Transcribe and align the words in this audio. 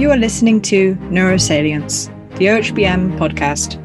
You 0.00 0.10
are 0.10 0.16
listening 0.16 0.62
to 0.62 0.94
Neurosalience, 1.10 2.06
the 2.38 2.46
OHBM 2.46 3.18
podcast. 3.18 3.76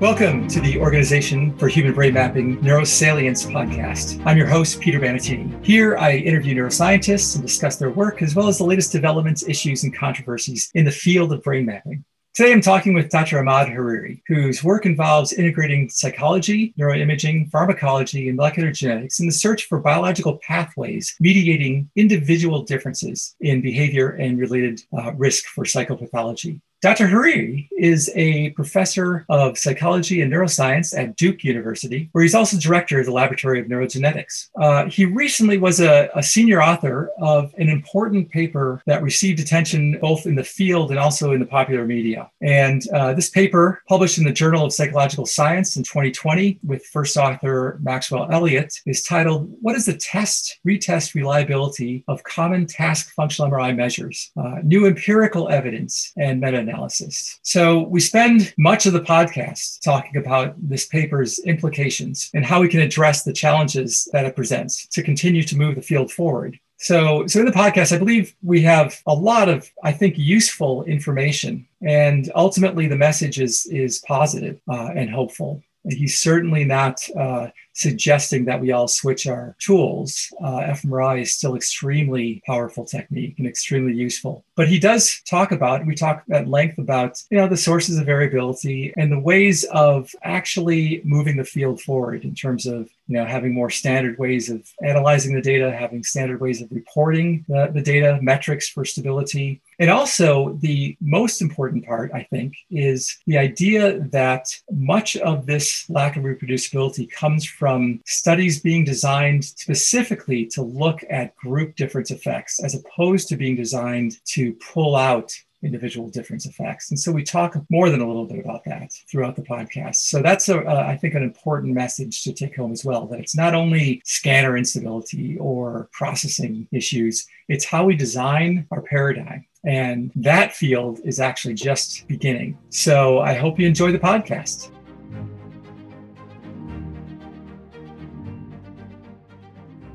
Welcome 0.00 0.48
to 0.48 0.62
the 0.62 0.80
Organization 0.80 1.54
for 1.58 1.68
Human 1.68 1.92
Brain 1.92 2.14
Mapping 2.14 2.56
Neurosalience 2.62 3.46
podcast. 3.52 4.22
I'm 4.24 4.38
your 4.38 4.46
host, 4.46 4.80
Peter 4.80 4.98
Bandettini. 4.98 5.62
Here, 5.62 5.98
I 5.98 6.12
interview 6.12 6.54
neuroscientists 6.54 7.34
and 7.34 7.46
discuss 7.46 7.76
their 7.76 7.90
work, 7.90 8.22
as 8.22 8.34
well 8.34 8.48
as 8.48 8.56
the 8.56 8.64
latest 8.64 8.92
developments, 8.92 9.46
issues, 9.46 9.84
and 9.84 9.94
controversies 9.94 10.70
in 10.74 10.86
the 10.86 10.90
field 10.90 11.34
of 11.34 11.42
brain 11.42 11.66
mapping. 11.66 12.02
Today, 12.34 12.50
I'm 12.50 12.62
talking 12.62 12.94
with 12.94 13.10
Dr. 13.10 13.38
Ahmad 13.38 13.68
Hariri, 13.68 14.22
whose 14.26 14.64
work 14.64 14.86
involves 14.86 15.34
integrating 15.34 15.90
psychology, 15.90 16.72
neuroimaging, 16.78 17.50
pharmacology, 17.50 18.28
and 18.28 18.38
molecular 18.38 18.72
genetics 18.72 19.20
in 19.20 19.26
the 19.26 19.32
search 19.32 19.64
for 19.64 19.80
biological 19.80 20.38
pathways 20.38 21.14
mediating 21.20 21.90
individual 21.94 22.62
differences 22.62 23.36
in 23.42 23.60
behavior 23.60 24.12
and 24.12 24.38
related 24.38 24.80
uh, 24.96 25.12
risk 25.12 25.44
for 25.44 25.64
psychopathology. 25.64 26.62
Dr. 26.82 27.06
Hariri 27.06 27.68
is 27.78 28.10
a 28.16 28.50
professor 28.50 29.24
of 29.28 29.56
psychology 29.56 30.20
and 30.20 30.32
neuroscience 30.32 30.98
at 30.98 31.14
Duke 31.14 31.44
University, 31.44 32.08
where 32.10 32.22
he's 32.22 32.34
also 32.34 32.58
director 32.58 32.98
of 32.98 33.06
the 33.06 33.12
Laboratory 33.12 33.60
of 33.60 33.68
Neurogenetics. 33.68 34.48
Uh, 34.60 34.86
he 34.86 35.04
recently 35.04 35.58
was 35.58 35.80
a, 35.80 36.10
a, 36.16 36.22
senior 36.24 36.60
author 36.60 37.10
of 37.20 37.54
an 37.56 37.68
important 37.68 38.28
paper 38.30 38.82
that 38.86 39.00
received 39.00 39.38
attention 39.38 39.96
both 40.00 40.26
in 40.26 40.34
the 40.34 40.42
field 40.42 40.90
and 40.90 40.98
also 40.98 41.30
in 41.30 41.38
the 41.38 41.46
popular 41.46 41.84
media. 41.84 42.28
And 42.40 42.82
uh, 42.92 43.14
this 43.14 43.30
paper, 43.30 43.80
published 43.88 44.18
in 44.18 44.24
the 44.24 44.32
Journal 44.32 44.64
of 44.64 44.72
Psychological 44.72 45.26
Science 45.26 45.76
in 45.76 45.84
2020 45.84 46.58
with 46.64 46.84
first 46.86 47.16
author 47.16 47.78
Maxwell 47.80 48.26
Elliott, 48.32 48.80
is 48.86 49.04
titled 49.04 49.54
What 49.60 49.76
is 49.76 49.86
the 49.86 49.96
Test, 49.96 50.58
Retest 50.66 51.14
Reliability 51.14 52.02
of 52.08 52.24
Common 52.24 52.66
Task 52.66 53.12
Functional 53.14 53.52
MRI 53.52 53.76
Measures? 53.76 54.32
Uh, 54.36 54.56
New 54.64 54.86
Empirical 54.86 55.48
Evidence 55.48 56.12
and 56.16 56.40
Meta 56.40 56.71
analysis. 56.72 57.38
So 57.42 57.82
we 57.82 58.00
spend 58.00 58.54
much 58.58 58.86
of 58.86 58.92
the 58.92 59.00
podcast 59.00 59.80
talking 59.80 60.16
about 60.16 60.54
this 60.58 60.86
paper's 60.86 61.38
implications 61.40 62.30
and 62.34 62.44
how 62.44 62.60
we 62.60 62.68
can 62.68 62.80
address 62.80 63.22
the 63.22 63.32
challenges 63.32 64.08
that 64.12 64.24
it 64.24 64.36
presents 64.36 64.86
to 64.88 65.02
continue 65.02 65.42
to 65.44 65.56
move 65.56 65.74
the 65.74 65.82
field 65.82 66.10
forward. 66.12 66.58
So, 66.78 67.26
so 67.28 67.40
in 67.40 67.46
the 67.46 67.52
podcast, 67.52 67.94
I 67.94 67.98
believe 67.98 68.34
we 68.42 68.60
have 68.62 69.00
a 69.06 69.14
lot 69.14 69.48
of, 69.48 69.70
I 69.84 69.92
think, 69.92 70.18
useful 70.18 70.82
information, 70.84 71.68
and 71.80 72.30
ultimately 72.34 72.88
the 72.88 72.96
message 72.96 73.40
is 73.40 73.66
is 73.66 74.00
positive 74.00 74.60
uh, 74.68 74.90
and 74.96 75.08
hopeful. 75.08 75.62
He's 75.88 76.18
certainly 76.18 76.64
not 76.64 77.00
uh, 77.16 77.48
suggesting 77.74 78.44
that 78.44 78.60
we 78.60 78.72
all 78.72 78.88
switch 78.88 79.26
our 79.26 79.56
tools. 79.58 80.32
Uh, 80.42 80.60
fMRI 80.60 81.22
is 81.22 81.34
still 81.34 81.56
extremely 81.56 82.42
powerful 82.46 82.84
technique 82.84 83.34
and 83.38 83.46
extremely 83.46 83.94
useful. 83.94 84.44
But 84.54 84.68
he 84.68 84.78
does 84.78 85.20
talk 85.28 85.52
about, 85.52 85.86
we 85.86 85.94
talk 85.94 86.24
at 86.30 86.48
length 86.48 86.78
about, 86.78 87.20
you 87.30 87.38
know, 87.38 87.48
the 87.48 87.56
sources 87.56 87.98
of 87.98 88.06
variability 88.06 88.92
and 88.96 89.10
the 89.10 89.18
ways 89.18 89.64
of 89.64 90.10
actually 90.22 91.00
moving 91.04 91.36
the 91.36 91.44
field 91.44 91.80
forward 91.80 92.24
in 92.24 92.34
terms 92.34 92.66
of, 92.66 92.88
you 93.08 93.16
know, 93.16 93.24
having 93.24 93.54
more 93.54 93.70
standard 93.70 94.18
ways 94.18 94.50
of 94.50 94.62
analyzing 94.84 95.34
the 95.34 95.40
data, 95.40 95.70
having 95.70 96.02
standard 96.04 96.40
ways 96.40 96.60
of 96.60 96.68
reporting 96.70 97.44
the, 97.48 97.70
the 97.74 97.80
data, 97.80 98.18
metrics 98.22 98.68
for 98.68 98.84
stability. 98.84 99.60
And 99.78 99.90
also, 99.90 100.56
the 100.60 100.96
most 101.00 101.42
important 101.42 101.84
part, 101.84 102.12
I 102.14 102.22
think, 102.24 102.54
is 102.70 103.18
the 103.26 103.38
idea 103.38 104.00
that 104.10 104.46
much 104.70 105.16
of 105.16 105.46
this 105.46 105.88
lack 105.88 106.16
of 106.16 106.22
reproducibility 106.24 107.10
comes 107.10 107.44
from 107.44 107.61
studies 108.06 108.60
being 108.60 108.84
designed 108.84 109.44
specifically 109.44 110.46
to 110.46 110.62
look 110.62 111.00
at 111.10 111.36
group 111.36 111.76
difference 111.76 112.10
effects 112.10 112.62
as 112.62 112.74
opposed 112.74 113.28
to 113.28 113.36
being 113.36 113.56
designed 113.56 114.16
to 114.26 114.52
pull 114.54 114.96
out 114.96 115.32
individual 115.62 116.08
difference 116.08 116.46
effects. 116.46 116.90
And 116.90 116.98
so 116.98 117.12
we 117.12 117.22
talk 117.22 117.56
more 117.70 117.88
than 117.88 118.00
a 118.00 118.06
little 118.06 118.26
bit 118.26 118.40
about 118.40 118.64
that 118.64 118.92
throughout 119.10 119.36
the 119.36 119.42
podcast. 119.42 119.96
So 119.96 120.20
that's, 120.20 120.48
a, 120.48 120.58
uh, 120.58 120.86
I 120.88 120.96
think, 120.96 121.14
an 121.14 121.22
important 121.22 121.72
message 121.74 122.22
to 122.24 122.32
take 122.32 122.56
home 122.56 122.72
as 122.72 122.84
well 122.84 123.06
that 123.06 123.20
it's 123.20 123.36
not 123.36 123.54
only 123.54 124.02
scanner 124.04 124.56
instability 124.56 125.38
or 125.38 125.88
processing 125.92 126.66
issues, 126.72 127.26
it's 127.48 127.64
how 127.64 127.84
we 127.84 127.96
design 127.96 128.66
our 128.70 128.82
paradigm. 128.82 129.46
And 129.64 130.10
that 130.16 130.52
field 130.52 131.00
is 131.04 131.20
actually 131.20 131.54
just 131.54 132.08
beginning. 132.08 132.58
So 132.70 133.20
I 133.20 133.34
hope 133.34 133.60
you 133.60 133.66
enjoy 133.66 133.92
the 133.92 133.98
podcast. 133.98 134.70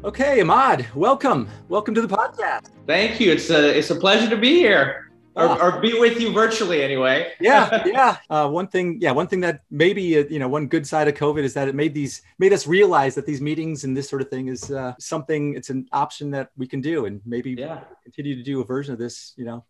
Okay, 0.08 0.40
Ahmad, 0.40 0.88
welcome. 0.96 1.50
Welcome 1.68 1.94
to 1.96 2.02
the 2.02 2.08
podcast. 2.08 2.70
Thank 2.86 3.20
you. 3.20 3.30
It's 3.34 3.50
a 3.50 3.78
it's 3.78 3.90
a 3.90 3.96
pleasure 3.96 4.30
to 4.30 4.38
be 4.38 4.56
here. 4.56 5.12
Or, 5.36 5.50
ah. 5.50 5.58
or 5.62 5.82
be 5.82 6.00
with 6.00 6.22
you 6.22 6.32
virtually 6.32 6.82
anyway. 6.82 7.34
yeah, 7.42 7.84
yeah. 7.86 8.18
Uh, 8.30 8.48
one 8.48 8.70
thing, 8.70 9.00
yeah, 9.02 9.12
one 9.12 9.28
thing 9.28 9.42
that 9.42 9.64
maybe 9.70 10.18
uh, 10.18 10.24
you 10.30 10.40
know, 10.40 10.48
one 10.48 10.68
good 10.68 10.88
side 10.88 11.10
of 11.10 11.16
COVID 11.16 11.44
is 11.44 11.54
that 11.56 11.68
it 11.68 11.76
made 11.76 11.94
these 11.94 12.22
made 12.40 12.54
us 12.54 12.66
realize 12.66 13.16
that 13.16 13.26
these 13.26 13.42
meetings 13.42 13.84
and 13.84 13.98
this 13.98 14.10
sort 14.10 14.22
of 14.22 14.30
thing 14.30 14.48
is 14.48 14.72
uh, 14.72 14.94
something. 14.98 15.56
It's 15.56 15.72
an 15.72 15.86
option 15.92 16.32
that 16.32 16.52
we 16.56 16.68
can 16.68 16.80
do, 16.80 17.04
and 17.06 17.20
maybe 17.26 17.52
yeah. 17.52 17.82
continue 18.02 18.38
to 18.38 18.44
do 18.44 18.62
a 18.62 18.64
version 18.64 18.94
of 18.94 19.00
this. 19.00 19.34
You 19.36 19.44
know, 19.44 19.66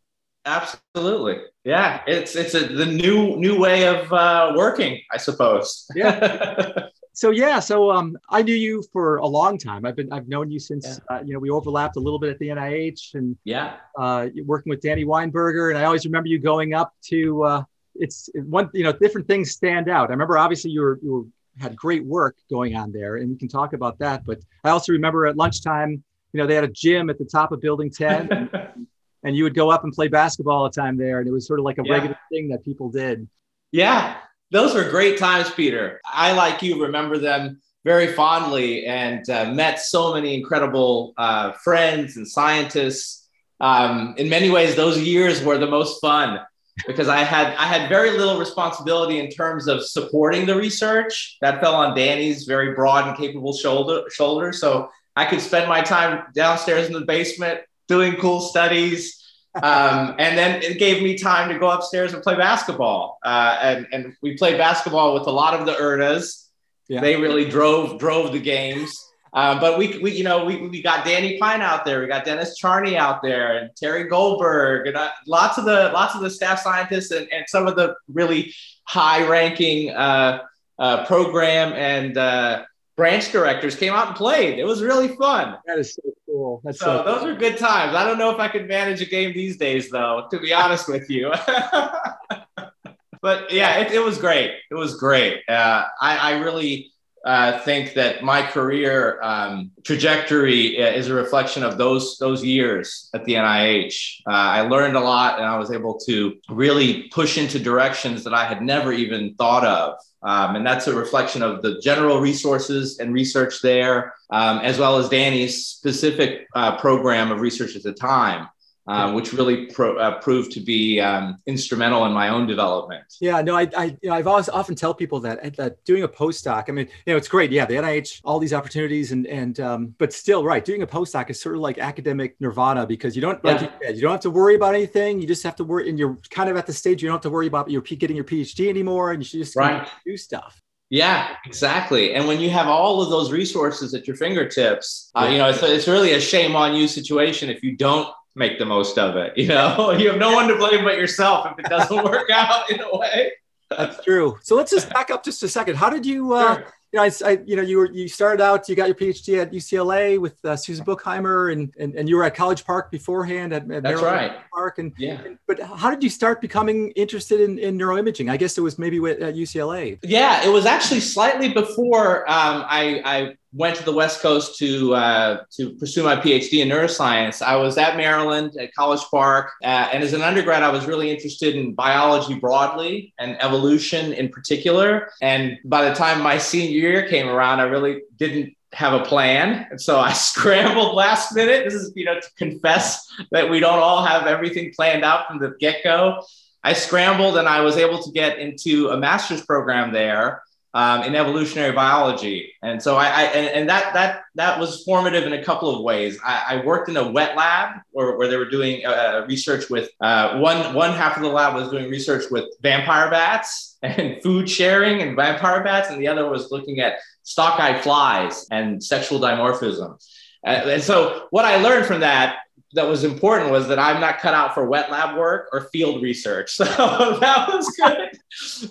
Absolutely. 0.47 1.39
Yeah. 1.65 2.01
It's 2.07 2.35
it's 2.35 2.55
a 2.55 2.61
the 2.61 2.85
new 2.85 3.35
new 3.35 3.59
way 3.59 3.85
of 3.87 4.11
uh, 4.13 4.53
working, 4.55 5.01
I 5.11 5.17
suppose. 5.17 5.85
yeah. 5.95 6.87
so 7.17 7.31
yeah, 7.31 7.59
so 7.59 7.89
um, 7.89 8.15
I 8.29 8.43
knew 8.43 8.53
you 8.53 8.83
for 8.93 9.15
a 9.15 9.25
long 9.25 9.57
time. 9.57 9.87
I've 9.87 9.95
been 9.95 10.13
I've 10.13 10.27
known 10.27 10.51
you 10.51 10.59
since 10.59 11.01
yeah. 11.09 11.15
uh, 11.15 11.23
you 11.25 11.33
know 11.33 11.39
we 11.39 11.49
overlapped 11.49 11.95
a 11.95 11.99
little 11.99 12.19
bit 12.19 12.29
at 12.29 12.37
the 12.37 12.49
NIH 12.49 13.15
and 13.15 13.35
yeah, 13.43 13.77
uh, 13.97 14.27
working 14.45 14.69
with 14.69 14.81
Danny 14.81 15.03
Weinberger, 15.03 15.69
and 15.69 15.79
I 15.79 15.85
always 15.85 16.05
remember 16.05 16.27
you 16.27 16.37
going 16.37 16.75
up 16.75 16.93
to 17.05 17.43
uh, 17.43 17.63
it's 17.95 18.29
one 18.35 18.69
you 18.71 18.83
know 18.83 18.91
different 18.91 19.25
things 19.25 19.49
stand 19.49 19.89
out. 19.89 20.09
I 20.09 20.11
remember 20.11 20.37
obviously 20.37 20.69
you 20.69 20.81
were 20.81 20.99
you 21.01 21.11
were, 21.11 21.23
had 21.59 21.75
great 21.75 22.05
work 22.05 22.37
going 22.51 22.75
on 22.75 22.91
there, 22.91 23.15
and 23.15 23.31
we 23.31 23.35
can 23.35 23.47
talk 23.47 23.73
about 23.73 23.97
that. 23.97 24.23
But 24.23 24.37
I 24.63 24.69
also 24.69 24.91
remember 24.91 25.25
at 25.25 25.37
lunchtime, 25.37 26.03
you 26.33 26.37
know, 26.39 26.45
they 26.45 26.53
had 26.53 26.65
a 26.65 26.71
gym 26.71 27.09
at 27.09 27.17
the 27.17 27.25
top 27.25 27.51
of 27.51 27.61
Building 27.61 27.89
Ten. 27.89 28.31
And, 28.31 28.49
and 29.23 29.35
you 29.35 29.43
would 29.43 29.55
go 29.55 29.71
up 29.71 29.83
and 29.83 29.91
play 29.91 30.07
basketball 30.07 30.57
all 30.57 30.69
the 30.69 30.79
time 30.79 30.97
there, 30.97 31.17
and 31.17 31.27
it 31.27 31.31
was 31.31 31.47
sort 31.47 31.57
of 31.57 31.65
like 31.65 31.79
a 31.79 31.83
yeah. 31.83 31.93
regular 31.93 32.19
thing 32.31 32.49
that 32.49 32.63
people 32.63 32.91
did. 32.91 33.27
Yeah, 33.71 34.17
those 34.51 34.73
were 34.73 34.89
great 34.89 35.17
times, 35.17 35.49
Peter. 35.51 36.01
I, 36.05 36.33
like 36.33 36.61
you, 36.61 36.81
remember 36.81 37.17
them 37.17 37.61
very 37.83 38.13
fondly 38.13 38.85
and 38.85 39.29
uh, 39.29 39.51
met 39.53 39.79
so 39.79 40.13
many 40.13 40.35
incredible 40.35 41.13
uh, 41.17 41.51
friends 41.53 42.17
and 42.17 42.27
scientists. 42.27 43.27
Um, 43.59 44.15
in 44.17 44.29
many 44.29 44.49
ways, 44.49 44.75
those 44.75 44.99
years 44.99 45.43
were 45.43 45.57
the 45.57 45.67
most 45.67 45.99
fun 46.01 46.39
because 46.85 47.07
I 47.07 47.23
had 47.23 47.55
I 47.55 47.65
had 47.65 47.89
very 47.89 48.11
little 48.11 48.37
responsibility 48.37 49.19
in 49.19 49.29
terms 49.29 49.67
of 49.67 49.83
supporting 49.85 50.45
the 50.45 50.55
research. 50.55 51.37
That 51.41 51.59
fell 51.59 51.73
on 51.75 51.95
Danny's 51.95 52.43
very 52.43 52.73
broad 52.73 53.07
and 53.07 53.17
capable 53.17 53.53
shoulder 53.53 54.03
shoulder. 54.09 54.53
So 54.53 54.89
I 55.15 55.25
could 55.25 55.41
spend 55.41 55.67
my 55.67 55.81
time 55.81 56.25
downstairs 56.35 56.87
in 56.87 56.93
the 56.93 57.05
basement 57.05 57.61
doing 57.87 58.15
cool 58.17 58.41
studies. 58.41 59.16
Um, 59.63 60.15
and 60.19 60.37
then 60.37 60.61
it 60.61 60.77
gave 60.79 61.01
me 61.01 61.17
time 61.17 61.49
to 61.49 61.57
go 61.57 61.69
upstairs 61.69 62.13
and 62.13 62.21
play 62.21 62.35
basketball. 62.35 63.19
Uh, 63.23 63.57
and, 63.61 63.87
and 63.91 64.15
we 64.21 64.37
played 64.37 64.57
basketball 64.57 65.13
with 65.13 65.27
a 65.27 65.31
lot 65.31 65.53
of 65.53 65.65
the 65.65 65.73
IRTAs. 65.73 66.47
Yeah. 66.87 67.01
They 67.01 67.15
really 67.15 67.49
drove 67.49 67.99
drove 67.99 68.31
the 68.31 68.39
games. 68.39 69.03
Um, 69.33 69.59
but 69.59 69.77
we, 69.77 69.97
we, 69.99 70.11
you 70.13 70.23
know, 70.23 70.45
we, 70.45 70.67
we 70.67 70.81
got 70.81 71.05
Danny 71.05 71.37
Pine 71.37 71.61
out 71.61 71.85
there, 71.85 71.99
we 72.01 72.07
got 72.07 72.23
Dennis 72.23 72.57
Charney 72.57 72.97
out 72.97 73.21
there, 73.21 73.57
and 73.57 73.69
Terry 73.75 74.05
Goldberg, 74.05 74.87
and 74.87 74.95
uh, 74.95 75.11
lots 75.27 75.57
of 75.57 75.65
the 75.65 75.91
lots 75.93 76.15
of 76.15 76.21
the 76.21 76.29
staff 76.29 76.61
scientists, 76.61 77.11
and, 77.11 77.31
and 77.31 77.45
some 77.47 77.67
of 77.67 77.75
the 77.75 77.93
really 78.11 78.53
high-ranking 78.85 79.91
uh, 79.91 80.39
uh, 80.79 81.05
program 81.05 81.73
and 81.73 82.17
uh, 82.17 82.63
branch 82.95 83.31
directors 83.31 83.75
came 83.75 83.93
out 83.93 84.07
and 84.07 84.15
played. 84.15 84.57
It 84.59 84.63
was 84.63 84.81
really 84.81 85.09
fun. 85.09 85.57
That 85.67 85.77
is 85.77 85.93
so 85.93 86.01
cool. 86.37 86.61
That's 86.63 86.79
so, 86.79 86.97
so 86.97 87.03
those 87.03 87.23
are 87.23 87.35
good 87.35 87.57
times. 87.57 87.95
I 87.95 88.05
don't 88.05 88.17
know 88.17 88.31
if 88.31 88.39
I 88.39 88.47
could 88.47 88.67
manage 88.67 89.01
a 89.01 89.05
game 89.05 89.33
these 89.33 89.57
days, 89.57 89.89
though. 89.89 90.27
To 90.31 90.39
be 90.39 90.53
honest 90.53 90.87
with 90.87 91.09
you. 91.09 91.31
but 93.21 93.51
yeah, 93.51 93.79
it, 93.79 93.91
it, 93.91 94.03
was 94.03 94.17
great. 94.17 94.51
It 94.69 94.75
was 94.75 94.95
great. 94.95 95.41
Uh, 95.49 95.85
I, 95.99 96.17
I, 96.17 96.39
really 96.39 96.91
uh, 97.27 97.59
think 97.59 97.93
that 97.93 98.23
my 98.23 98.41
career 98.41 99.19
um, 99.21 99.69
trajectory 99.83 100.81
uh, 100.81 100.91
is 100.91 101.09
a 101.09 101.13
reflection 101.13 101.61
of 101.61 101.77
those 101.77 102.17
those 102.19 102.41
years 102.41 103.09
at 103.13 103.25
the 103.25 103.33
NIH. 103.33 104.21
Uh, 104.25 104.31
I 104.31 104.61
learned 104.61 104.95
a 104.95 105.01
lot, 105.01 105.37
and 105.37 105.45
I 105.45 105.57
was 105.57 105.69
able 105.69 105.99
to 106.07 106.37
really 106.49 107.09
push 107.09 107.37
into 107.37 107.59
directions 107.59 108.23
that 108.23 108.33
I 108.33 108.45
had 108.45 108.61
never 108.61 108.93
even 108.93 109.35
thought 109.35 109.65
of. 109.65 109.97
Um, 110.23 110.55
and 110.55 110.65
that's 110.65 110.87
a 110.87 110.95
reflection 110.95 111.43
of 111.43 111.61
the 111.61 111.81
general 111.81 112.21
resources 112.21 112.99
and 112.99 113.13
research 113.13 113.61
there, 113.61 114.13
um, 114.29 114.59
as 114.59 114.79
well 114.79 114.97
as 114.97 115.09
Danny's 115.09 115.65
specific 115.65 116.47
uh, 116.55 116.77
program 116.77 117.29
of 117.29 117.41
research 117.41 117.75
at 117.75 117.83
the 117.83 117.93
time. 117.93 118.47
Uh, 118.87 119.11
which 119.11 119.33
really 119.33 119.65
pro, 119.65 119.97
uh, 119.97 120.19
proved 120.19 120.51
to 120.53 120.61
be 120.61 120.99
um, 120.99 121.37
instrumental 121.45 122.05
in 122.05 122.13
my 122.13 122.29
own 122.29 122.47
development. 122.47 123.03
Yeah, 123.19 123.41
no, 123.41 123.55
I, 123.55 123.69
I 123.77 123.85
you 124.01 124.09
know, 124.09 124.13
I've 124.13 124.27
always 124.27 124.47
often 124.47 124.75
tell 124.75 124.93
people 124.93 125.19
that 125.21 125.55
that 125.57 125.83
doing 125.83 126.03
a 126.03 126.07
postdoc. 126.07 126.65
I 126.69 126.71
mean, 126.71 126.87
you 127.05 127.13
know, 127.13 127.17
it's 127.17 127.27
great. 127.27 127.51
Yeah, 127.51 127.65
the 127.65 127.75
NIH, 127.75 128.21
all 128.23 128.39
these 128.39 128.53
opportunities, 128.53 129.11
and 129.11 129.27
and 129.27 129.59
um, 129.59 129.95
but 129.97 130.13
still, 130.13 130.43
right, 130.43 130.63
doing 130.63 130.83
a 130.83 130.87
postdoc 130.87 131.29
is 131.29 131.41
sort 131.41 131.55
of 131.55 131.61
like 131.61 131.77
academic 131.77 132.35
nirvana 132.39 132.87
because 132.87 133.15
you 133.15 133.21
don't 133.21 133.43
like 133.43 133.61
yeah. 133.61 133.89
you, 133.89 133.95
you, 133.95 134.01
don't 134.01 134.11
have 134.11 134.21
to 134.21 134.29
worry 134.29 134.55
about 134.55 134.73
anything. 134.73 135.19
You 135.19 135.27
just 135.27 135.43
have 135.43 135.57
to 135.57 135.63
worry, 135.63 135.89
and 135.89 135.99
you're 135.99 136.17
kind 136.29 136.49
of 136.49 136.55
at 136.55 136.65
the 136.65 136.73
stage 136.73 137.01
you 137.01 137.09
don't 137.09 137.15
have 137.15 137.21
to 137.23 137.29
worry 137.29 137.47
about 137.47 137.69
your 137.69 137.81
getting 137.81 138.15
your 138.15 138.25
PhD 138.25 138.69
anymore, 138.69 139.11
and 139.11 139.21
you 139.21 139.27
should 139.27 139.41
just 139.41 139.55
right. 139.55 139.87
do 140.05 140.15
stuff. 140.15 140.61
Yeah, 140.89 141.35
exactly. 141.45 142.13
And 142.13 142.27
when 142.27 142.39
you 142.39 142.49
have 142.49 142.67
all 142.67 143.01
of 143.01 143.09
those 143.09 143.31
resources 143.31 143.93
at 143.93 144.07
your 144.07 144.15
fingertips, 144.15 145.11
uh, 145.15 145.27
you 145.29 145.37
know, 145.37 145.49
it's, 145.49 145.61
it's 145.61 145.87
really 145.87 146.13
a 146.13 146.21
shame 146.21 146.55
on 146.55 146.75
you 146.75 146.87
situation 146.87 147.49
if 147.49 147.61
you 147.61 147.75
don't 147.75 148.07
make 148.37 148.59
the 148.59 148.65
most 148.65 148.97
of 148.97 149.15
it. 149.17 149.37
You 149.37 149.47
know, 149.47 149.91
you 149.97 150.09
have 150.09 150.19
no 150.19 150.33
one 150.33 150.47
to 150.47 150.55
blame 150.55 150.83
but 150.83 150.97
yourself 150.97 151.47
if 151.51 151.65
it 151.65 151.69
doesn't 151.69 152.03
work 152.03 152.29
out 152.31 152.69
in 152.71 152.79
a 152.79 152.97
way. 152.97 153.33
That's 153.69 154.01
true. 154.03 154.37
So 154.43 154.55
let's 154.55 154.71
just 154.71 154.89
back 154.93 155.11
up 155.11 155.25
just 155.25 155.43
a 155.43 155.49
second. 155.49 155.75
How 155.75 155.89
did 155.89 156.05
you, 156.05 156.33
uh, 156.33 156.55
sure 156.55 156.73
you 156.93 156.99
know, 156.99 157.03
I, 157.03 157.11
I, 157.25 157.39
you 157.45 157.55
know, 157.57 157.61
you 157.61 157.77
were 157.77 157.91
you 157.91 158.07
started 158.07 158.41
out, 158.41 158.69
you 158.69 158.75
got 158.75 158.87
your 158.87 158.95
PhD 158.95 159.41
at 159.41 159.51
UCLA 159.51 160.19
with 160.19 160.43
uh, 160.45 160.55
Susan 160.55 160.85
Bookheimer, 160.85 161.51
and, 161.51 161.73
and 161.77 161.93
and 161.95 162.07
you 162.07 162.15
were 162.15 162.23
at 162.23 162.33
College 162.33 162.63
Park 162.63 162.91
beforehand 162.91 163.51
at, 163.51 163.63
at 163.63 163.83
That's 163.83 164.01
Maryland 164.01 164.35
right. 164.35 164.49
Park, 164.53 164.79
and 164.79 164.93
yeah. 164.97 165.21
And, 165.21 165.37
but 165.47 165.59
how 165.59 165.89
did 165.89 166.01
you 166.01 166.09
start 166.09 166.39
becoming 166.39 166.91
interested 166.91 167.41
in, 167.41 167.59
in 167.59 167.77
neuroimaging? 167.77 168.31
I 168.31 168.37
guess 168.37 168.57
it 168.57 168.61
was 168.61 168.79
maybe 168.79 168.97
at 168.97 169.19
UCLA. 169.19 169.99
Yeah, 170.01 170.45
it 170.45 170.49
was 170.49 170.65
actually 170.65 171.01
slightly 171.01 171.49
before 171.51 172.21
um, 172.29 172.63
I, 172.67 173.01
I 173.03 173.35
went 173.57 173.75
to 173.75 173.83
the 173.83 173.91
West 173.91 174.21
Coast 174.21 174.57
to 174.59 174.93
uh, 174.93 175.43
to 175.51 175.71
pursue 175.75 176.03
my 176.03 176.15
PhD 176.15 176.61
in 176.61 176.69
neuroscience. 176.69 177.41
I 177.41 177.55
was 177.55 177.77
at 177.77 177.97
Maryland 177.97 178.55
at 178.59 178.73
College 178.73 179.01
Park, 179.09 179.51
uh, 179.63 179.89
and 179.91 180.03
as 180.03 180.13
an 180.13 180.21
undergrad, 180.21 180.63
I 180.63 180.69
was 180.69 180.85
really 180.85 181.09
interested 181.09 181.55
in 181.55 181.73
biology 181.73 182.35
broadly 182.35 183.13
and 183.17 183.41
evolution 183.41 184.13
in 184.13 184.29
particular. 184.29 185.09
And 185.21 185.57
by 185.65 185.89
the 185.89 185.95
time 185.95 186.21
my 186.21 186.37
senior 186.37 186.77
year 186.77 187.07
came 187.07 187.27
around, 187.27 187.59
I 187.59 187.63
really 187.63 188.01
didn't 188.17 188.55
have 188.73 188.93
a 188.93 189.03
plan, 189.03 189.65
and 189.71 189.81
so 189.81 189.99
I 189.99 190.13
scrambled 190.31 190.95
last 190.95 191.33
minute. 191.33 191.65
This 191.65 191.73
is 191.73 191.91
you 191.95 192.05
know 192.05 192.19
to 192.19 192.29
confess 192.37 193.07
that 193.31 193.49
we 193.49 193.59
don't 193.59 193.79
all 193.79 194.05
have 194.05 194.27
everything 194.27 194.71
planned 194.75 195.03
out 195.03 195.27
from 195.27 195.39
the 195.39 195.55
get 195.59 195.83
go. 195.83 196.21
I 196.63 196.73
scrambled 196.73 197.37
and 197.37 197.47
I 197.47 197.61
was 197.61 197.77
able 197.77 198.03
to 198.03 198.11
get 198.11 198.39
into 198.39 198.89
a 198.89 198.97
master's 198.97 199.41
program 199.41 199.93
there 199.93 200.41
um, 200.77 201.01
in 201.01 201.15
evolutionary 201.15 201.71
biology. 201.71 202.53
And 202.61 202.79
so 202.79 202.97
I, 202.97 203.07
I 203.07 203.23
and, 203.23 203.47
and, 203.47 203.69
that 203.69 203.95
that 203.95 204.21
that 204.35 204.59
was 204.59 204.83
formative 204.83 205.23
in 205.23 205.33
a 205.33 205.43
couple 205.43 205.75
of 205.75 205.81
ways. 205.81 206.19
I, 206.23 206.43
I 206.49 206.63
worked 206.63 206.87
in 206.87 206.97
a 206.97 207.11
wet 207.11 207.35
lab 207.35 207.81
where, 207.89 208.15
where 208.15 208.27
they 208.27 208.37
were 208.37 208.47
doing 208.47 208.85
uh, 208.85 209.25
research 209.27 209.71
with 209.71 209.89
uh, 210.01 210.37
one 210.37 210.75
one 210.75 210.93
half 210.93 211.17
of 211.17 211.23
the 211.23 211.29
lab 211.29 211.55
was 211.55 211.71
doing 211.71 211.89
research 211.89 212.25
with 212.29 212.45
vampire 212.61 213.09
bats 213.09 213.79
and 213.81 214.21
food 214.23 214.47
sharing 214.47 215.01
and 215.01 215.15
vampire 215.15 215.63
bats, 215.63 215.89
and 215.89 215.99
the 215.99 216.07
other 216.07 216.29
was 216.29 216.51
looking 216.51 216.79
at 216.79 216.99
stalk-eye 217.23 217.81
flies 217.81 218.45
and 218.51 218.83
sexual 218.83 219.19
dimorphism. 219.19 219.99
Uh, 220.45 220.49
and 220.49 220.83
so 220.83 221.25
what 221.31 221.43
I 221.43 221.55
learned 221.55 221.87
from 221.87 222.01
that 222.01 222.37
that 222.73 222.87
was 222.87 223.03
important 223.03 223.51
was 223.51 223.67
that 223.67 223.79
I'm 223.79 224.01
not 224.01 224.19
cut 224.19 224.33
out 224.33 224.53
for 224.53 224.67
wet 224.67 224.91
lab 224.91 225.17
work 225.17 225.49
or 225.51 225.61
field 225.71 226.01
research. 226.01 226.57
So 226.67 227.19
that 227.19 227.47
was 227.47 227.67
good. 227.77 228.09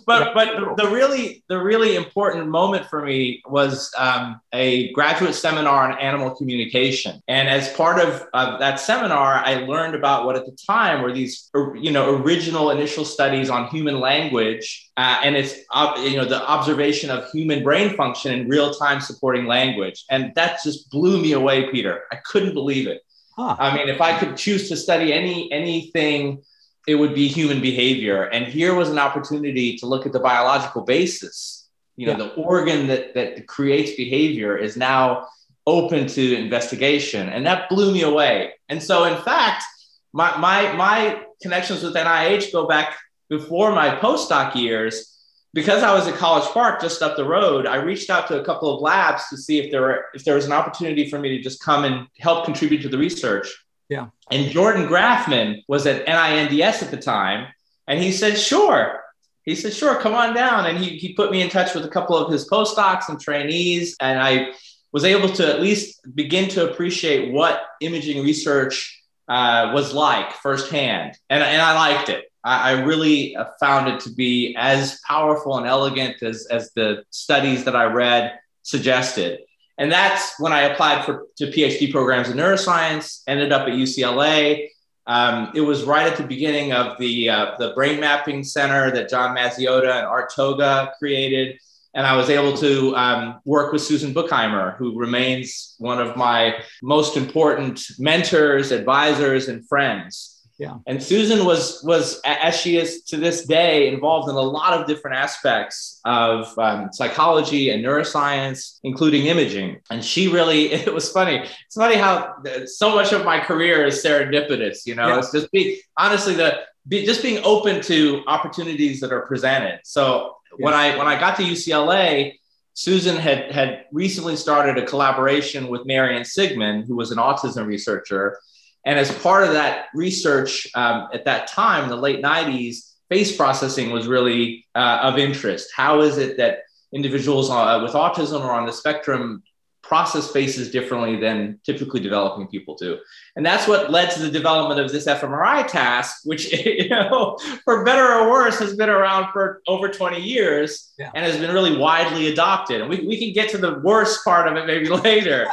But 0.06 0.34
but 0.34 0.76
the 0.76 0.88
really 0.88 1.42
the 1.48 1.60
really 1.60 1.96
important 1.96 2.48
moment 2.48 2.86
for 2.86 3.02
me 3.04 3.42
was 3.46 3.90
um, 3.96 4.40
a 4.52 4.92
graduate 4.92 5.34
seminar 5.34 5.90
on 5.90 5.98
animal 5.98 6.30
communication. 6.34 7.22
And 7.26 7.48
as 7.48 7.72
part 7.72 7.98
of, 7.98 8.26
of 8.34 8.60
that 8.60 8.78
seminar, 8.80 9.34
I 9.34 9.64
learned 9.64 9.94
about 9.94 10.26
what 10.26 10.36
at 10.36 10.46
the 10.46 10.56
time 10.66 11.02
were 11.02 11.12
these 11.12 11.50
you 11.74 11.90
know 11.90 12.16
original 12.16 12.70
initial 12.70 13.04
studies 13.04 13.50
on 13.50 13.68
human 13.68 13.98
language 13.98 14.86
uh, 14.96 15.20
and 15.22 15.36
it's 15.36 15.54
uh, 15.72 15.92
you 15.98 16.16
know 16.16 16.24
the 16.24 16.42
observation 16.48 17.10
of 17.10 17.30
human 17.30 17.62
brain 17.62 17.94
function 17.96 18.32
in 18.32 18.48
real 18.48 18.72
time 18.72 19.00
supporting 19.00 19.46
language. 19.46 20.04
And 20.10 20.32
that 20.36 20.60
just 20.64 20.90
blew 20.90 21.20
me 21.20 21.32
away, 21.32 21.70
Peter. 21.70 22.04
I 22.10 22.16
couldn't 22.16 22.54
believe 22.54 22.86
it. 22.86 23.02
Huh. 23.36 23.56
I 23.58 23.76
mean, 23.76 23.88
if 23.88 24.00
I 24.00 24.18
could 24.18 24.36
choose 24.36 24.68
to 24.70 24.76
study 24.76 25.12
any 25.12 25.50
anything, 25.52 26.42
it 26.86 26.94
would 26.94 27.14
be 27.14 27.28
human 27.28 27.60
behavior. 27.60 28.24
And 28.24 28.46
here 28.46 28.74
was 28.74 28.88
an 28.88 28.98
opportunity 28.98 29.76
to 29.78 29.86
look 29.86 30.06
at 30.06 30.12
the 30.12 30.20
biological 30.20 30.82
basis. 30.82 31.68
You 31.96 32.06
know, 32.06 32.12
yeah. 32.12 32.18
the 32.18 32.34
organ 32.34 32.86
that 32.86 33.14
that 33.14 33.46
creates 33.46 33.96
behavior 33.96 34.56
is 34.56 34.76
now 34.76 35.28
open 35.66 36.06
to 36.06 36.36
investigation, 36.36 37.28
and 37.28 37.46
that 37.46 37.68
blew 37.68 37.92
me 37.92 38.02
away. 38.02 38.54
And 38.68 38.82
so, 38.82 39.04
in 39.04 39.20
fact, 39.22 39.64
my 40.12 40.36
my 40.38 40.72
my 40.72 41.22
connections 41.42 41.82
with 41.82 41.94
NIH 41.94 42.52
go 42.52 42.66
back 42.66 42.96
before 43.28 43.72
my 43.72 43.96
postdoc 43.96 44.54
years 44.54 45.15
because 45.56 45.82
I 45.82 45.94
was 45.94 46.06
at 46.06 46.16
College 46.16 46.44
Park 46.50 46.82
just 46.82 47.00
up 47.00 47.16
the 47.16 47.24
road, 47.24 47.66
I 47.66 47.76
reached 47.76 48.10
out 48.10 48.28
to 48.28 48.38
a 48.38 48.44
couple 48.44 48.74
of 48.74 48.82
labs 48.82 49.26
to 49.30 49.38
see 49.38 49.58
if 49.58 49.70
there 49.70 49.80
were 49.80 50.04
if 50.12 50.22
there 50.22 50.34
was 50.34 50.44
an 50.44 50.52
opportunity 50.52 51.08
for 51.08 51.18
me 51.18 51.30
to 51.30 51.42
just 51.42 51.62
come 51.62 51.84
and 51.84 52.06
help 52.20 52.44
contribute 52.44 52.82
to 52.82 52.90
the 52.90 52.98
research. 52.98 53.48
Yeah. 53.88 54.08
And 54.30 54.50
Jordan 54.50 54.86
Grafman 54.86 55.62
was 55.66 55.86
at 55.86 56.04
NINDS 56.04 56.82
at 56.82 56.90
the 56.90 56.98
time, 56.98 57.46
and 57.88 57.98
he 57.98 58.12
said, 58.12 58.36
"Sure." 58.36 59.02
He 59.44 59.54
said, 59.54 59.72
"Sure, 59.72 59.94
come 59.98 60.12
on 60.12 60.34
down." 60.34 60.66
And 60.66 60.76
he 60.76 60.98
he 60.98 61.14
put 61.14 61.30
me 61.30 61.40
in 61.40 61.48
touch 61.48 61.74
with 61.74 61.86
a 61.86 61.88
couple 61.96 62.18
of 62.18 62.30
his 62.30 62.46
postdocs 62.50 63.08
and 63.08 63.18
trainees, 63.18 63.96
and 63.98 64.20
I 64.20 64.52
was 64.92 65.04
able 65.04 65.30
to 65.30 65.48
at 65.48 65.62
least 65.62 66.14
begin 66.14 66.50
to 66.50 66.70
appreciate 66.70 67.32
what 67.32 67.62
imaging 67.80 68.22
research 68.22 69.02
uh, 69.26 69.70
was 69.72 69.94
like 69.94 70.32
firsthand, 70.34 71.16
and 71.30 71.42
and 71.42 71.62
I 71.62 71.72
liked 71.74 72.10
it. 72.10 72.30
I, 72.46 72.70
I 72.70 72.80
really 72.82 73.36
uh, 73.36 73.46
found 73.58 73.88
it 73.88 74.00
to 74.00 74.10
be 74.10 74.54
as 74.56 75.00
powerful 75.06 75.58
and 75.58 75.66
elegant 75.66 76.22
as, 76.22 76.46
as 76.46 76.70
the 76.74 77.02
studies 77.10 77.64
that 77.64 77.74
I 77.76 77.84
read 77.84 78.38
suggested. 78.62 79.40
And 79.78 79.92
that's 79.92 80.40
when 80.40 80.52
I 80.52 80.62
applied 80.62 81.04
for 81.04 81.26
to 81.36 81.48
PhD 81.48 81.90
programs 81.92 82.30
in 82.30 82.38
neuroscience, 82.38 83.22
ended 83.26 83.52
up 83.52 83.68
at 83.68 83.74
UCLA. 83.74 84.68
Um, 85.06 85.52
it 85.54 85.60
was 85.60 85.84
right 85.84 86.06
at 86.06 86.16
the 86.16 86.24
beginning 86.24 86.72
of 86.72 86.98
the, 86.98 87.28
uh, 87.28 87.56
the 87.58 87.72
brain 87.74 88.00
mapping 88.00 88.42
center 88.42 88.90
that 88.92 89.10
John 89.10 89.36
Mazziotta 89.36 89.90
and 89.90 90.06
Art 90.06 90.32
Toga 90.34 90.92
created. 90.98 91.58
And 91.94 92.06
I 92.06 92.16
was 92.16 92.30
able 92.30 92.56
to 92.58 92.94
um, 92.96 93.40
work 93.44 93.72
with 93.72 93.82
Susan 93.82 94.12
Bookheimer, 94.12 94.76
who 94.76 94.98
remains 94.98 95.74
one 95.78 95.98
of 95.98 96.16
my 96.16 96.62
most 96.82 97.16
important 97.16 97.82
mentors, 97.98 98.70
advisors, 98.70 99.48
and 99.48 99.66
friends. 99.66 100.35
Yeah. 100.58 100.76
And 100.86 101.02
Susan 101.02 101.44
was 101.44 101.82
was 101.84 102.20
as 102.24 102.56
she 102.56 102.78
is 102.78 103.02
to 103.04 103.18
this 103.18 103.44
day 103.44 103.88
involved 103.88 104.30
in 104.30 104.36
a 104.36 104.40
lot 104.40 104.72
of 104.72 104.86
different 104.86 105.18
aspects 105.18 106.00
of 106.06 106.58
um, 106.58 106.90
psychology 106.92 107.70
and 107.70 107.84
neuroscience, 107.84 108.78
including 108.82 109.26
imaging. 109.26 109.80
And 109.90 110.02
she 110.02 110.28
really 110.28 110.72
it 110.72 110.92
was 110.92 111.10
funny. 111.12 111.36
It's 111.66 111.74
funny 111.76 111.96
how 111.96 112.36
so 112.64 112.94
much 112.94 113.12
of 113.12 113.24
my 113.24 113.38
career 113.38 113.84
is 113.84 114.02
serendipitous. 114.02 114.86
You 114.86 114.94
know, 114.94 115.08
yeah. 115.08 115.18
it's 115.18 115.30
just 115.30 115.52
be 115.52 115.82
honestly 115.96 116.34
the 116.34 116.60
be, 116.88 117.04
just 117.04 117.22
being 117.22 117.44
open 117.44 117.82
to 117.82 118.22
opportunities 118.26 119.00
that 119.00 119.12
are 119.12 119.26
presented. 119.26 119.80
So 119.84 120.36
yeah. 120.58 120.64
when 120.64 120.74
I 120.74 120.96
when 120.96 121.06
I 121.06 121.18
got 121.18 121.36
to 121.36 121.42
UCLA. 121.42 122.38
Susan 122.78 123.16
had 123.16 123.50
had 123.50 123.86
recently 123.90 124.36
started 124.36 124.76
a 124.76 124.84
collaboration 124.84 125.68
with 125.68 125.86
Marian 125.86 126.24
Sigman, 126.24 126.86
who 126.86 126.94
was 126.94 127.10
an 127.10 127.16
autism 127.16 127.64
researcher, 127.64 128.38
and 128.86 129.00
as 129.00 129.12
part 129.18 129.44
of 129.44 129.52
that 129.52 129.86
research 129.92 130.68
um, 130.76 131.08
at 131.12 131.24
that 131.24 131.48
time, 131.48 131.84
in 131.84 131.90
the 131.90 131.96
late 131.96 132.22
90s, 132.22 132.92
face 133.08 133.36
processing 133.36 133.90
was 133.90 134.06
really 134.06 134.64
uh, 134.76 135.00
of 135.02 135.18
interest. 135.18 135.70
How 135.74 136.00
is 136.00 136.18
it 136.18 136.36
that 136.36 136.60
individuals 136.92 137.50
uh, 137.50 137.80
with 137.82 137.92
autism 137.92 138.40
or 138.42 138.52
on 138.52 138.64
the 138.64 138.72
spectrum 138.72 139.42
process 139.82 140.30
faces 140.32 140.70
differently 140.70 141.16
than 141.16 141.60
typically 141.64 141.98
developing 141.98 142.46
people 142.46 142.76
do? 142.76 142.96
And 143.34 143.44
that's 143.44 143.66
what 143.66 143.90
led 143.90 144.12
to 144.12 144.20
the 144.20 144.30
development 144.30 144.78
of 144.78 144.92
this 144.92 145.06
fMRI 145.06 145.66
task, 145.66 146.20
which, 146.22 146.52
you 146.66 146.88
know, 146.88 147.36
for 147.64 147.84
better 147.84 148.06
or 148.12 148.30
worse, 148.30 148.60
has 148.60 148.76
been 148.76 148.88
around 148.88 149.32
for 149.32 149.62
over 149.66 149.88
20 149.88 150.20
years 150.20 150.92
yeah. 150.96 151.10
and 151.12 151.26
has 151.26 151.38
been 151.38 151.52
really 151.52 151.76
widely 151.76 152.28
adopted. 152.28 152.82
And 152.82 152.88
we, 152.88 153.04
we 153.04 153.18
can 153.18 153.32
get 153.32 153.50
to 153.50 153.58
the 153.58 153.80
worst 153.80 154.24
part 154.24 154.46
of 154.46 154.56
it 154.56 154.66
maybe 154.66 154.88
later. 154.90 155.48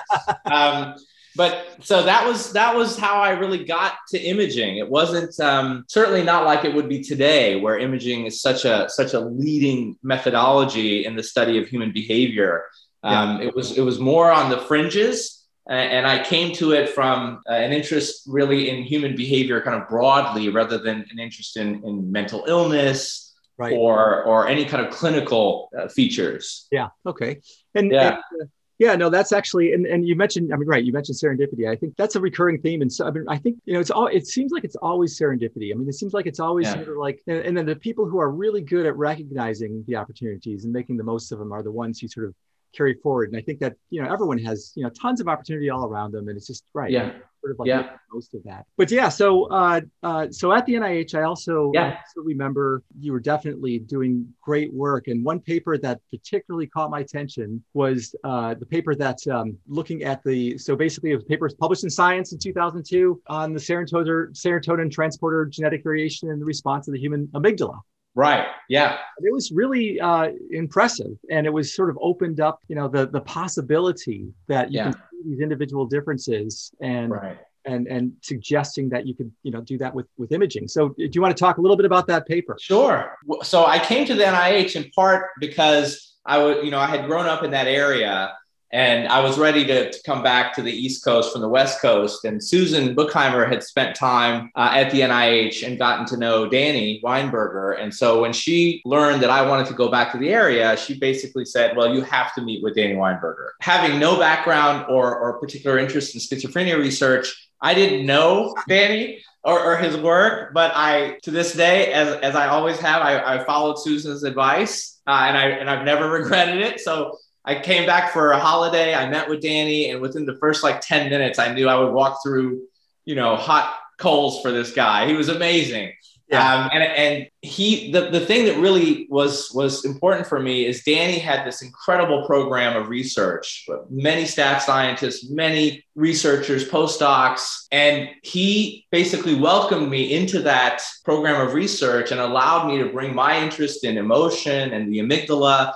um, 0.45 0.93
but 1.35 1.77
so 1.81 2.03
that 2.03 2.27
was 2.27 2.53
that 2.53 2.75
was 2.75 2.97
how 2.97 3.15
I 3.15 3.31
really 3.31 3.63
got 3.63 3.93
to 4.09 4.19
imaging. 4.19 4.77
It 4.77 4.89
wasn't 4.89 5.39
um, 5.39 5.85
certainly 5.87 6.23
not 6.23 6.45
like 6.45 6.65
it 6.65 6.73
would 6.73 6.87
be 6.87 7.01
today, 7.01 7.59
where 7.59 7.77
imaging 7.79 8.25
is 8.25 8.41
such 8.41 8.65
a 8.65 8.87
such 8.89 9.13
a 9.13 9.19
leading 9.19 9.97
methodology 10.03 11.05
in 11.05 11.15
the 11.15 11.23
study 11.23 11.57
of 11.57 11.67
human 11.67 11.91
behavior. 11.91 12.65
Um, 13.03 13.41
yeah. 13.41 13.47
It 13.47 13.55
was 13.55 13.77
it 13.77 13.81
was 13.81 13.99
more 13.99 14.31
on 14.31 14.49
the 14.49 14.59
fringes, 14.59 15.45
and 15.67 16.05
I 16.05 16.23
came 16.23 16.53
to 16.55 16.71
it 16.71 16.89
from 16.89 17.41
uh, 17.49 17.53
an 17.53 17.73
interest 17.73 18.23
really 18.27 18.69
in 18.69 18.83
human 18.83 19.15
behavior, 19.15 19.61
kind 19.61 19.81
of 19.81 19.89
broadly, 19.89 20.49
rather 20.49 20.77
than 20.77 21.05
an 21.09 21.19
interest 21.19 21.57
in, 21.57 21.83
in 21.83 22.11
mental 22.11 22.45
illness 22.47 23.33
right. 23.57 23.73
or 23.73 24.23
or 24.23 24.47
any 24.47 24.65
kind 24.65 24.85
of 24.85 24.93
clinical 24.93 25.69
uh, 25.77 25.87
features. 25.87 26.67
Yeah. 26.71 26.89
Okay. 27.05 27.41
And, 27.75 27.91
yeah. 27.91 28.19
And, 28.31 28.41
uh, 28.43 28.45
Yeah, 28.79 28.95
no, 28.95 29.09
that's 29.09 29.31
actually, 29.31 29.73
and, 29.73 29.85
and 29.85 30.05
you 30.05 30.15
mentioned, 30.15 30.51
I 30.51 30.57
mean, 30.57 30.67
right, 30.67 30.83
you 30.83 30.91
mentioned 30.91 31.17
serendipity. 31.17 31.69
I 31.69 31.75
think 31.75 31.95
that's 31.95 32.15
a 32.15 32.19
recurring 32.19 32.59
theme. 32.59 32.81
And 32.81 32.91
so, 32.91 33.05
I 33.05 33.11
mean, 33.11 33.23
I 33.29 33.37
think, 33.37 33.57
you 33.65 33.75
know, 33.75 33.79
it's 33.79 33.91
all, 33.91 34.07
it 34.07 34.25
seems 34.25 34.51
like 34.51 34.63
it's 34.63 34.75
always 34.77 35.17
serendipity. 35.17 35.71
I 35.71 35.75
mean, 35.77 35.87
it 35.87 35.93
seems 35.93 36.13
like 36.13 36.25
it's 36.25 36.39
always 36.39 36.65
yeah. 36.65 36.73
sort 36.73 36.89
of 36.89 36.97
like, 36.97 37.21
and, 37.27 37.37
and 37.37 37.55
then 37.55 37.67
the 37.67 37.75
people 37.75 38.07
who 38.07 38.19
are 38.19 38.31
really 38.31 38.61
good 38.61 38.85
at 38.85 38.95
recognizing 38.97 39.83
the 39.87 39.95
opportunities 39.95 40.63
and 40.63 40.73
making 40.73 40.97
the 40.97 41.03
most 41.03 41.31
of 41.31 41.37
them 41.39 41.51
are 41.51 41.61
the 41.61 41.71
ones 41.71 41.99
who 41.99 42.07
sort 42.07 42.25
of 42.25 42.33
carry 42.75 42.95
forward. 42.95 43.29
And 43.29 43.37
I 43.37 43.41
think 43.41 43.59
that, 43.59 43.75
you 43.91 44.01
know, 44.01 44.11
everyone 44.11 44.39
has, 44.39 44.73
you 44.75 44.83
know, 44.83 44.89
tons 44.89 45.21
of 45.21 45.27
opportunity 45.27 45.69
all 45.69 45.85
around 45.85 46.11
them. 46.11 46.27
And 46.27 46.35
it's 46.35 46.47
just, 46.47 46.65
right. 46.73 46.89
Yeah. 46.91 47.11
Sort 47.43 47.51
of 47.51 47.59
like 47.59 47.67
yeah. 47.67 47.89
most 48.13 48.33
of 48.33 48.41
that. 48.43 48.65
But 48.77 48.89
yeah, 48.89 49.09
so 49.09 49.49
uh, 49.49 49.81
uh, 50.01 50.27
so 50.31 50.53
at 50.53 50.65
the 50.65 50.75
NIH, 50.75 51.13
I 51.13 51.23
also, 51.23 51.71
yeah. 51.73 51.97
Also 51.99 52.21
remember 52.21 52.83
you 53.01 53.11
were 53.11 53.19
definitely 53.19 53.79
doing 53.79 54.25
great 54.41 54.73
work. 54.73 55.09
And 55.09 55.25
one 55.25 55.41
paper 55.41 55.77
that 55.79 55.99
particularly 56.09 56.67
caught 56.67 56.89
my 56.89 57.01
attention 57.01 57.61
was 57.73 58.15
uh, 58.23 58.53
the 58.53 58.65
paper 58.65 58.95
that's 58.95 59.27
um, 59.27 59.57
looking 59.67 60.03
at 60.03 60.23
the, 60.23 60.57
so 60.57 60.77
basically 60.77 61.11
it 61.11 61.15
was 61.15 61.25
papers 61.25 61.53
published 61.53 61.83
in 61.83 61.89
Science 61.89 62.31
in 62.31 62.39
2002 62.39 63.21
on 63.27 63.51
the 63.51 63.59
serotonin, 63.59 64.31
serotonin 64.31 64.89
transporter 64.89 65.45
genetic 65.45 65.83
variation 65.83 66.29
in 66.29 66.39
the 66.39 66.45
response 66.45 66.87
of 66.87 66.93
the 66.93 66.99
human 66.99 67.27
amygdala. 67.35 67.77
Right. 68.15 68.45
Yeah. 68.69 68.97
It 69.19 69.33
was 69.33 69.51
really 69.51 69.99
uh, 69.99 70.29
impressive, 70.51 71.17
and 71.29 71.47
it 71.47 71.49
was 71.49 71.75
sort 71.75 71.89
of 71.89 71.97
opened 72.01 72.39
up, 72.39 72.59
you 72.67 72.75
know, 72.75 72.87
the 72.87 73.07
the 73.07 73.21
possibility 73.21 74.33
that 74.47 74.71
you 74.71 74.77
yeah. 74.77 74.83
can 74.85 74.93
see 74.93 75.29
these 75.29 75.39
individual 75.39 75.85
differences 75.85 76.71
and 76.79 77.11
right. 77.11 77.39
and 77.65 77.87
and 77.87 78.13
suggesting 78.21 78.89
that 78.89 79.07
you 79.07 79.15
could, 79.15 79.31
you 79.41 79.51
know, 79.51 79.61
do 79.61 79.77
that 79.79 79.93
with 79.93 80.05
with 80.17 80.31
imaging. 80.31 80.67
So, 80.67 80.89
do 80.89 81.09
you 81.11 81.21
want 81.21 81.35
to 81.35 81.39
talk 81.39 81.57
a 81.57 81.61
little 81.61 81.77
bit 81.77 81.85
about 81.87 82.05
that 82.07 82.27
paper? 82.27 82.55
Sure. 82.59 83.17
So, 83.41 83.65
I 83.65 83.79
came 83.79 84.05
to 84.05 84.13
the 84.13 84.23
NIH 84.23 84.75
in 84.75 84.91
part 84.91 85.31
because 85.39 86.17
I 86.25 86.37
would, 86.37 86.63
you 86.63 86.71
know, 86.71 86.79
I 86.79 86.87
had 86.87 87.07
grown 87.07 87.25
up 87.25 87.43
in 87.43 87.51
that 87.51 87.67
area 87.67 88.33
and 88.73 89.07
I 89.07 89.19
was 89.19 89.37
ready 89.37 89.65
to, 89.67 89.91
to, 89.91 90.03
come 90.03 90.23
back 90.23 90.55
to 90.55 90.63
the 90.63 90.71
East 90.71 91.05
Coast 91.05 91.31
from 91.31 91.41
the 91.41 91.47
West 91.47 91.79
Coast. 91.79 92.25
And 92.25 92.43
Susan 92.43 92.95
Bookheimer 92.95 93.47
had 93.47 93.61
spent 93.61 93.95
time 93.95 94.51
uh, 94.55 94.71
at 94.73 94.89
the 94.89 95.01
NIH 95.01 95.65
and 95.65 95.77
gotten 95.77 96.07
to 96.07 96.17
know 96.17 96.49
Danny 96.49 96.99
Weinberger. 97.03 97.79
And 97.79 97.93
so 97.93 98.21
when 98.21 98.33
she 98.33 98.81
learned 98.83 99.21
that 99.21 99.29
I 99.29 99.47
wanted 99.47 99.67
to 99.67 99.75
go 99.75 99.89
back 99.89 100.11
to 100.13 100.17
the 100.17 100.29
area, 100.29 100.75
she 100.75 100.97
basically 100.97 101.45
said, 101.45 101.77
Well, 101.77 101.93
you 101.93 102.01
have 102.01 102.33
to 102.33 102.41
meet 102.41 102.63
with 102.63 102.73
Danny 102.73 102.95
Weinberger. 102.95 103.49
Having 103.61 103.99
no 103.99 104.17
background 104.17 104.87
or, 104.89 105.15
or 105.19 105.39
particular 105.39 105.77
interest 105.77 106.15
in 106.15 106.21
schizophrenia 106.21 106.75
research, 106.75 107.51
I 107.61 107.75
didn't 107.75 108.07
know 108.07 108.55
Danny. 108.67 109.23
Or, 109.45 109.59
or, 109.59 109.75
his 109.75 109.97
work, 109.97 110.53
but 110.53 110.71
I, 110.73 111.17
to 111.23 111.29
this 111.29 111.51
day, 111.53 111.91
as, 111.91 112.15
as 112.21 112.33
I 112.33 112.47
always 112.47 112.79
have, 112.79 113.01
I, 113.01 113.19
I 113.19 113.43
followed 113.43 113.77
Susan's 113.77 114.23
advice, 114.23 115.01
uh, 115.05 115.25
and 115.27 115.37
I 115.37 115.47
and 115.47 115.69
I've 115.69 115.83
never 115.83 116.09
regretted 116.19 116.61
it. 116.61 116.79
So 116.79 117.17
I 117.45 117.59
came 117.59 117.85
back 117.85 118.11
for 118.13 118.31
a 118.31 118.39
holiday. 118.39 118.93
I 118.93 119.09
met 119.09 119.29
with 119.29 119.41
Danny, 119.41 119.89
and 119.89 120.01
within 120.01 120.25
the 120.25 120.37
first 120.37 120.63
like 120.63 120.81
10 120.81 121.09
minutes, 121.09 121.39
I 121.39 121.53
knew 121.53 121.67
I 121.67 121.79
would 121.79 121.93
walk 121.93 122.19
through, 122.23 122.61
you 123.05 123.15
know, 123.15 123.35
hot 123.35 123.77
coals 123.97 124.41
for 124.41 124.51
this 124.51 124.71
guy. 124.71 125.07
He 125.07 125.13
was 125.13 125.29
amazing. 125.29 125.93
Yeah. 126.29 126.63
Um, 126.63 126.69
and, 126.73 126.83
and 126.83 127.27
he 127.41 127.91
the, 127.91 128.09
the 128.09 128.21
thing 128.21 128.45
that 128.45 128.57
really 128.57 129.07
was 129.09 129.51
was 129.53 129.83
important 129.83 130.25
for 130.25 130.39
me 130.39 130.65
is 130.65 130.83
Danny 130.83 131.19
had 131.19 131.45
this 131.45 131.61
incredible 131.61 132.25
program 132.25 132.81
of 132.81 132.87
research, 132.87 133.67
many 133.89 134.25
staff 134.25 134.61
scientists, 134.61 135.29
many 135.29 135.85
researchers, 135.95 136.67
postdocs, 136.67 137.65
and 137.71 138.09
he 138.23 138.85
basically 138.89 139.35
welcomed 139.35 139.89
me 139.89 140.13
into 140.13 140.39
that 140.39 140.81
program 141.03 141.45
of 141.45 141.53
research 141.53 142.11
and 142.11 142.21
allowed 142.21 142.67
me 142.67 142.79
to 142.79 142.89
bring 142.89 143.13
my 143.13 143.39
interest 143.39 143.83
in 143.83 143.97
emotion 143.97 144.71
and 144.73 144.91
the 144.91 144.99
amygdala 144.99 145.73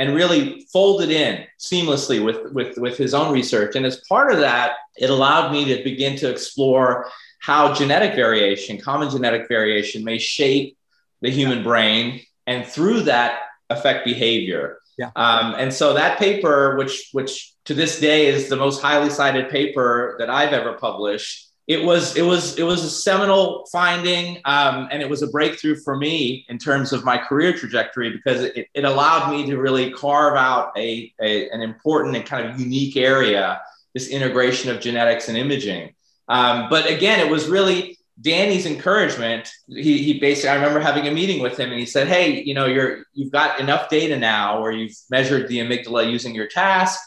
and 0.00 0.14
really 0.14 0.66
folded 0.72 1.10
in 1.10 1.44
seamlessly 1.58 2.24
with, 2.24 2.50
with, 2.54 2.78
with 2.78 2.96
his 2.96 3.12
own 3.12 3.30
research. 3.34 3.76
And 3.76 3.84
as 3.84 4.00
part 4.08 4.32
of 4.32 4.38
that, 4.38 4.72
it 4.96 5.10
allowed 5.10 5.52
me 5.52 5.66
to 5.66 5.84
begin 5.84 6.16
to 6.16 6.30
explore 6.30 7.10
how 7.38 7.74
genetic 7.74 8.14
variation, 8.14 8.80
common 8.80 9.10
genetic 9.10 9.46
variation, 9.46 10.02
may 10.02 10.16
shape 10.16 10.78
the 11.20 11.30
human 11.30 11.62
brain 11.62 12.22
and 12.46 12.64
through 12.64 13.02
that 13.02 13.40
affect 13.68 14.06
behavior. 14.06 14.78
Yeah. 14.96 15.10
Um, 15.16 15.54
and 15.58 15.72
so 15.72 15.92
that 15.92 16.18
paper, 16.18 16.78
which 16.78 17.10
which 17.12 17.52
to 17.66 17.74
this 17.74 18.00
day 18.00 18.26
is 18.26 18.48
the 18.48 18.56
most 18.56 18.80
highly 18.80 19.10
cited 19.10 19.50
paper 19.50 20.16
that 20.18 20.30
I've 20.30 20.54
ever 20.54 20.78
published, 20.78 21.49
it 21.66 21.84
was 21.84 22.16
it 22.16 22.22
was 22.22 22.58
it 22.58 22.64
was 22.64 22.82
a 22.82 22.90
seminal 22.90 23.64
finding 23.70 24.38
um, 24.44 24.88
and 24.90 25.02
it 25.02 25.08
was 25.08 25.22
a 25.22 25.28
breakthrough 25.28 25.76
for 25.76 25.96
me 25.96 26.44
in 26.48 26.58
terms 26.58 26.92
of 26.92 27.04
my 27.04 27.16
career 27.16 27.52
trajectory 27.52 28.10
because 28.10 28.42
it, 28.42 28.66
it 28.74 28.84
allowed 28.84 29.30
me 29.30 29.46
to 29.46 29.56
really 29.56 29.92
carve 29.92 30.36
out 30.36 30.72
a, 30.76 31.12
a, 31.20 31.48
an 31.50 31.60
important 31.60 32.16
and 32.16 32.26
kind 32.26 32.48
of 32.48 32.58
unique 32.58 32.96
area 32.96 33.60
this 33.94 34.08
integration 34.08 34.70
of 34.70 34.80
genetics 34.80 35.28
and 35.28 35.36
imaging. 35.36 35.94
Um, 36.28 36.68
but 36.70 36.90
again 36.90 37.20
it 37.24 37.30
was 37.30 37.46
really 37.46 37.98
danny's 38.20 38.66
encouragement. 38.66 39.50
He, 39.68 40.02
he 40.02 40.18
basically 40.18 40.50
i 40.50 40.54
remember 40.56 40.80
having 40.80 41.06
a 41.06 41.12
meeting 41.12 41.40
with 41.40 41.56
him 41.58 41.70
and 41.70 41.78
he 41.78 41.86
said 41.86 42.08
hey 42.08 42.42
you 42.42 42.54
know 42.54 42.66
you're 42.66 43.04
you've 43.14 43.32
got 43.32 43.60
enough 43.60 43.88
data 43.88 44.18
now 44.18 44.60
where 44.60 44.72
you've 44.72 44.96
measured 45.10 45.48
the 45.48 45.58
amygdala 45.58 46.10
using 46.10 46.34
your 46.34 46.48
task. 46.48 46.98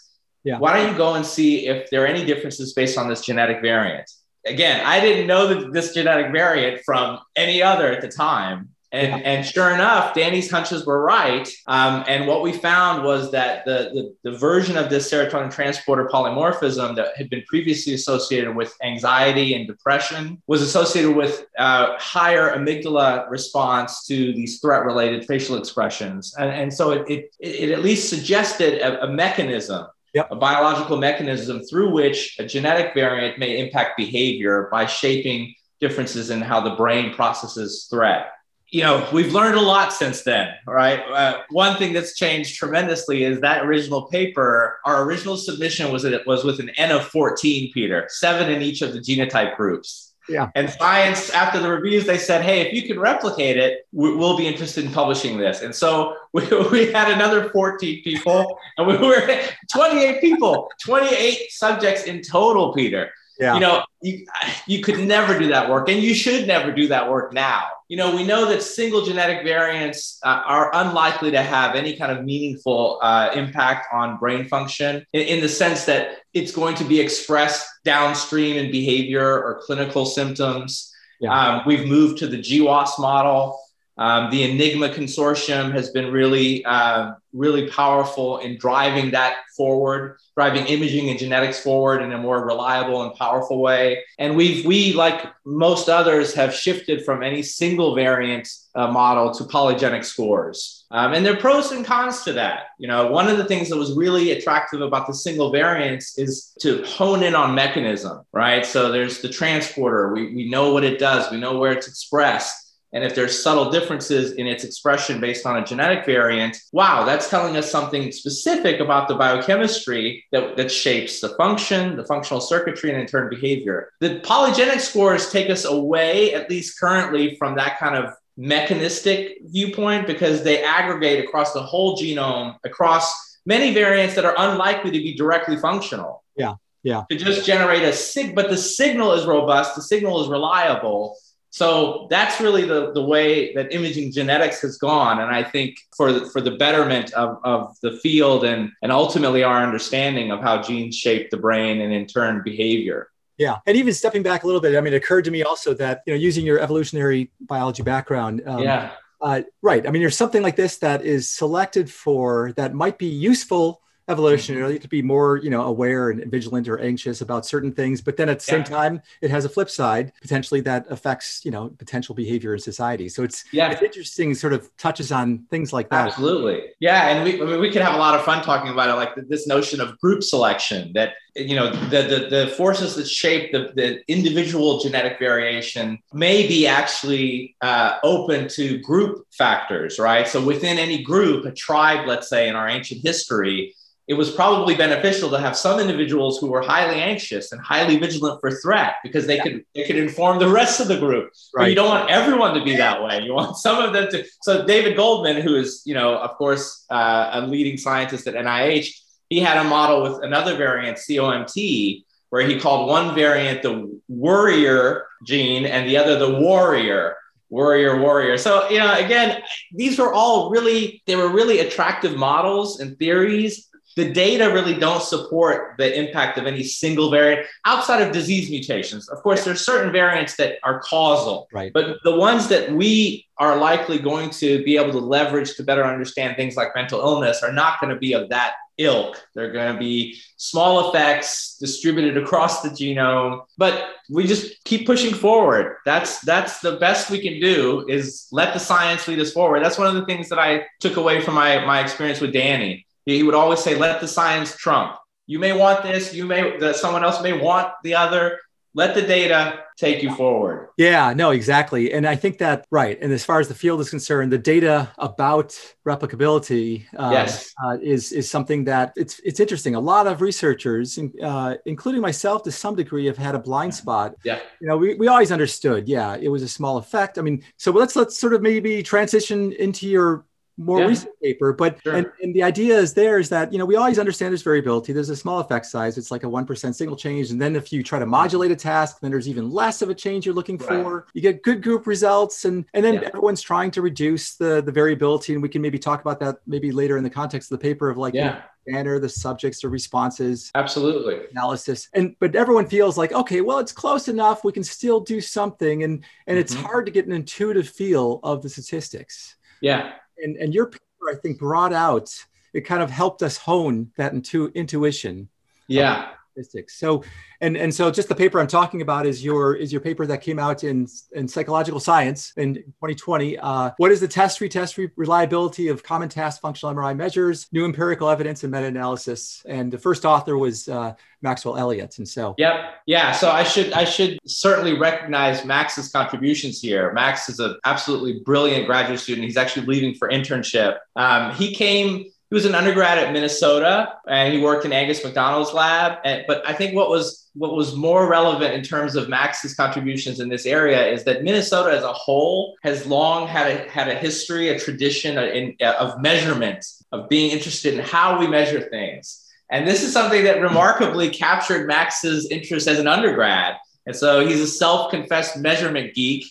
Yeah. 0.46 0.58
why 0.60 0.74
don't 0.74 0.92
you 0.92 0.98
go 0.98 1.14
and 1.14 1.26
see 1.26 1.68
if 1.68 1.90
there 1.90 2.04
are 2.04 2.08
any 2.08 2.26
differences 2.26 2.74
based 2.74 2.98
on 2.98 3.08
this 3.08 3.22
genetic 3.22 3.62
variant 3.62 4.10
again, 4.46 4.86
I 4.86 5.00
didn't 5.00 5.28
know 5.28 5.48
that 5.48 5.74
this 5.74 5.94
genetic 5.94 6.32
variant 6.32 6.82
from 6.84 7.20
any 7.36 7.62
other 7.62 7.92
at 7.92 8.02
the 8.02 8.10
time. 8.10 8.70
And, 8.94 9.24
and 9.26 9.44
sure 9.44 9.72
enough, 9.72 10.14
Danny's 10.14 10.52
hunches 10.52 10.86
were 10.86 11.02
right. 11.02 11.50
Um, 11.66 12.04
and 12.08 12.28
what 12.28 12.44
we 12.44 12.54
found 12.54 13.04
was 13.04 13.32
that 13.32 13.66
the, 13.66 14.14
the, 14.24 14.32
the, 14.32 14.38
version 14.38 14.78
of 14.78 14.92
this 14.92 15.12
serotonin 15.12 15.52
transporter 15.52 16.08
polymorphism 16.14 16.96
that 16.96 17.18
had 17.18 17.28
been 17.28 17.42
previously 17.48 17.96
associated 17.96 18.56
with 18.56 18.72
anxiety 18.84 19.56
and 19.56 19.66
depression 19.66 20.40
was 20.46 20.62
associated 20.62 21.16
with 21.16 21.48
uh, 21.58 21.98
higher 21.98 22.56
amygdala 22.56 23.28
response 23.32 24.06
to 24.06 24.32
these 24.34 24.60
threat 24.60 24.86
related 24.86 25.26
facial 25.26 25.58
expressions. 25.58 26.36
And, 26.38 26.52
and 26.52 26.72
so 26.72 26.92
it, 26.92 27.10
it, 27.10 27.36
it 27.40 27.72
at 27.72 27.82
least 27.82 28.10
suggested 28.10 28.80
a, 28.80 29.06
a 29.06 29.08
mechanism 29.08 29.88
Yep. 30.14 30.28
a 30.30 30.36
biological 30.36 30.98
mechanism 30.98 31.62
through 31.62 31.92
which 31.92 32.38
a 32.40 32.46
genetic 32.46 32.94
variant 32.94 33.40
may 33.40 33.60
impact 33.60 33.98
behavior 33.98 34.68
by 34.72 34.86
shaping 34.86 35.56
differences 35.80 36.30
in 36.30 36.40
how 36.42 36.62
the 36.62 36.76
brain 36.76 37.14
processes 37.14 37.88
threat. 37.90 38.28
You 38.70 38.82
know, 38.82 39.08
we've 39.12 39.34
learned 39.34 39.56
a 39.56 39.62
lot 39.62 39.94
since 39.94 40.24
then, 40.24 40.50
right? 40.66 41.00
Uh, 41.00 41.42
one 41.50 41.78
thing 41.78 41.94
that's 41.94 42.16
changed 42.16 42.56
tremendously 42.56 43.24
is 43.24 43.40
that 43.42 43.66
original 43.66 44.08
paper, 44.08 44.80
our 44.86 45.04
original 45.04 45.38
submission 45.38 45.92
was 45.92 46.04
that 46.04 46.14
it 46.14 46.26
was 46.26 46.44
with 46.44 46.60
an 46.60 46.70
N 46.78 46.92
of 46.92 47.06
14, 47.08 47.72
Peter, 47.74 48.06
seven 48.10 48.52
in 48.52 48.62
each 48.62 48.82
of 48.82 48.94
the 48.94 49.00
genotype 49.00 49.58
groups. 49.58 50.13
Yeah. 50.30 50.50
And 50.56 50.70
science, 50.70 51.30
after 51.32 51.60
the 51.60 51.70
reviews, 51.70 52.06
they 52.06 52.18
said, 52.18 52.44
hey, 52.44 52.62
if 52.62 52.74
you 52.74 52.84
can 52.84 53.00
replicate 53.00 53.58
it, 53.58 53.88
we'll 53.92 54.38
be 54.38 54.48
interested 54.48 54.86
in 54.86 54.92
publishing 54.92 55.38
this. 55.38 55.62
And 55.62 55.76
so 55.76 56.16
we, 56.34 56.46
we 56.72 56.92
had 56.92 57.12
another 57.12 57.50
14 57.50 58.04
people, 58.04 58.58
and 58.78 58.88
we 58.88 58.98
were 58.98 59.40
28 59.72 60.22
people, 60.22 60.72
28 60.82 61.52
subjects 61.52 62.04
in 62.04 62.22
total, 62.22 62.74
Peter. 62.74 63.12
Yeah. 63.40 63.56
You 63.56 63.60
know, 63.62 63.84
you, 64.02 64.26
you 64.68 64.82
could 64.84 65.00
never 65.00 65.38
do 65.38 65.48
that 65.48 65.70
work, 65.70 65.90
and 65.90 66.02
you 66.02 66.14
should 66.14 66.48
never 66.48 66.72
do 66.72 66.88
that 66.90 67.10
work 67.10 67.34
now. 67.34 67.68
You 67.90 67.98
know, 67.98 68.16
we 68.16 68.24
know 68.24 68.46
that 68.46 68.62
single 68.62 69.04
genetic 69.04 69.44
variants 69.44 70.20
uh, 70.24 70.44
are 70.46 70.70
unlikely 70.74 71.32
to 71.32 71.42
have 71.42 71.76
any 71.76 71.96
kind 71.96 72.12
of 72.12 72.24
meaningful 72.24 73.00
uh, 73.02 73.32
impact 73.34 73.88
on 73.92 74.18
brain 74.18 74.48
function 74.48 75.06
in, 75.14 75.22
in 75.22 75.42
the 75.42 75.50
sense 75.50 75.86
that 75.86 76.20
it's 76.34 76.52
going 76.52 76.76
to 76.76 76.84
be 76.84 77.00
expressed 77.00 77.68
downstream 77.84 78.58
in 78.58 78.72
behavior 78.72 79.26
or 79.26 79.62
clinical 79.66 80.06
symptoms. 80.06 80.92
Yeah. 81.20 81.34
Um, 81.34 81.64
we've 81.66 81.88
moved 81.88 82.20
to 82.20 82.28
the 82.28 82.38
GWAS 82.38 83.00
model. 83.00 83.60
Um, 83.98 84.32
the 84.32 84.44
Enigma 84.44 84.90
Consortium 84.90 85.72
has 85.74 85.92
been 85.92 86.12
really, 86.12 86.66
uh, 86.66 87.14
really 87.32 87.70
powerful 87.70 88.40
in 88.40 88.58
driving 88.58 89.12
that 89.12 89.38
forward, 89.56 90.18
driving 90.36 90.66
imaging 90.66 91.10
and 91.10 91.20
genetics 91.20 91.60
forward 91.60 92.02
in 92.02 92.12
a 92.12 92.18
more 92.18 92.46
reliable 92.46 93.04
and 93.04 93.14
powerful 93.16 93.62
way. 93.62 94.04
And 94.18 94.36
we've, 94.36 94.66
we, 94.66 94.94
like 94.94 95.26
most 95.46 95.90
others, 95.90 96.34
have 96.34 96.54
shifted 96.56 97.06
from 97.06 97.22
any 97.22 97.44
single 97.44 97.94
variant 97.94 98.50
uh, 98.76 98.88
model 98.88 99.32
to 99.36 99.44
polygenic 99.44 100.04
scores. 100.04 100.86
Um, 100.90 101.14
and 101.14 101.26
there 101.26 101.34
are 101.34 101.40
pros 101.40 101.72
and 101.72 101.86
cons 101.86 102.24
to 102.24 102.34
that. 102.34 102.68
You 102.80 102.88
know, 102.88 103.12
one 103.12 103.28
of 103.28 103.38
the 103.38 103.46
things 103.46 103.70
that 103.70 103.78
was 103.78 103.94
really 103.94 104.32
attractive 104.32 104.82
about 104.82 105.06
the 105.06 105.14
single 105.14 105.52
variants 105.52 106.18
is 106.18 106.56
to 106.62 106.84
hone 106.84 107.22
in 107.22 107.36
on 107.36 107.54
mechanism, 107.54 108.24
right? 108.32 108.66
So 108.66 108.92
there's 108.92 109.22
the 109.22 109.30
transporter. 109.30 110.14
We, 110.14 110.34
we 110.34 110.50
know 110.50 110.74
what 110.74 110.84
it 110.84 110.98
does. 110.98 111.32
We 111.32 111.40
know 111.40 111.60
where 111.60 111.72
it's 111.72 111.88
expressed 111.88 112.63
and 112.94 113.04
if 113.04 113.16
there's 113.16 113.42
subtle 113.42 113.72
differences 113.72 114.34
in 114.34 114.46
its 114.46 114.64
expression 114.64 115.20
based 115.20 115.46
on 115.46 115.58
a 115.58 115.66
genetic 115.66 116.06
variant, 116.06 116.58
wow, 116.72 117.04
that's 117.04 117.30
telling 117.30 117.58
us 117.58 117.70
something 117.70 118.12
specific 118.12 118.80
about 118.80 119.08
the 119.08 119.16
biochemistry 119.16 120.24
that, 120.32 120.56
that 120.58 120.72
shapes 120.72 121.20
the 121.20 121.30
function, 121.30 121.98
the 121.98 122.06
functional 122.06 122.40
circuitry, 122.40 122.92
and 122.92 123.02
in 123.02 123.08
turn 123.08 123.30
behavior. 123.30 123.92
The 124.00 124.20
polygenic 124.20 124.80
scores 124.80 125.32
take 125.32 125.50
us 125.50 125.66
away, 125.66 126.34
at 126.36 126.50
least 126.50 126.80
currently, 126.80 127.36
from 127.36 127.56
that 127.56 127.80
kind 127.80 127.96
of 127.96 128.14
mechanistic 128.38 129.40
viewpoint 129.42 130.08
because 130.08 130.44
they 130.44 130.64
aggregate 130.64 131.24
across 131.24 131.54
the 131.54 131.62
whole 131.62 131.98
genome, 131.98 132.58
across 132.64 133.40
many 133.46 133.74
variants 133.74 134.16
that 134.16 134.26
are 134.26 134.36
unlikely 134.38 134.92
to 134.92 135.00
be 135.00 135.16
directly 135.16 135.58
functional. 135.58 136.24
Yeah. 136.36 136.56
Yeah. 136.84 137.04
To 137.10 137.18
just 137.18 137.46
generate 137.46 137.84
a 137.84 137.94
sig, 137.94 138.36
but 138.36 138.50
the 138.50 138.58
signal 138.58 139.14
is 139.14 139.26
robust, 139.26 139.76
the 139.76 139.82
signal 139.82 140.22
is 140.22 140.28
reliable. 140.28 141.18
So 141.54 142.08
that's 142.10 142.42
really 142.42 142.66
the, 142.66 142.94
the 142.94 143.04
way 143.04 143.54
that 143.54 143.72
imaging 143.72 144.12
genetics 144.12 144.60
has 144.62 144.80
gone. 144.80 145.22
And 145.22 145.30
I 145.30 145.44
think 145.44 145.78
for 145.96 146.12
the, 146.12 146.26
for 146.26 146.42
the 146.42 146.50
betterment 146.50 147.14
of, 147.14 147.38
of 147.44 147.78
the 147.84 147.92
field 147.98 148.44
and, 148.44 148.72
and 148.82 148.92
ultimately 148.92 149.44
our 149.44 149.62
understanding 149.62 150.32
of 150.32 150.42
how 150.42 150.64
genes 150.64 150.98
shape 150.98 151.30
the 151.30 151.38
brain 151.38 151.80
and 151.82 151.94
in 151.94 152.08
turn 152.08 152.42
behavior. 152.44 153.12
Yeah, 153.38 153.60
and 153.68 153.78
even 153.78 153.94
stepping 153.94 154.24
back 154.24 154.42
a 154.42 154.48
little 154.48 154.62
bit, 154.62 154.76
I 154.76 154.82
mean, 154.82 154.94
it 154.94 154.98
occurred 154.98 155.26
to 155.26 155.32
me 155.32 155.44
also 155.44 155.76
that 155.76 156.02
you 156.08 156.14
know, 156.16 156.20
using 156.20 156.44
your 156.44 156.58
evolutionary 156.58 157.30
biology 157.40 157.84
background, 157.84 158.42
um, 158.48 158.64
yeah, 158.64 158.90
uh, 159.22 159.44
right. 159.62 159.88
I 159.88 159.92
mean, 159.92 160.02
there's 160.02 160.18
something 160.18 160.42
like 160.42 160.56
this 160.56 160.80
that 160.80 161.06
is 161.06 161.30
selected 161.30 161.90
for 161.90 162.52
that 162.54 162.74
might 162.74 162.98
be 162.98 163.06
useful 163.06 163.80
evolutionarily 164.10 164.80
to 164.80 164.88
be 164.88 165.02
more 165.02 165.38
you 165.38 165.50
know 165.50 165.62
aware 165.64 166.10
and 166.10 166.30
vigilant 166.30 166.68
or 166.68 166.80
anxious 166.80 167.22
about 167.22 167.46
certain 167.46 167.72
things 167.72 168.02
but 168.02 168.18
then 168.18 168.30
at 168.30 168.40
the 168.40 168.46
yeah. 168.48 168.58
same 168.58 168.64
time 168.64 169.02
it 169.22 169.30
has 169.30 169.46
a 169.46 169.50
flip 169.50 169.70
side 169.70 170.12
potentially 170.22 170.62
that 170.62 170.86
affects 170.90 171.44
you 171.46 171.52
know 171.52 171.70
potential 171.78 172.16
behavior 172.16 172.54
in 172.54 172.60
society. 172.60 173.10
So 173.10 173.24
it's 173.24 173.46
yeah. 173.52 173.72
it's 173.72 173.82
interesting 173.82 174.34
sort 174.34 174.54
of 174.54 174.76
touches 174.78 175.12
on 175.12 175.46
things 175.50 175.72
like 175.74 175.90
that. 175.90 176.08
Absolutely. 176.08 176.64
Yeah 176.80 177.10
and 177.10 177.24
we 177.24 177.42
I 177.42 177.46
mean, 177.46 177.60
we 177.60 177.70
could 177.72 177.82
have 177.82 177.96
a 177.96 177.98
lot 177.98 178.16
of 178.18 178.26
fun 178.26 178.44
talking 178.44 178.72
about 178.72 178.90
it 178.90 178.94
like 178.94 179.16
this 179.28 179.48
notion 179.48 179.82
of 179.82 179.98
group 180.00 180.24
selection 180.24 180.92
that 180.94 181.14
you 181.36 181.56
know 181.56 181.72
the 181.72 182.02
the, 182.04 182.28
the 182.30 182.48
forces 182.58 182.96
that 182.96 183.08
shape 183.08 183.52
the, 183.52 183.72
the 183.76 184.02
individual 184.12 184.80
genetic 184.80 185.20
variation 185.20 186.00
may 186.14 186.48
be 186.48 186.68
actually 186.68 187.56
uh, 187.62 187.98
open 188.04 188.48
to 188.50 188.80
group 188.80 189.26
factors 189.32 190.00
right? 190.00 190.28
So 190.28 190.44
within 190.44 190.78
any 190.78 191.04
group 191.04 191.46
a 191.46 191.52
tribe 191.52 192.08
let's 192.08 192.30
say 192.30 192.48
in 192.50 192.56
our 192.56 192.68
ancient 192.68 193.02
history 193.02 193.76
it 194.08 194.16
was 194.16 194.32
probably 194.32 194.76
beneficial 194.76 195.30
to 195.30 195.40
have 195.40 195.56
some 195.56 195.80
individuals 195.80 196.38
who 196.40 196.48
were 196.48 196.62
highly 196.62 197.00
anxious 197.00 197.54
and 197.54 197.62
highly 197.62 197.98
vigilant 197.98 198.42
for 198.42 198.52
threat 198.52 198.96
because 199.02 199.26
they 199.28 199.40
could 199.40 199.64
they 199.74 199.86
could 199.86 199.96
inform 199.96 200.40
the 200.40 200.50
rest 200.50 200.82
of 200.82 200.90
the 200.90 200.98
group. 200.98 201.32
Right. 201.56 201.64
But 201.64 201.70
you 201.70 201.76
don't 201.76 201.88
want 201.88 202.12
everyone 202.12 202.54
to 202.56 202.64
be 202.64 202.76
that 202.76 203.02
way. 203.02 203.22
You 203.22 203.34
want 203.34 203.58
some 203.58 203.84
of 203.84 203.94
them 203.94 204.10
to. 204.12 204.26
So 204.42 204.66
David 204.66 204.98
Goldman, 204.98 205.42
who 205.42 205.56
is 205.56 205.84
you 205.86 205.94
know 205.94 206.18
of 206.18 206.32
course 206.32 206.86
uh, 206.90 207.30
a 207.34 207.48
leading 207.48 207.78
scientist 207.78 208.28
at 208.28 208.34
NIH, 208.34 208.90
he 209.30 209.40
had 209.40 209.58
a 209.58 209.64
model 209.64 210.04
with 210.04 210.24
another 210.24 210.56
variant 210.58 210.98
COMT 210.98 212.04
where 212.30 212.46
he 212.46 212.60
called 212.60 212.90
one 212.90 213.16
variant 213.16 213.62
the 213.62 214.00
worrier 214.10 215.06
gene 215.26 215.66
and 215.66 215.88
the 215.88 215.96
other 215.96 216.18
the 216.18 216.40
warrior 216.40 217.16
warrior 217.50 218.02
warrior 218.02 218.38
so 218.40 218.68
you 218.70 218.80
know 218.80 218.94
again 218.96 219.40
these 219.72 220.00
were 220.00 220.12
all 220.12 220.50
really 220.50 221.04
they 221.06 221.16
were 221.16 221.30
really 221.30 221.60
attractive 221.60 222.18
models 222.18 222.80
and 222.80 222.98
theories 222.98 223.70
the 223.96 224.12
data 224.12 224.52
really 224.52 224.74
don't 224.74 225.04
support 225.04 225.76
the 225.78 225.98
impact 225.98 226.38
of 226.38 226.46
any 226.46 226.64
single 226.64 227.10
variant 227.12 227.46
outside 227.66 228.02
of 228.02 228.12
disease 228.12 228.50
mutations. 228.50 229.10
Of 229.10 229.22
course, 229.24 229.44
there's 229.46 229.66
certain 229.66 229.92
variants 229.92 230.36
that 230.38 230.58
are 230.64 230.80
causal, 230.80 231.48
right. 231.52 231.72
but 231.74 231.98
the 232.04 232.16
ones 232.16 232.48
that 232.50 232.72
we 232.72 233.28
are 233.38 233.58
likely 233.58 234.00
going 234.00 234.30
to 234.30 234.64
be 234.64 234.78
able 234.78 234.92
to 234.92 235.00
leverage 235.00 235.56
to 235.56 235.64
better 235.64 235.84
understand 235.84 236.36
things 236.36 236.56
like 236.56 236.76
mental 236.76 237.00
illness 237.00 237.44
are 237.44 237.52
not 237.52 237.80
going 237.80 237.94
to 237.94 238.00
be 238.00 238.14
of 238.14 238.30
that 238.30 238.54
ilk. 238.78 239.22
They're 239.36 239.52
going 239.52 239.74
to 239.74 239.80
be 239.80 240.20
small 240.38 240.90
effects 240.90 241.58
distributed 241.60 242.18
across 242.18 242.62
the 242.62 242.70
genome, 242.70 243.42
but 243.58 243.90
we 244.10 244.26
just 244.26 244.64
keep 244.64 244.86
pushing 244.86 245.14
forward. 245.14 245.78
That's 245.86 246.20
that's 246.22 246.60
the 246.60 246.78
best 246.78 247.10
we 247.10 247.22
can 247.22 247.40
do 247.40 247.86
is 247.88 248.28
let 248.32 248.54
the 248.54 248.60
science 248.60 249.08
lead 249.08 249.20
us 249.20 249.32
forward. 249.32 249.64
That's 249.64 249.78
one 249.78 249.88
of 249.88 249.96
the 249.96 250.06
things 250.06 250.30
that 250.30 250.40
I 250.40 250.66
took 250.80 250.98
away 250.98 251.22
from 251.22 251.36
my 251.36 251.64
my 251.66 251.82
experience 251.82 252.20
with 252.20 252.34
Danny 252.34 252.86
he 253.06 253.24
would 253.24 253.36
always 253.36 253.60
say, 253.60 253.76
let 253.76 254.02
the 254.02 254.08
science 254.08 254.56
trump. 254.56 254.98
You 255.28 255.40
may 255.40 255.54
want 255.54 255.84
this, 255.84 256.14
you 256.14 256.26
may, 256.26 256.58
that 256.58 256.76
someone 256.76 257.04
else 257.04 257.22
may 257.22 257.34
want 257.34 257.74
the 257.84 257.96
other. 257.96 258.40
Let 258.76 258.96
the 258.96 259.04
data 259.04 259.66
take 259.78 260.02
you 260.02 260.16
forward. 260.16 260.70
Yeah, 260.78 261.14
no, 261.14 261.30
exactly. 261.30 261.94
And 261.94 262.08
I 262.08 262.16
think 262.16 262.40
that, 262.40 262.66
right. 262.72 262.98
And 263.00 263.14
as 263.14 263.24
far 263.24 263.40
as 263.40 263.48
the 263.48 263.54
field 263.54 263.80
is 263.82 263.92
concerned, 263.92 264.34
the 264.34 264.40
data 264.40 264.92
about 264.98 265.50
replicability 265.86 266.86
uh, 266.98 267.12
yes. 267.14 267.54
uh, 267.64 267.78
is, 267.84 268.12
is 268.12 268.28
something 268.32 268.64
that 268.64 268.92
it's, 268.96 269.20
it's 269.24 269.40
interesting. 269.40 269.76
A 269.76 269.80
lot 269.80 270.08
of 270.08 270.22
researchers, 270.22 270.98
uh, 271.22 271.54
including 271.68 272.02
myself 272.02 272.42
to 272.44 272.52
some 272.52 272.76
degree, 272.76 273.06
have 273.06 273.18
had 273.18 273.36
a 273.36 273.40
blind 273.40 273.76
spot. 273.76 274.16
Yeah. 274.24 274.40
You 274.60 274.68
know, 274.68 274.78
we, 274.78 274.96
we 274.96 275.08
always 275.08 275.32
understood, 275.32 275.88
yeah, 275.88 276.18
it 276.20 276.30
was 276.30 276.42
a 276.42 276.50
small 276.50 276.78
effect. 276.78 277.20
I 277.20 277.22
mean, 277.22 277.44
so 277.58 277.72
let's, 277.72 277.96
let's 277.96 278.18
sort 278.18 278.34
of 278.34 278.42
maybe 278.42 278.82
transition 278.82 279.52
into 279.52 279.88
your 279.88 280.26
more 280.58 280.82
yeah. 280.82 280.86
recent 280.86 281.12
paper 281.22 281.52
but 281.52 281.82
sure. 281.82 281.96
and, 281.96 282.12
and, 282.22 282.34
the 282.36 282.44
idea 282.44 282.78
is 282.78 282.94
there 282.94 283.18
is 283.18 283.30
that 283.30 283.52
you 283.52 283.58
know 283.58 283.66
we 283.66 283.76
always 283.76 283.98
understand 283.98 284.32
there's 284.32 284.44
variability. 284.44 284.94
There's 284.94 285.10
a 285.10 285.16
small 285.16 285.40
effect 285.40 285.66
size. 285.66 285.98
It's 285.98 286.12
like 286.12 286.24
a 286.24 286.28
1% 286.28 286.76
signal 286.76 286.96
change. 286.96 287.32
And 287.32 287.42
then 287.42 287.56
if 287.56 287.72
you 287.72 287.84
try 287.84 288.00
to 288.00 288.06
modulate 288.06 288.52
a 288.52 288.56
task 288.56 289.00
then 289.02 289.12
there's 289.12 289.28
even 289.28 289.50
less 289.50 289.82
of 289.82 289.90
a 289.90 289.96
change 289.96 290.26
you're 290.26 290.36
looking 290.36 290.58
right. 290.58 290.84
for. 290.84 291.08
You 291.14 291.22
get 291.22 291.44
good 291.44 291.64
group 291.64 291.88
results 291.88 292.46
and 292.46 292.66
and 292.74 292.84
then 292.84 292.96
yeah. 292.96 293.02
everyone's 293.08 293.42
trying 293.42 293.72
to 293.72 293.82
reduce 293.82 294.36
the 294.36 294.62
the 294.62 294.72
variability. 294.72 295.34
And 295.34 295.42
we 295.42 295.50
can 295.50 295.62
maybe 295.62 295.80
talk 295.80 296.02
about 296.02 296.20
that 296.20 296.38
maybe 296.46 296.72
later 296.72 296.98
in 296.98 297.04
the 297.04 297.10
context 297.10 297.52
of 297.52 297.60
the 297.60 297.64
paper 297.64 297.90
of 297.90 297.98
like 297.98 298.14
yeah. 298.14 298.44
banner 298.66 299.00
the 299.00 299.10
subjects 299.10 299.64
or 299.64 299.70
responses 299.70 300.52
absolutely. 300.56 301.28
analysis. 301.32 301.90
And 301.94 302.16
but 302.20 302.36
everyone 302.36 302.68
feels 302.68 302.98
like 302.98 303.12
okay 303.12 303.42
well 303.42 303.60
it's 303.60 303.72
close 303.72 304.08
enough. 304.08 304.44
We 304.44 304.52
can 304.52 304.64
still 304.64 305.00
do 305.00 305.22
something. 305.22 305.84
And 305.84 306.04
and 306.28 306.38
mm-hmm. 306.38 306.42
it's 306.42 306.54
hard 306.54 306.86
to 306.86 306.92
get 306.92 307.06
an 307.06 307.12
intuitive 307.12 307.70
feel 307.70 308.20
of 308.24 308.42
the 308.42 308.50
statistics. 308.50 309.36
Yeah 309.62 309.94
and, 310.18 310.36
and 310.38 310.54
your 310.54 310.68
paper, 310.68 311.10
I 311.12 311.16
think, 311.16 311.40
brought 311.40 311.74
out, 311.74 312.14
it 312.54 312.62
kind 312.62 312.82
of 312.82 312.90
helped 312.90 313.24
us 313.24 313.38
hone 313.38 313.92
that 313.98 314.14
intu- 314.14 314.52
intuition. 314.54 315.30
Yeah. 315.68 316.12
Statistics. 316.34 316.80
So, 316.80 317.04
and 317.42 317.56
and 317.56 317.74
so 317.74 317.92
just 317.92 318.10
the 318.10 318.16
paper 318.16 318.40
I'm 318.40 318.48
talking 318.48 318.82
about 318.82 319.06
is 319.06 319.24
your 319.24 319.56
is 319.56 319.72
your 319.72 319.82
paper 319.82 320.08
that 320.08 320.22
came 320.22 320.40
out 320.40 320.64
in 320.64 320.88
in 321.12 321.28
psychological 321.28 321.80
science 321.80 322.34
in 322.38 322.56
2020. 322.56 323.38
Uh, 323.38 323.72
what 323.78 323.92
is 323.92 324.00
the 324.00 324.08
test 324.08 324.40
retest 324.40 324.78
re- 324.78 324.90
reliability 324.96 325.68
of 325.68 325.84
common 325.84 326.10
task 326.10 326.42
functional 326.42 326.74
MRI 326.74 326.96
measures? 326.96 327.48
New 327.52 327.66
empirical 327.66 328.10
evidence 328.10 328.44
and 328.44 328.52
meta-analysis. 328.52 329.44
And 329.48 329.72
the 329.72 329.78
first 329.78 330.06
author 330.06 330.36
was 330.36 330.68
uh, 330.68 330.96
Maxwell 331.22 331.56
Elliott. 331.56 332.00
And 332.00 332.08
so, 332.08 332.34
yep, 332.40 332.82
yeah. 332.88 333.12
So 333.12 333.30
I 333.30 333.44
should 333.44 333.72
I 333.74 333.84
should 333.84 334.18
certainly 334.26 334.78
recognize 334.78 335.46
Max's 335.46 335.90
contributions 335.90 336.60
here. 336.60 336.92
Max 336.94 337.30
is 337.30 337.40
an 337.40 337.58
absolutely 337.64 338.22
brilliant 338.26 338.66
graduate 338.66 339.00
student. 339.00 339.26
He's 339.26 339.38
actually 339.38 339.68
leaving 339.68 339.94
for 339.94 340.10
internship. 340.10 340.78
Um, 340.96 341.32
he 341.36 341.54
came 341.54 342.06
he 342.34 342.36
was 342.36 342.46
an 342.46 342.56
undergrad 342.56 342.98
at 342.98 343.14
Minnesota 343.14 343.94
and 344.08 344.34
he 344.34 344.40
worked 344.40 344.66
in 344.66 344.74
Angus 344.74 345.04
MacDonald's 345.04 345.54
lab. 345.54 346.00
And, 346.04 346.24
but 346.28 346.42
I 346.50 346.54
think 346.54 346.74
what 346.74 346.90
was 346.90 347.30
what 347.36 347.56
was 347.56 347.76
more 347.76 348.10
relevant 348.10 348.56
in 348.56 348.64
terms 348.64 348.96
of 348.96 349.08
Max's 349.08 349.54
contributions 349.54 350.20
in 350.20 350.30
this 350.30 350.48
area 350.48 350.84
is 350.84 351.04
that 351.04 351.24
Minnesota 351.24 351.78
as 351.78 351.84
a 351.84 351.94
whole 351.94 352.56
has 352.64 352.88
long 352.88 353.28
had 353.28 353.52
a 353.52 353.70
had 353.70 353.88
a 353.88 353.94
history, 353.94 354.50
a 354.50 354.58
tradition 354.58 355.16
in, 355.20 355.56
of 355.62 356.02
measurement, 356.02 356.66
of 356.92 357.08
being 357.08 357.30
interested 357.30 357.76
in 357.76 357.82
how 357.82 358.20
we 358.20 358.26
measure 358.26 358.62
things. 358.62 359.32
And 359.52 359.68
this 359.68 359.84
is 359.84 359.94
something 359.94 360.24
that 360.24 360.42
remarkably 360.42 361.12
captured 361.12 361.68
Max's 361.68 362.26
interest 362.32 362.68
as 362.68 362.80
an 362.80 362.88
undergrad. 362.88 363.58
And 363.86 363.96
so 363.96 364.26
he's 364.26 364.42
a 364.42 364.48
self-confessed 364.48 365.38
measurement 365.38 365.94
geek 365.94 366.26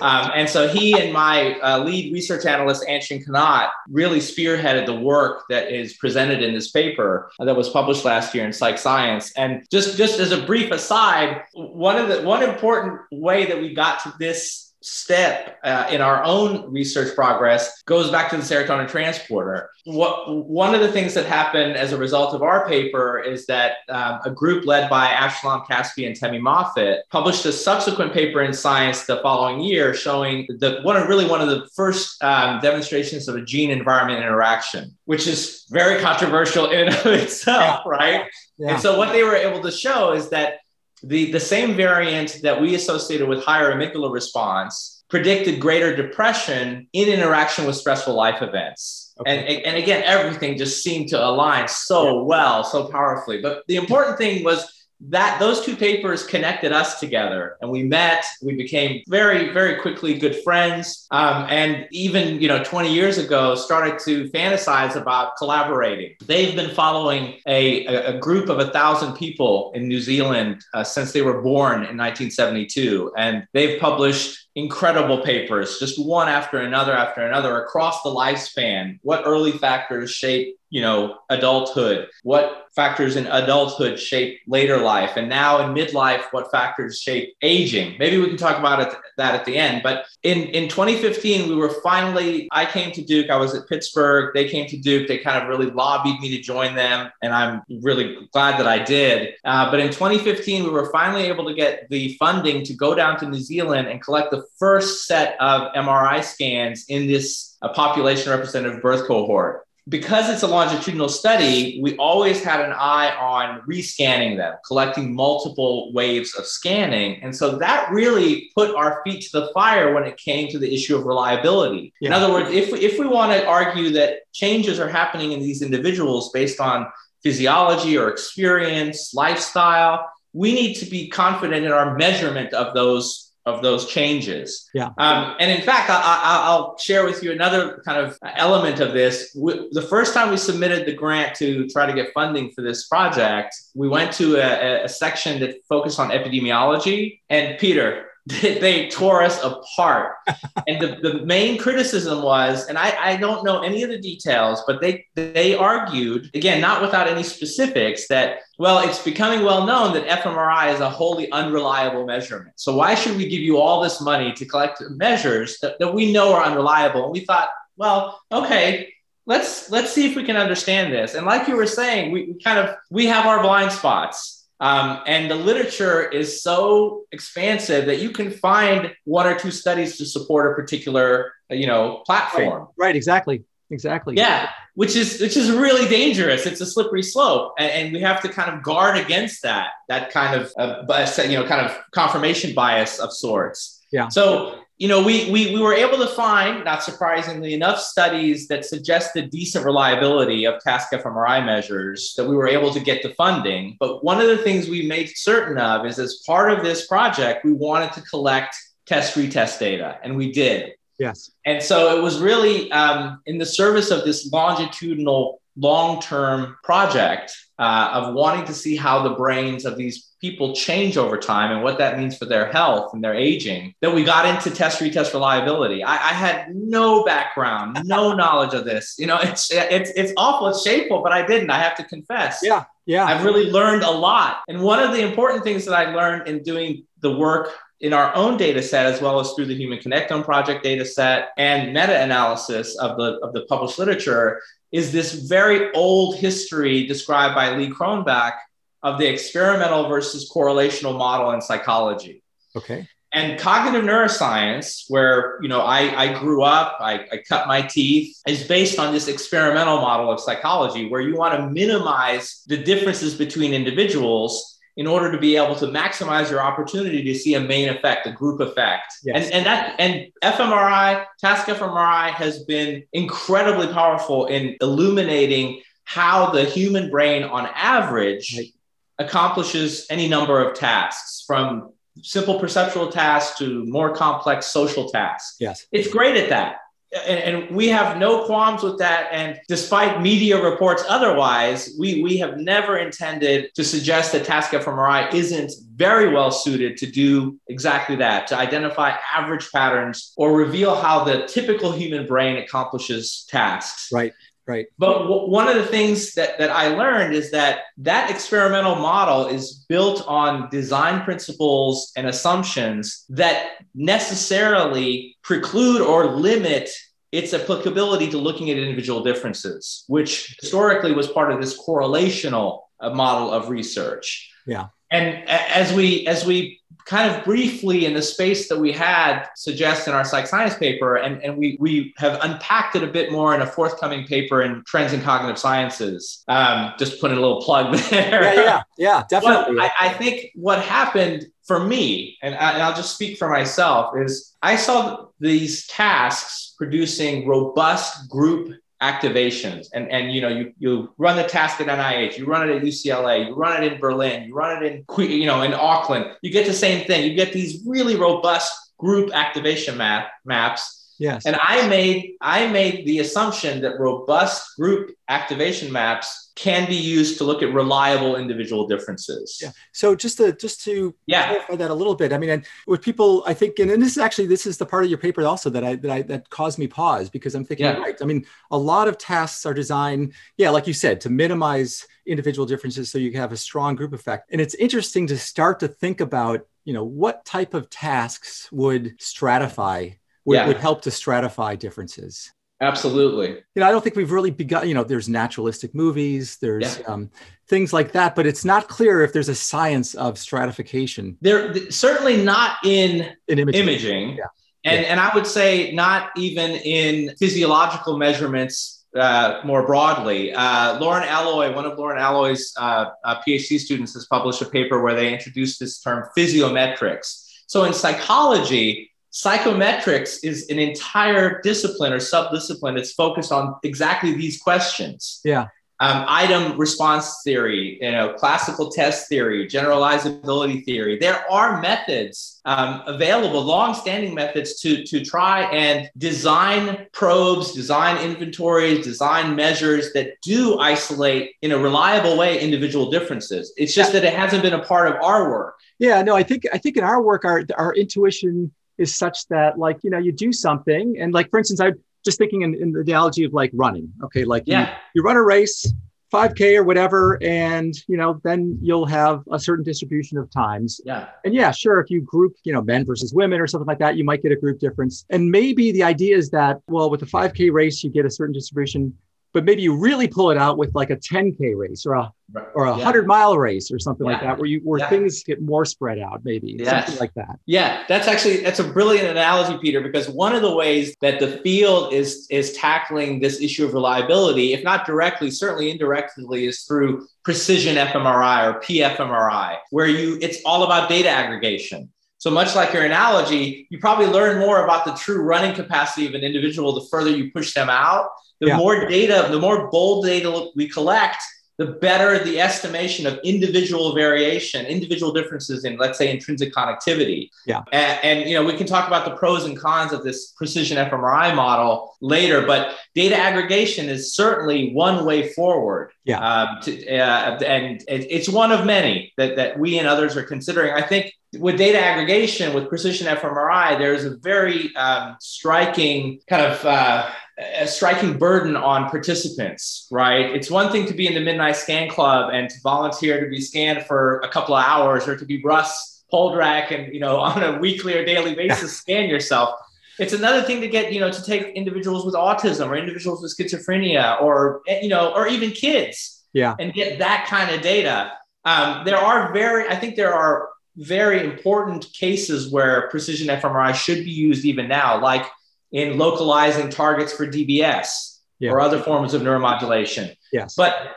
um, 0.00 0.30
and 0.34 0.48
so 0.48 0.68
he 0.68 0.98
and 0.98 1.12
my 1.12 1.58
uh, 1.60 1.78
lead 1.84 2.12
research 2.12 2.44
analyst, 2.44 2.84
Annchen 2.88 3.24
Knodt, 3.26 3.70
really 3.88 4.18
spearheaded 4.18 4.86
the 4.86 4.94
work 4.94 5.44
that 5.48 5.72
is 5.72 5.94
presented 5.94 6.42
in 6.42 6.54
this 6.54 6.70
paper 6.70 7.30
that 7.38 7.56
was 7.56 7.68
published 7.68 8.04
last 8.04 8.34
year 8.34 8.44
in 8.44 8.52
Psych 8.52 8.78
Science. 8.78 9.32
And 9.32 9.64
just, 9.70 9.96
just 9.96 10.18
as 10.18 10.32
a 10.32 10.42
brief 10.42 10.72
aside, 10.72 11.42
one 11.54 11.96
of 11.96 12.08
the 12.08 12.22
one 12.22 12.42
important 12.42 13.00
way 13.12 13.46
that 13.46 13.60
we 13.60 13.74
got 13.74 14.00
to 14.00 14.14
this 14.18 14.65
step 14.82 15.58
uh, 15.64 15.88
in 15.90 16.00
our 16.00 16.22
own 16.22 16.70
research 16.70 17.14
progress 17.14 17.82
goes 17.84 18.10
back 18.10 18.30
to 18.30 18.36
the 18.36 18.42
serotonin 18.42 18.88
transporter. 18.88 19.70
What, 19.84 20.46
one 20.46 20.74
of 20.74 20.80
the 20.80 20.90
things 20.90 21.14
that 21.14 21.26
happened 21.26 21.76
as 21.76 21.92
a 21.92 21.98
result 21.98 22.34
of 22.34 22.42
our 22.42 22.68
paper 22.68 23.18
is 23.18 23.46
that 23.46 23.78
um, 23.88 24.20
a 24.24 24.30
group 24.30 24.66
led 24.66 24.88
by 24.90 25.08
Avshalom 25.08 25.66
Caspi 25.66 26.06
and 26.06 26.16
Terrie 26.16 26.40
Moffitt 26.40 27.04
published 27.10 27.44
a 27.46 27.52
subsequent 27.52 28.12
paper 28.12 28.42
in 28.42 28.52
Science 28.52 29.06
the 29.06 29.16
following 29.22 29.60
year 29.60 29.94
showing 29.94 30.46
the 30.58 30.80
one 30.82 30.96
of 30.96 31.08
really 31.08 31.26
one 31.26 31.40
of 31.40 31.48
the 31.48 31.66
first 31.74 32.22
um, 32.22 32.60
demonstrations 32.60 33.28
of 33.28 33.36
a 33.36 33.42
gene 33.42 33.70
environment 33.70 34.20
interaction, 34.20 34.96
which 35.04 35.26
is 35.26 35.66
very 35.70 36.00
controversial 36.00 36.70
in 36.70 36.88
and 36.88 36.96
of 36.96 37.06
itself, 37.06 37.80
right? 37.86 38.26
Yeah. 38.58 38.72
And 38.72 38.80
so 38.80 38.98
what 38.98 39.12
they 39.12 39.22
were 39.22 39.36
able 39.36 39.60
to 39.62 39.70
show 39.70 40.12
is 40.12 40.30
that 40.30 40.58
the, 41.02 41.30
the 41.32 41.40
same 41.40 41.74
variant 41.74 42.40
that 42.42 42.60
we 42.60 42.74
associated 42.74 43.28
with 43.28 43.44
higher 43.44 43.72
amygdala 43.74 44.10
response 44.12 45.04
predicted 45.08 45.60
greater 45.60 45.94
depression 45.94 46.88
in 46.92 47.08
interaction 47.08 47.64
with 47.64 47.76
stressful 47.76 48.14
life 48.14 48.42
events. 48.42 49.14
Okay. 49.20 49.56
And, 49.56 49.64
and 49.64 49.76
again, 49.76 50.02
everything 50.04 50.58
just 50.58 50.82
seemed 50.82 51.08
to 51.10 51.24
align 51.24 51.68
so 51.68 52.20
yeah. 52.20 52.22
well, 52.24 52.64
so 52.64 52.88
powerfully. 52.88 53.40
But 53.40 53.62
the 53.68 53.76
important 53.76 54.18
thing 54.18 54.42
was 54.42 54.64
that 55.00 55.38
those 55.38 55.64
two 55.64 55.76
papers 55.76 56.26
connected 56.26 56.72
us 56.72 56.98
together 56.98 57.56
and 57.60 57.70
we 57.70 57.82
met 57.82 58.24
we 58.42 58.54
became 58.54 59.02
very 59.08 59.52
very 59.52 59.80
quickly 59.80 60.18
good 60.18 60.42
friends 60.42 61.06
um, 61.10 61.46
and 61.50 61.86
even 61.90 62.40
you 62.40 62.48
know 62.48 62.64
20 62.64 62.92
years 62.92 63.18
ago 63.18 63.54
started 63.54 63.98
to 63.98 64.28
fantasize 64.30 64.96
about 64.96 65.36
collaborating. 65.36 66.14
They've 66.24 66.56
been 66.56 66.74
following 66.74 67.40
a, 67.46 67.84
a 67.86 68.18
group 68.18 68.48
of 68.48 68.58
a 68.58 68.70
thousand 68.70 69.14
people 69.14 69.70
in 69.74 69.86
new 69.86 70.00
zealand 70.00 70.64
uh, 70.72 70.82
since 70.82 71.12
they 71.12 71.22
were 71.22 71.42
born 71.42 71.74
in 71.74 71.96
1972 71.96 73.12
and 73.16 73.46
they've 73.52 73.78
published 73.78 74.45
incredible 74.56 75.22
papers 75.22 75.78
just 75.78 76.02
one 76.04 76.28
after 76.28 76.58
another 76.58 76.94
after 76.94 77.20
another 77.20 77.62
across 77.62 78.02
the 78.02 78.08
lifespan. 78.08 78.98
What 79.02 79.22
early 79.26 79.52
factors 79.52 80.10
shape 80.10 80.56
you 80.70 80.80
know 80.80 81.18
adulthood? 81.30 82.08
What 82.24 82.66
factors 82.74 83.16
in 83.16 83.26
adulthood 83.26 84.00
shape 84.00 84.40
later 84.48 84.78
life? 84.78 85.16
And 85.16 85.28
now 85.28 85.64
in 85.64 85.74
midlife 85.74 86.24
what 86.32 86.50
factors 86.50 87.00
shape 87.00 87.34
aging? 87.42 87.96
Maybe 87.98 88.18
we 88.18 88.28
can 88.28 88.38
talk 88.38 88.58
about 88.58 88.80
it, 88.80 88.96
that 89.16 89.34
at 89.34 89.44
the 89.44 89.56
end 89.56 89.82
but 89.82 90.06
in 90.22 90.42
in 90.48 90.68
2015 90.68 91.48
we 91.48 91.54
were 91.54 91.70
finally 91.82 92.48
i 92.52 92.64
came 92.64 92.92
to 92.92 93.02
duke 93.02 93.30
i 93.30 93.36
was 93.36 93.54
at 93.54 93.66
pittsburgh 93.68 94.32
they 94.34 94.48
came 94.48 94.66
to 94.66 94.76
duke 94.76 95.08
they 95.08 95.18
kind 95.18 95.42
of 95.42 95.48
really 95.48 95.70
lobbied 95.70 96.20
me 96.20 96.28
to 96.28 96.40
join 96.40 96.74
them 96.74 97.10
and 97.22 97.32
i'm 97.32 97.62
really 97.82 98.28
glad 98.32 98.58
that 98.58 98.66
i 98.66 98.78
did. 98.82 99.34
Uh, 99.44 99.70
but 99.70 99.80
in 99.80 99.88
2015 99.88 100.64
we 100.64 100.70
were 100.70 100.90
finally 100.90 101.24
able 101.24 101.46
to 101.46 101.54
get 101.54 101.88
the 101.90 102.14
funding 102.18 102.64
to 102.64 102.74
go 102.74 102.94
down 102.94 103.18
to 103.18 103.28
new 103.28 103.40
zealand 103.40 103.88
and 103.88 104.02
collect 104.02 104.30
the 104.30 104.45
first 104.58 105.06
set 105.06 105.36
of 105.40 105.72
mri 105.74 106.22
scans 106.22 106.84
in 106.88 107.06
this 107.06 107.56
a 107.62 107.68
population 107.68 108.30
representative 108.30 108.82
birth 108.82 109.06
cohort 109.06 109.66
because 109.88 110.28
it's 110.28 110.42
a 110.42 110.48
longitudinal 110.48 111.08
study, 111.08 111.78
we 111.80 111.96
always 111.96 112.42
had 112.42 112.60
an 112.60 112.72
eye 112.72 113.14
on 113.14 113.60
rescanning 113.68 114.36
them, 114.36 114.54
collecting 114.66 115.14
multiple 115.14 115.92
waves 115.92 116.34
of 116.34 116.44
scanning. 116.44 117.22
And 117.22 117.34
so 117.34 117.56
that 117.58 117.88
really 117.92 118.50
put 118.56 118.74
our 118.74 119.00
feet 119.04 119.22
to 119.22 119.40
the 119.40 119.50
fire 119.54 119.94
when 119.94 120.02
it 120.02 120.16
came 120.16 120.48
to 120.48 120.58
the 120.58 120.74
issue 120.74 120.96
of 120.96 121.04
reliability. 121.04 121.92
Yeah. 122.00 122.08
In 122.08 122.12
other 122.14 122.32
words, 122.32 122.50
if, 122.50 122.72
if 122.74 122.98
we 122.98 123.06
want 123.06 123.32
to 123.32 123.46
argue 123.46 123.90
that 123.90 124.30
changes 124.32 124.80
are 124.80 124.88
happening 124.88 125.30
in 125.30 125.40
these 125.40 125.62
individuals 125.62 126.32
based 126.32 126.60
on 126.60 126.88
physiology 127.22 127.96
or 127.96 128.08
experience, 128.08 129.14
lifestyle, 129.14 130.10
we 130.32 130.52
need 130.52 130.74
to 130.74 130.86
be 130.86 131.08
confident 131.08 131.64
in 131.64 131.70
our 131.70 131.96
measurement 131.96 132.52
of 132.52 132.74
those 132.74 133.25
of 133.46 133.62
those 133.62 133.86
changes. 133.86 134.68
Yeah. 134.74 134.90
Um, 134.98 135.36
and 135.38 135.50
in 135.50 135.62
fact, 135.62 135.88
I, 135.88 136.56
will 136.56 136.76
share 136.78 137.04
with 137.04 137.22
you 137.22 137.30
another 137.30 137.80
kind 137.86 138.04
of 138.04 138.18
element 138.36 138.80
of 138.80 138.92
this. 138.92 139.34
We, 139.38 139.68
the 139.70 139.82
first 139.82 140.12
time 140.12 140.30
we 140.30 140.36
submitted 140.36 140.84
the 140.84 140.92
grant 140.92 141.36
to 141.36 141.68
try 141.68 141.86
to 141.86 141.92
get 141.92 142.12
funding 142.12 142.50
for 142.50 142.62
this 142.62 142.88
project, 142.88 143.54
we 143.74 143.88
went 143.88 144.12
to 144.14 144.36
a, 144.36 144.84
a 144.84 144.88
section 144.88 145.40
that 145.40 145.64
focused 145.68 146.00
on 146.00 146.10
epidemiology. 146.10 147.20
And 147.30 147.56
Peter, 147.58 148.06
they 148.42 148.88
tore 148.88 149.22
us 149.22 149.40
apart. 149.44 150.16
and 150.66 150.80
the, 150.80 150.98
the 151.00 151.24
main 151.24 151.56
criticism 151.58 152.22
was, 152.22 152.66
and 152.66 152.76
I, 152.76 153.12
I 153.12 153.16
don't 153.16 153.44
know 153.44 153.62
any 153.62 153.84
of 153.84 153.90
the 153.90 153.98
details, 153.98 154.64
but 154.66 154.80
they 154.80 155.06
they 155.14 155.54
argued, 155.54 156.30
again, 156.34 156.60
not 156.60 156.82
without 156.82 157.06
any 157.06 157.22
specifics, 157.22 158.08
that 158.08 158.40
well, 158.58 158.86
it's 158.86 159.00
becoming 159.02 159.44
well 159.44 159.64
known 159.64 159.92
that 159.94 160.22
fMRI 160.22 160.74
is 160.74 160.80
a 160.80 160.90
wholly 160.90 161.30
unreliable 161.30 162.04
measurement. 162.04 162.54
So 162.56 162.74
why 162.76 162.96
should 162.96 163.16
we 163.16 163.28
give 163.28 163.42
you 163.42 163.58
all 163.58 163.80
this 163.80 164.00
money 164.00 164.32
to 164.32 164.44
collect 164.44 164.82
measures 164.90 165.58
that, 165.60 165.78
that 165.78 165.94
we 165.94 166.12
know 166.12 166.34
are 166.34 166.42
unreliable? 166.42 167.04
And 167.04 167.12
we 167.12 167.20
thought, 167.20 167.50
well, 167.76 168.20
okay, 168.32 168.92
let's 169.26 169.70
let's 169.70 169.92
see 169.92 170.10
if 170.10 170.16
we 170.16 170.24
can 170.24 170.36
understand 170.36 170.92
this. 170.92 171.14
And 171.14 171.26
like 171.26 171.46
you 171.46 171.54
were 171.54 171.66
saying, 171.66 172.10
we, 172.10 172.24
we 172.24 172.42
kind 172.42 172.58
of 172.58 172.74
we 172.90 173.06
have 173.06 173.26
our 173.26 173.40
blind 173.40 173.70
spots 173.70 174.35
um, 174.60 175.00
and 175.06 175.30
the 175.30 175.34
literature 175.34 176.08
is 176.08 176.42
so 176.42 177.04
expansive 177.12 177.86
that 177.86 178.00
you 178.00 178.10
can 178.10 178.30
find 178.30 178.92
one 179.04 179.26
or 179.26 179.38
two 179.38 179.50
studies 179.50 179.98
to 179.98 180.06
support 180.06 180.50
a 180.50 180.54
particular, 180.54 181.32
you 181.50 181.66
know, 181.66 182.02
platform. 182.06 182.68
Right, 182.76 182.86
right 182.88 182.96
exactly. 182.96 183.44
Exactly. 183.70 184.14
Yeah, 184.16 184.50
which 184.74 184.94
is 184.94 185.20
which 185.20 185.36
is 185.36 185.50
really 185.50 185.88
dangerous. 185.88 186.46
It's 186.46 186.60
a 186.60 186.66
slippery 186.66 187.02
slope, 187.02 187.54
and, 187.58 187.68
and 187.70 187.92
we 187.92 188.00
have 188.00 188.22
to 188.22 188.28
kind 188.28 188.54
of 188.54 188.62
guard 188.62 188.96
against 188.96 189.42
that 189.42 189.70
that 189.88 190.12
kind 190.12 190.40
of 190.40 190.52
uh, 190.56 191.06
you 191.24 191.36
know 191.36 191.44
kind 191.44 191.66
of 191.66 191.76
confirmation 191.90 192.54
bias 192.54 193.00
of 193.00 193.12
sorts. 193.12 193.84
Yeah. 193.90 194.06
So 194.08 194.60
you 194.78 194.88
know, 194.88 195.02
we, 195.02 195.30
we, 195.30 195.54
we 195.54 195.60
were 195.60 195.72
able 195.72 195.96
to 195.98 196.06
find, 196.08 196.64
not 196.64 196.82
surprisingly, 196.82 197.54
enough 197.54 197.80
studies 197.80 198.46
that 198.48 198.64
suggested 198.64 199.30
decent 199.30 199.64
reliability 199.64 200.44
of 200.44 200.60
task 200.62 200.90
fMRI 200.92 201.44
measures 201.46 202.12
that 202.16 202.28
we 202.28 202.36
were 202.36 202.46
able 202.46 202.72
to 202.74 202.80
get 202.80 203.02
the 203.02 203.14
funding. 203.14 203.76
But 203.80 204.04
one 204.04 204.20
of 204.20 204.26
the 204.26 204.38
things 204.38 204.68
we 204.68 204.86
made 204.86 205.10
certain 205.16 205.56
of 205.56 205.86
is 205.86 205.98
as 205.98 206.22
part 206.26 206.52
of 206.52 206.62
this 206.62 206.86
project, 206.86 207.44
we 207.44 207.54
wanted 207.54 207.92
to 207.94 208.02
collect 208.02 208.54
test 208.84 209.16
retest 209.16 209.58
data, 209.58 209.98
and 210.02 210.14
we 210.14 210.30
did. 210.30 210.74
Yes. 210.98 211.30
And 211.46 211.62
so 211.62 211.96
it 211.96 212.02
was 212.02 212.20
really 212.20 212.70
um, 212.72 213.20
in 213.26 213.38
the 213.38 213.46
service 213.46 213.90
of 213.90 214.04
this 214.04 214.30
longitudinal, 214.30 215.40
long 215.56 216.00
term 216.00 216.56
project 216.62 217.36
uh, 217.58 217.90
of 217.92 218.14
wanting 218.14 218.44
to 218.46 218.54
see 218.54 218.76
how 218.76 219.02
the 219.02 219.14
brains 219.14 219.64
of 219.64 219.76
these 219.76 220.12
people 220.20 220.54
change 220.54 220.96
over 220.96 221.16
time 221.16 221.52
and 221.52 221.62
what 221.62 221.78
that 221.78 221.98
means 221.98 222.16
for 222.16 222.24
their 222.24 222.50
health 222.50 222.92
and 222.92 223.02
their 223.02 223.14
aging 223.14 223.74
that 223.80 223.94
we 223.94 224.04
got 224.04 224.26
into 224.26 224.50
test 224.50 224.80
retest 224.80 225.12
reliability. 225.12 225.82
I, 225.82 225.94
I 225.94 226.12
had 226.12 226.54
no 226.54 227.04
background 227.04 227.78
no 227.84 228.12
knowledge 228.14 228.54
of 228.54 228.64
this. 228.64 228.96
You 228.98 229.06
know 229.06 229.18
it's 229.20 229.50
it's 229.50 229.90
it's 229.90 230.12
awful 230.16 230.48
it's 230.48 230.62
shameful 230.62 231.02
but 231.02 231.12
i 231.12 231.26
didn't 231.26 231.50
i 231.50 231.58
have 231.58 231.76
to 231.76 231.84
confess. 231.84 232.40
Yeah 232.42 232.64
yeah. 232.86 233.04
I've 233.04 233.24
really 233.24 233.50
learned 233.50 233.82
a 233.82 233.90
lot. 233.90 234.42
And 234.46 234.62
one 234.62 234.80
of 234.80 234.92
the 234.92 235.00
important 235.00 235.44
things 235.44 235.64
that 235.64 235.74
i 235.74 235.92
learned 235.92 236.28
in 236.28 236.42
doing 236.42 236.84
the 237.00 237.16
work 237.16 237.52
in 237.80 237.92
our 237.92 238.14
own 238.14 238.38
data 238.38 238.62
set 238.62 238.86
as 238.86 239.02
well 239.02 239.20
as 239.20 239.32
through 239.32 239.44
the 239.44 239.54
human 239.54 239.78
connectome 239.78 240.24
project 240.24 240.62
data 240.62 240.84
set 240.84 241.28
and 241.36 241.74
meta-analysis 241.74 242.74
of 242.78 242.96
the 242.96 243.18
of 243.22 243.34
the 243.34 243.44
published 243.46 243.78
literature 243.78 244.40
is 244.72 244.92
this 244.92 245.14
very 245.14 245.72
old 245.72 246.16
history 246.16 246.86
described 246.86 247.34
by 247.34 247.56
lee 247.56 247.70
cronbach 247.70 248.34
of 248.82 248.98
the 248.98 249.06
experimental 249.06 249.88
versus 249.88 250.30
correlational 250.30 250.96
model 250.96 251.32
in 251.32 251.40
psychology. 251.40 252.22
Okay. 252.54 252.88
And 253.12 253.38
cognitive 253.38 253.84
neuroscience, 253.84 254.84
where 254.88 255.38
you 255.40 255.48
know 255.48 255.60
I, 255.60 256.04
I 256.04 256.18
grew 256.18 256.42
up, 256.42 256.76
I, 256.80 257.06
I 257.10 257.22
cut 257.26 257.48
my 257.48 257.62
teeth, 257.62 258.20
is 258.28 258.44
based 258.44 258.78
on 258.78 258.92
this 258.92 259.08
experimental 259.08 259.80
model 259.80 260.10
of 260.10 260.20
psychology, 260.20 260.88
where 260.88 261.00
you 261.00 261.16
want 261.16 261.34
to 261.38 261.48
minimize 261.48 262.42
the 262.46 262.58
differences 262.58 263.14
between 263.14 263.54
individuals 263.54 264.55
in 264.76 264.86
order 264.86 265.10
to 265.10 265.18
be 265.18 265.36
able 265.36 265.54
to 265.56 265.66
maximize 265.66 266.30
your 266.30 266.42
opportunity 266.42 267.02
to 267.02 267.14
see 267.14 267.34
a 267.34 267.40
main 267.40 267.68
effect, 267.68 268.06
a 268.06 268.12
group 268.12 268.40
effect. 268.40 268.92
Yes. 269.04 269.24
And, 269.26 269.34
and 269.34 269.46
that 269.46 269.76
and 269.78 270.12
fMRI, 270.22 271.06
task 271.18 271.46
fMRI 271.46 272.10
has 272.10 272.44
been 272.44 272.84
incredibly 272.92 273.68
powerful 273.68 274.26
in 274.26 274.56
illuminating 274.60 275.62
how 275.84 276.30
the 276.30 276.44
human 276.44 276.90
brain 276.90 277.22
on 277.22 277.48
average 277.54 278.34
right 278.36 278.52
accomplishes 278.98 279.86
any 279.90 280.08
number 280.08 280.42
of 280.42 280.56
tasks 280.56 281.24
from 281.26 281.72
simple 282.02 282.38
perceptual 282.38 282.90
tasks 282.90 283.38
to 283.38 283.64
more 283.66 283.94
complex 283.94 284.46
social 284.46 284.88
tasks. 284.88 285.36
Yes. 285.40 285.66
It's 285.72 285.88
great 285.88 286.16
at 286.16 286.28
that. 286.30 286.58
And, 287.06 287.54
we 287.54 287.68
have 287.68 287.98
no 287.98 288.24
qualms 288.26 288.62
with 288.62 288.78
that. 288.78 289.08
And 289.12 289.38
despite 289.48 290.00
media 290.00 290.42
reports 290.42 290.84
otherwise, 290.88 291.74
we, 291.78 292.02
we 292.02 292.16
have 292.18 292.38
never 292.38 292.78
intended 292.78 293.50
to 293.54 293.64
suggest 293.64 294.12
that 294.12 294.24
Task 294.24 294.52
fMRI 294.52 295.12
isn't 295.12 295.52
very 295.74 296.12
well 296.12 296.30
suited 296.30 296.76
to 296.78 296.86
do 296.86 297.38
exactly 297.48 297.96
that, 297.96 298.26
to 298.28 298.36
identify 298.36 298.94
average 299.14 299.50
patterns 299.52 300.12
or 300.16 300.36
reveal 300.36 300.74
how 300.74 301.04
the 301.04 301.26
typical 301.26 301.72
human 301.72 302.06
brain 302.06 302.36
accomplishes 302.36 303.26
tasks. 303.28 303.88
Right. 303.92 304.12
Right. 304.46 304.66
But 304.78 304.98
w- 305.00 305.28
one 305.28 305.48
of 305.48 305.56
the 305.56 305.66
things 305.66 306.14
that, 306.14 306.38
that 306.38 306.50
I 306.50 306.68
learned 306.68 307.14
is 307.14 307.32
that 307.32 307.62
that 307.78 308.10
experimental 308.10 308.76
model 308.76 309.26
is 309.26 309.64
built 309.68 310.04
on 310.06 310.48
design 310.50 311.02
principles 311.02 311.92
and 311.96 312.06
assumptions 312.06 313.04
that 313.08 313.56
necessarily 313.74 315.16
preclude 315.22 315.82
or 315.82 316.06
limit 316.06 316.70
its 317.10 317.34
applicability 317.34 318.08
to 318.10 318.18
looking 318.18 318.50
at 318.50 318.56
individual 318.56 319.02
differences, 319.02 319.84
which 319.88 320.36
historically 320.40 320.92
was 320.92 321.08
part 321.08 321.32
of 321.32 321.40
this 321.40 321.58
correlational 321.66 322.62
uh, 322.80 322.90
model 322.90 323.32
of 323.32 323.48
research. 323.48 324.30
Yeah. 324.46 324.66
And 324.90 325.28
as 325.28 325.72
we 325.72 326.06
as 326.06 326.24
we 326.24 326.60
kind 326.86 327.12
of 327.12 327.24
briefly 327.24 327.84
in 327.84 327.94
the 327.94 328.00
space 328.00 328.48
that 328.48 328.58
we 328.58 328.70
had 328.70 329.28
suggest 329.34 329.88
in 329.88 329.94
our 329.94 330.04
psych 330.04 330.26
science 330.26 330.54
paper, 330.54 330.96
and, 330.96 331.20
and 331.22 331.36
we, 331.36 331.56
we 331.58 331.92
have 331.98 332.18
unpacked 332.22 332.76
it 332.76 332.84
a 332.84 332.86
bit 332.86 333.10
more 333.10 333.34
in 333.34 333.42
a 333.42 333.46
forthcoming 333.46 334.06
paper 334.06 334.42
in 334.42 334.62
Trends 334.64 334.92
in 334.92 335.02
Cognitive 335.02 335.36
Sciences. 335.36 336.22
Um, 336.28 336.72
just 336.78 337.00
putting 337.00 337.18
a 337.18 337.20
little 337.20 337.42
plug 337.42 337.76
there. 337.90 338.22
Yeah, 338.22 338.34
yeah, 338.34 338.62
yeah, 338.78 339.04
definitely. 339.10 339.58
I, 339.58 339.70
I, 339.80 339.88
think 339.94 340.30
what 340.36 340.62
happened 340.62 341.26
for 341.44 341.58
me, 341.58 342.16
and, 342.22 342.36
I, 342.36 342.52
and 342.52 342.62
I'll 342.62 342.76
just 342.76 342.94
speak 342.94 343.18
for 343.18 343.28
myself, 343.28 343.96
is 343.98 344.36
I 344.40 344.54
saw 344.54 345.06
these 345.18 345.66
tasks 345.66 346.54
producing 346.56 347.26
robust 347.26 348.08
group 348.08 348.54
activations 348.82 349.68
and 349.72 349.90
and 349.90 350.12
you 350.12 350.20
know 350.20 350.28
you 350.28 350.52
you 350.58 350.92
run 350.98 351.16
the 351.16 351.24
task 351.24 351.60
at 351.60 351.66
NIH, 351.66 352.18
you 352.18 352.26
run 352.26 352.48
it 352.48 352.56
at 352.56 352.62
UCLA, 352.62 353.28
you 353.28 353.34
run 353.34 353.62
it 353.62 353.72
in 353.72 353.80
Berlin, 353.80 354.24
you 354.24 354.34
run 354.34 354.62
it 354.62 354.84
in 354.88 355.10
you 355.10 355.26
know 355.26 355.42
in 355.42 355.54
Auckland, 355.54 356.14
you 356.22 356.30
get 356.30 356.46
the 356.46 356.52
same 356.52 356.86
thing. 356.86 357.08
You 357.08 357.16
get 357.16 357.32
these 357.32 357.62
really 357.66 357.96
robust 357.96 358.52
group 358.78 359.10
activation 359.14 359.76
map 359.78 360.10
maps 360.24 360.85
Yes. 360.98 361.26
And 361.26 361.36
I 361.40 361.66
made 361.68 362.14
I 362.20 362.46
made 362.46 362.86
the 362.86 363.00
assumption 363.00 363.60
that 363.62 363.78
robust 363.78 364.56
group 364.56 364.92
activation 365.08 365.72
maps 365.72 366.32
can 366.36 366.68
be 366.68 366.76
used 366.76 367.16
to 367.18 367.24
look 367.24 367.42
at 367.42 367.52
reliable 367.52 368.16
individual 368.16 368.66
differences. 368.66 369.38
Yeah. 369.42 369.52
So 369.72 369.94
just 369.94 370.18
to 370.18 370.32
just 370.32 370.62
to 370.64 370.94
yeah. 371.06 371.28
clarify 371.28 371.56
that 371.56 371.70
a 371.70 371.74
little 371.74 371.94
bit. 371.94 372.12
I 372.12 372.18
mean, 372.18 372.30
and 372.30 372.44
with 372.66 372.82
people, 372.82 373.24
I 373.26 373.34
think, 373.34 373.58
and, 373.58 373.70
and 373.70 373.82
this 373.82 373.92
is 373.92 373.98
actually 373.98 374.26
this 374.26 374.46
is 374.46 374.58
the 374.58 374.66
part 374.66 374.84
of 374.84 374.90
your 374.90 374.98
paper 374.98 375.22
also 375.22 375.50
that 375.50 375.64
I 375.64 375.76
that 375.76 375.90
I 375.90 376.02
that 376.02 376.30
caused 376.30 376.58
me 376.58 376.66
pause 376.66 377.08
because 377.08 377.34
I'm 377.34 377.44
thinking, 377.44 377.66
yeah. 377.66 377.78
right. 377.78 377.96
I 378.00 378.04
mean, 378.04 378.26
a 378.50 378.58
lot 378.58 378.86
of 378.86 378.98
tasks 378.98 379.46
are 379.46 379.54
designed, 379.54 380.12
yeah, 380.36 380.50
like 380.50 380.66
you 380.66 380.74
said, 380.74 381.00
to 381.02 381.10
minimize 381.10 381.86
individual 382.06 382.46
differences 382.46 382.90
so 382.90 382.98
you 382.98 383.10
can 383.10 383.20
have 383.20 383.32
a 383.32 383.36
strong 383.36 383.74
group 383.74 383.92
effect. 383.92 384.30
And 384.30 384.40
it's 384.40 384.54
interesting 384.54 385.06
to 385.08 385.18
start 385.18 385.60
to 385.60 385.68
think 385.68 386.00
about, 386.00 386.46
you 386.64 386.72
know, 386.72 386.84
what 386.84 387.24
type 387.24 387.54
of 387.54 387.70
tasks 387.70 388.48
would 388.52 388.98
stratify 388.98 389.96
would, 390.26 390.34
yeah. 390.34 390.46
would 390.46 390.58
help 390.58 390.82
to 390.82 390.90
stratify 390.90 391.58
differences. 391.58 392.32
Absolutely. 392.60 393.28
You 393.28 393.60
know, 393.60 393.66
I 393.66 393.70
don't 393.70 393.82
think 393.82 393.96
we've 393.96 394.10
really 394.10 394.30
begun, 394.30 394.66
you 394.66 394.74
know, 394.74 394.82
there's 394.82 395.08
naturalistic 395.08 395.74
movies, 395.74 396.38
there's 396.38 396.78
yeah. 396.78 396.86
um, 396.86 397.10
things 397.48 397.72
like 397.72 397.92
that, 397.92 398.14
but 398.14 398.26
it's 398.26 398.44
not 398.44 398.68
clear 398.68 399.02
if 399.02 399.12
there's 399.12 399.28
a 399.28 399.34
science 399.34 399.94
of 399.94 400.18
stratification. 400.18 401.18
There 401.20 401.70
certainly 401.70 402.22
not 402.22 402.56
in, 402.64 403.12
in 403.28 403.38
imaging. 403.38 403.62
imaging. 403.62 404.08
Yeah. 404.10 404.24
And, 404.64 404.82
yeah. 404.82 404.88
and 404.88 405.00
I 405.00 405.14
would 405.14 405.26
say 405.26 405.72
not 405.72 406.10
even 406.16 406.52
in 406.52 407.14
physiological 407.16 407.98
measurements 407.98 408.84
uh, 408.96 409.42
more 409.44 409.66
broadly. 409.66 410.32
Uh, 410.32 410.80
Lauren 410.80 411.04
Alloy, 411.04 411.54
one 411.54 411.66
of 411.66 411.78
Lauren 411.78 411.98
Alloy's 411.98 412.54
uh, 412.56 412.86
uh 413.04 413.20
PhD 413.20 413.58
students, 413.58 413.92
has 413.92 414.06
published 414.06 414.40
a 414.40 414.46
paper 414.46 414.82
where 414.82 414.94
they 414.94 415.12
introduced 415.12 415.60
this 415.60 415.80
term 415.80 416.08
physiometrics. 416.16 417.24
So 417.46 417.64
in 417.64 417.74
psychology, 417.74 418.90
Psychometrics 419.16 420.18
is 420.22 420.46
an 420.50 420.58
entire 420.58 421.40
discipline 421.40 421.90
or 421.90 421.98
subdiscipline. 421.98 422.76
that's 422.76 422.92
focused 422.92 423.32
on 423.32 423.54
exactly 423.62 424.12
these 424.12 424.38
questions. 424.38 425.20
Yeah. 425.24 425.46
Um, 425.80 426.04
item 426.06 426.58
response 426.58 427.22
theory, 427.24 427.78
you 427.80 427.92
know, 427.92 428.12
classical 428.14 428.70
test 428.70 429.08
theory, 429.08 429.46
generalizability 429.46 430.64
theory. 430.64 430.98
There 430.98 431.24
are 431.30 431.60
methods 431.62 432.40
um, 432.44 432.82
available, 432.86 433.42
long-standing 433.42 434.14
methods 434.14 434.60
to 434.60 434.84
to 434.84 435.04
try 435.04 435.42
and 435.44 435.90
design 435.96 436.86
probes, 436.92 437.52
design 437.52 437.96
inventories, 437.98 438.84
design 438.84 439.34
measures 439.34 439.92
that 439.94 440.20
do 440.22 440.58
isolate 440.58 441.32
in 441.40 441.52
a 441.52 441.58
reliable 441.58 442.16
way 442.18 442.40
individual 442.40 442.90
differences. 442.90 443.52
It's 443.56 443.74
just 443.74 443.92
that 443.92 444.04
it 444.04 444.14
hasn't 444.14 444.42
been 444.42 444.54
a 444.54 444.64
part 444.64 444.88
of 444.88 444.94
our 445.02 445.30
work. 445.30 445.56
Yeah, 445.78 446.02
no, 446.02 446.14
I 446.16 446.22
think 446.22 446.44
I 446.52 446.58
think 446.58 446.76
in 446.78 446.84
our 446.84 447.02
work, 447.02 447.26
our 447.26 447.44
our 447.58 447.74
intuition 447.74 448.52
is 448.78 448.96
such 448.96 449.26
that 449.28 449.58
like 449.58 449.78
you 449.82 449.90
know 449.90 449.98
you 449.98 450.12
do 450.12 450.32
something 450.32 450.96
and 450.98 451.12
like 451.12 451.30
for 451.30 451.38
instance 451.38 451.60
I'm 451.60 451.74
just 452.04 452.18
thinking 452.18 452.42
in, 452.42 452.54
in 452.54 452.72
the 452.72 452.80
analogy 452.80 453.24
of 453.24 453.32
like 453.32 453.50
running 453.54 453.92
okay? 454.04 454.24
Like 454.24 454.44
yeah. 454.46 454.70
you, 454.70 454.76
you 454.96 455.02
run 455.02 455.16
a 455.16 455.22
race 455.22 455.72
5k 456.12 456.56
or 456.56 456.62
whatever 456.62 457.18
and 457.22 457.74
you 457.88 457.96
know 457.96 458.20
then 458.22 458.58
you'll 458.62 458.86
have 458.86 459.22
a 459.32 459.38
certain 459.38 459.64
distribution 459.64 460.18
of 460.18 460.30
times. 460.30 460.80
Yeah. 460.84 461.08
And 461.24 461.34
yeah 461.34 461.50
sure 461.50 461.80
if 461.80 461.90
you 461.90 462.00
group 462.00 462.36
you 462.44 462.52
know 462.52 462.62
men 462.62 462.84
versus 462.84 463.12
women 463.12 463.40
or 463.40 463.46
something 463.46 463.66
like 463.66 463.80
that 463.80 463.96
you 463.96 464.04
might 464.04 464.22
get 464.22 464.32
a 464.32 464.36
group 464.36 464.60
difference. 464.60 465.04
And 465.10 465.30
maybe 465.30 465.72
the 465.72 465.82
idea 465.82 466.16
is 466.16 466.30
that 466.30 466.60
well 466.68 466.90
with 466.90 467.02
a 467.02 467.06
5k 467.06 467.52
race 467.52 467.82
you 467.82 467.90
get 467.90 468.06
a 468.06 468.10
certain 468.10 468.32
distribution 468.32 468.96
but 469.36 469.44
maybe 469.44 469.60
you 469.60 469.76
really 469.76 470.08
pull 470.08 470.30
it 470.30 470.38
out 470.38 470.56
with 470.56 470.74
like 470.74 470.88
a 470.88 470.96
10k 470.96 471.54
race 471.54 471.84
or 471.84 471.92
a 471.92 472.10
or 472.54 472.64
a 472.64 472.70
yeah. 472.70 472.76
100 472.76 473.06
mile 473.06 473.36
race 473.36 473.70
or 473.70 473.78
something 473.78 474.06
yeah. 474.06 474.12
like 474.14 474.22
that 474.22 474.38
where 474.38 474.46
you 474.46 474.60
where 474.64 474.80
yeah. 474.80 474.88
things 474.88 475.22
get 475.24 475.42
more 475.42 475.66
spread 475.66 475.98
out 475.98 476.22
maybe 476.24 476.56
yes. 476.58 476.86
something 476.86 476.98
like 476.98 477.12
that 477.12 477.38
yeah 477.44 477.82
that's 477.86 478.08
actually 478.08 478.38
that's 478.38 478.60
a 478.60 478.64
brilliant 478.64 479.06
analogy 479.06 479.58
peter 479.58 479.82
because 479.82 480.08
one 480.08 480.34
of 480.34 480.40
the 480.40 480.56
ways 480.56 480.94
that 481.02 481.20
the 481.20 481.36
field 481.44 481.92
is 481.92 482.26
is 482.30 482.54
tackling 482.54 483.20
this 483.20 483.42
issue 483.42 483.66
of 483.66 483.74
reliability 483.74 484.54
if 484.54 484.64
not 484.64 484.86
directly 484.86 485.30
certainly 485.30 485.70
indirectly 485.70 486.46
is 486.46 486.62
through 486.62 487.06
precision 487.22 487.76
fMRI 487.76 488.54
or 488.54 488.58
pfMRI 488.60 489.58
where 489.68 489.86
you 489.86 490.16
it's 490.22 490.38
all 490.46 490.62
about 490.62 490.88
data 490.88 491.10
aggregation 491.10 491.90
so 492.18 492.30
much 492.30 492.56
like 492.56 492.72
your 492.72 492.84
analogy, 492.84 493.68
you 493.68 493.78
probably 493.78 494.06
learn 494.06 494.40
more 494.40 494.64
about 494.64 494.86
the 494.86 494.92
true 494.94 495.22
running 495.22 495.54
capacity 495.54 496.06
of 496.06 496.14
an 496.14 496.22
individual 496.22 496.72
the 496.72 496.86
further 496.90 497.10
you 497.10 497.30
push 497.30 497.52
them 497.52 497.68
out 497.68 498.08
the 498.40 498.48
yeah. 498.48 498.56
more 498.56 498.86
data, 498.86 499.28
the 499.30 499.40
more 499.40 499.70
bold 499.70 500.04
data 500.04 500.48
we 500.54 500.68
collect, 500.68 501.22
the 501.58 501.66
better 501.66 502.22
the 502.22 502.38
estimation 502.38 503.06
of 503.06 503.18
individual 503.24 503.94
variation, 503.94 504.66
individual 504.66 505.10
differences 505.12 505.64
in, 505.64 505.78
let's 505.78 505.96
say, 505.96 506.10
intrinsic 506.10 506.52
connectivity. 506.52 507.30
Yeah. 507.46 507.62
And, 507.72 507.98
and, 508.04 508.28
you 508.28 508.36
know, 508.36 508.44
we 508.44 508.56
can 508.56 508.66
talk 508.66 508.86
about 508.86 509.06
the 509.06 509.16
pros 509.16 509.44
and 509.46 509.56
cons 509.56 509.92
of 509.92 510.04
this 510.04 510.32
precision 510.32 510.76
fMRI 510.76 511.34
model 511.34 511.96
later, 512.02 512.46
but 512.46 512.76
data 512.94 513.16
aggregation 513.16 513.88
is 513.88 514.14
certainly 514.14 514.74
one 514.74 515.06
way 515.06 515.32
forward. 515.32 515.92
Yeah. 516.04 516.18
Um, 516.18 516.60
to, 516.62 516.96
uh, 516.98 517.38
and 517.42 517.82
it's 517.88 518.28
one 518.28 518.52
of 518.52 518.66
many 518.66 519.14
that, 519.16 519.36
that 519.36 519.58
we 519.58 519.78
and 519.78 519.88
others 519.88 520.14
are 520.16 520.24
considering. 520.24 520.74
I 520.74 520.82
think 520.82 521.14
with 521.38 521.56
data 521.56 521.82
aggregation, 521.82 522.52
with 522.52 522.68
precision 522.68 523.06
fMRI, 523.06 523.78
there's 523.78 524.04
a 524.04 524.16
very 524.18 524.76
um, 524.76 525.16
striking 525.20 526.20
kind 526.28 526.42
of 526.42 526.64
uh, 526.66 527.10
a 527.38 527.66
striking 527.66 528.16
burden 528.16 528.56
on 528.56 528.88
participants, 528.88 529.86
right? 529.90 530.34
It's 530.34 530.50
one 530.50 530.72
thing 530.72 530.86
to 530.86 530.94
be 530.94 531.06
in 531.06 531.14
the 531.14 531.20
Midnight 531.20 531.56
Scan 531.56 531.88
Club 531.88 532.30
and 532.32 532.48
to 532.48 532.56
volunteer 532.62 533.22
to 533.22 533.28
be 533.28 533.40
scanned 533.40 533.84
for 533.84 534.20
a 534.20 534.28
couple 534.28 534.54
of 534.54 534.64
hours 534.64 535.06
or 535.06 535.16
to 535.16 535.24
be 535.24 535.42
Russ 535.42 536.04
Poldrack 536.10 536.70
and, 536.70 536.94
you 536.94 537.00
know, 537.00 537.16
on 537.20 537.42
a 537.42 537.58
weekly 537.58 537.94
or 537.94 538.04
daily 538.04 538.34
basis 538.34 538.76
scan 538.76 539.08
yourself. 539.08 539.54
It's 539.98 540.12
another 540.12 540.42
thing 540.42 540.60
to 540.60 540.68
get, 540.68 540.92
you 540.92 541.00
know, 541.00 541.10
to 541.10 541.22
take 541.24 541.48
individuals 541.54 542.04
with 542.04 542.14
autism 542.14 542.68
or 542.68 542.76
individuals 542.76 543.22
with 543.22 543.34
schizophrenia 543.36 544.20
or, 544.20 544.62
you 544.66 544.88
know, 544.88 545.12
or 545.14 545.26
even 545.26 545.50
kids 545.50 546.24
yeah. 546.32 546.54
and 546.58 546.72
get 546.72 546.98
that 546.98 547.26
kind 547.28 547.54
of 547.54 547.62
data. 547.62 548.12
Um, 548.44 548.84
there 548.84 548.98
are 548.98 549.32
very, 549.32 549.68
I 549.68 549.76
think 549.76 549.96
there 549.96 550.14
are 550.14 550.50
very 550.76 551.24
important 551.24 551.90
cases 551.94 552.50
where 552.50 552.88
precision 552.88 553.28
fMRI 553.28 553.74
should 553.74 554.04
be 554.04 554.10
used 554.10 554.44
even 554.44 554.68
now, 554.68 555.00
like 555.00 555.26
in 555.72 555.98
localizing 555.98 556.70
targets 556.70 557.12
for 557.12 557.26
DBS 557.26 558.18
yeah. 558.38 558.50
or 558.50 558.60
other 558.60 558.80
forms 558.80 559.14
of 559.14 559.22
neuromodulation. 559.22 560.14
Yes. 560.32 560.54
But 560.54 560.96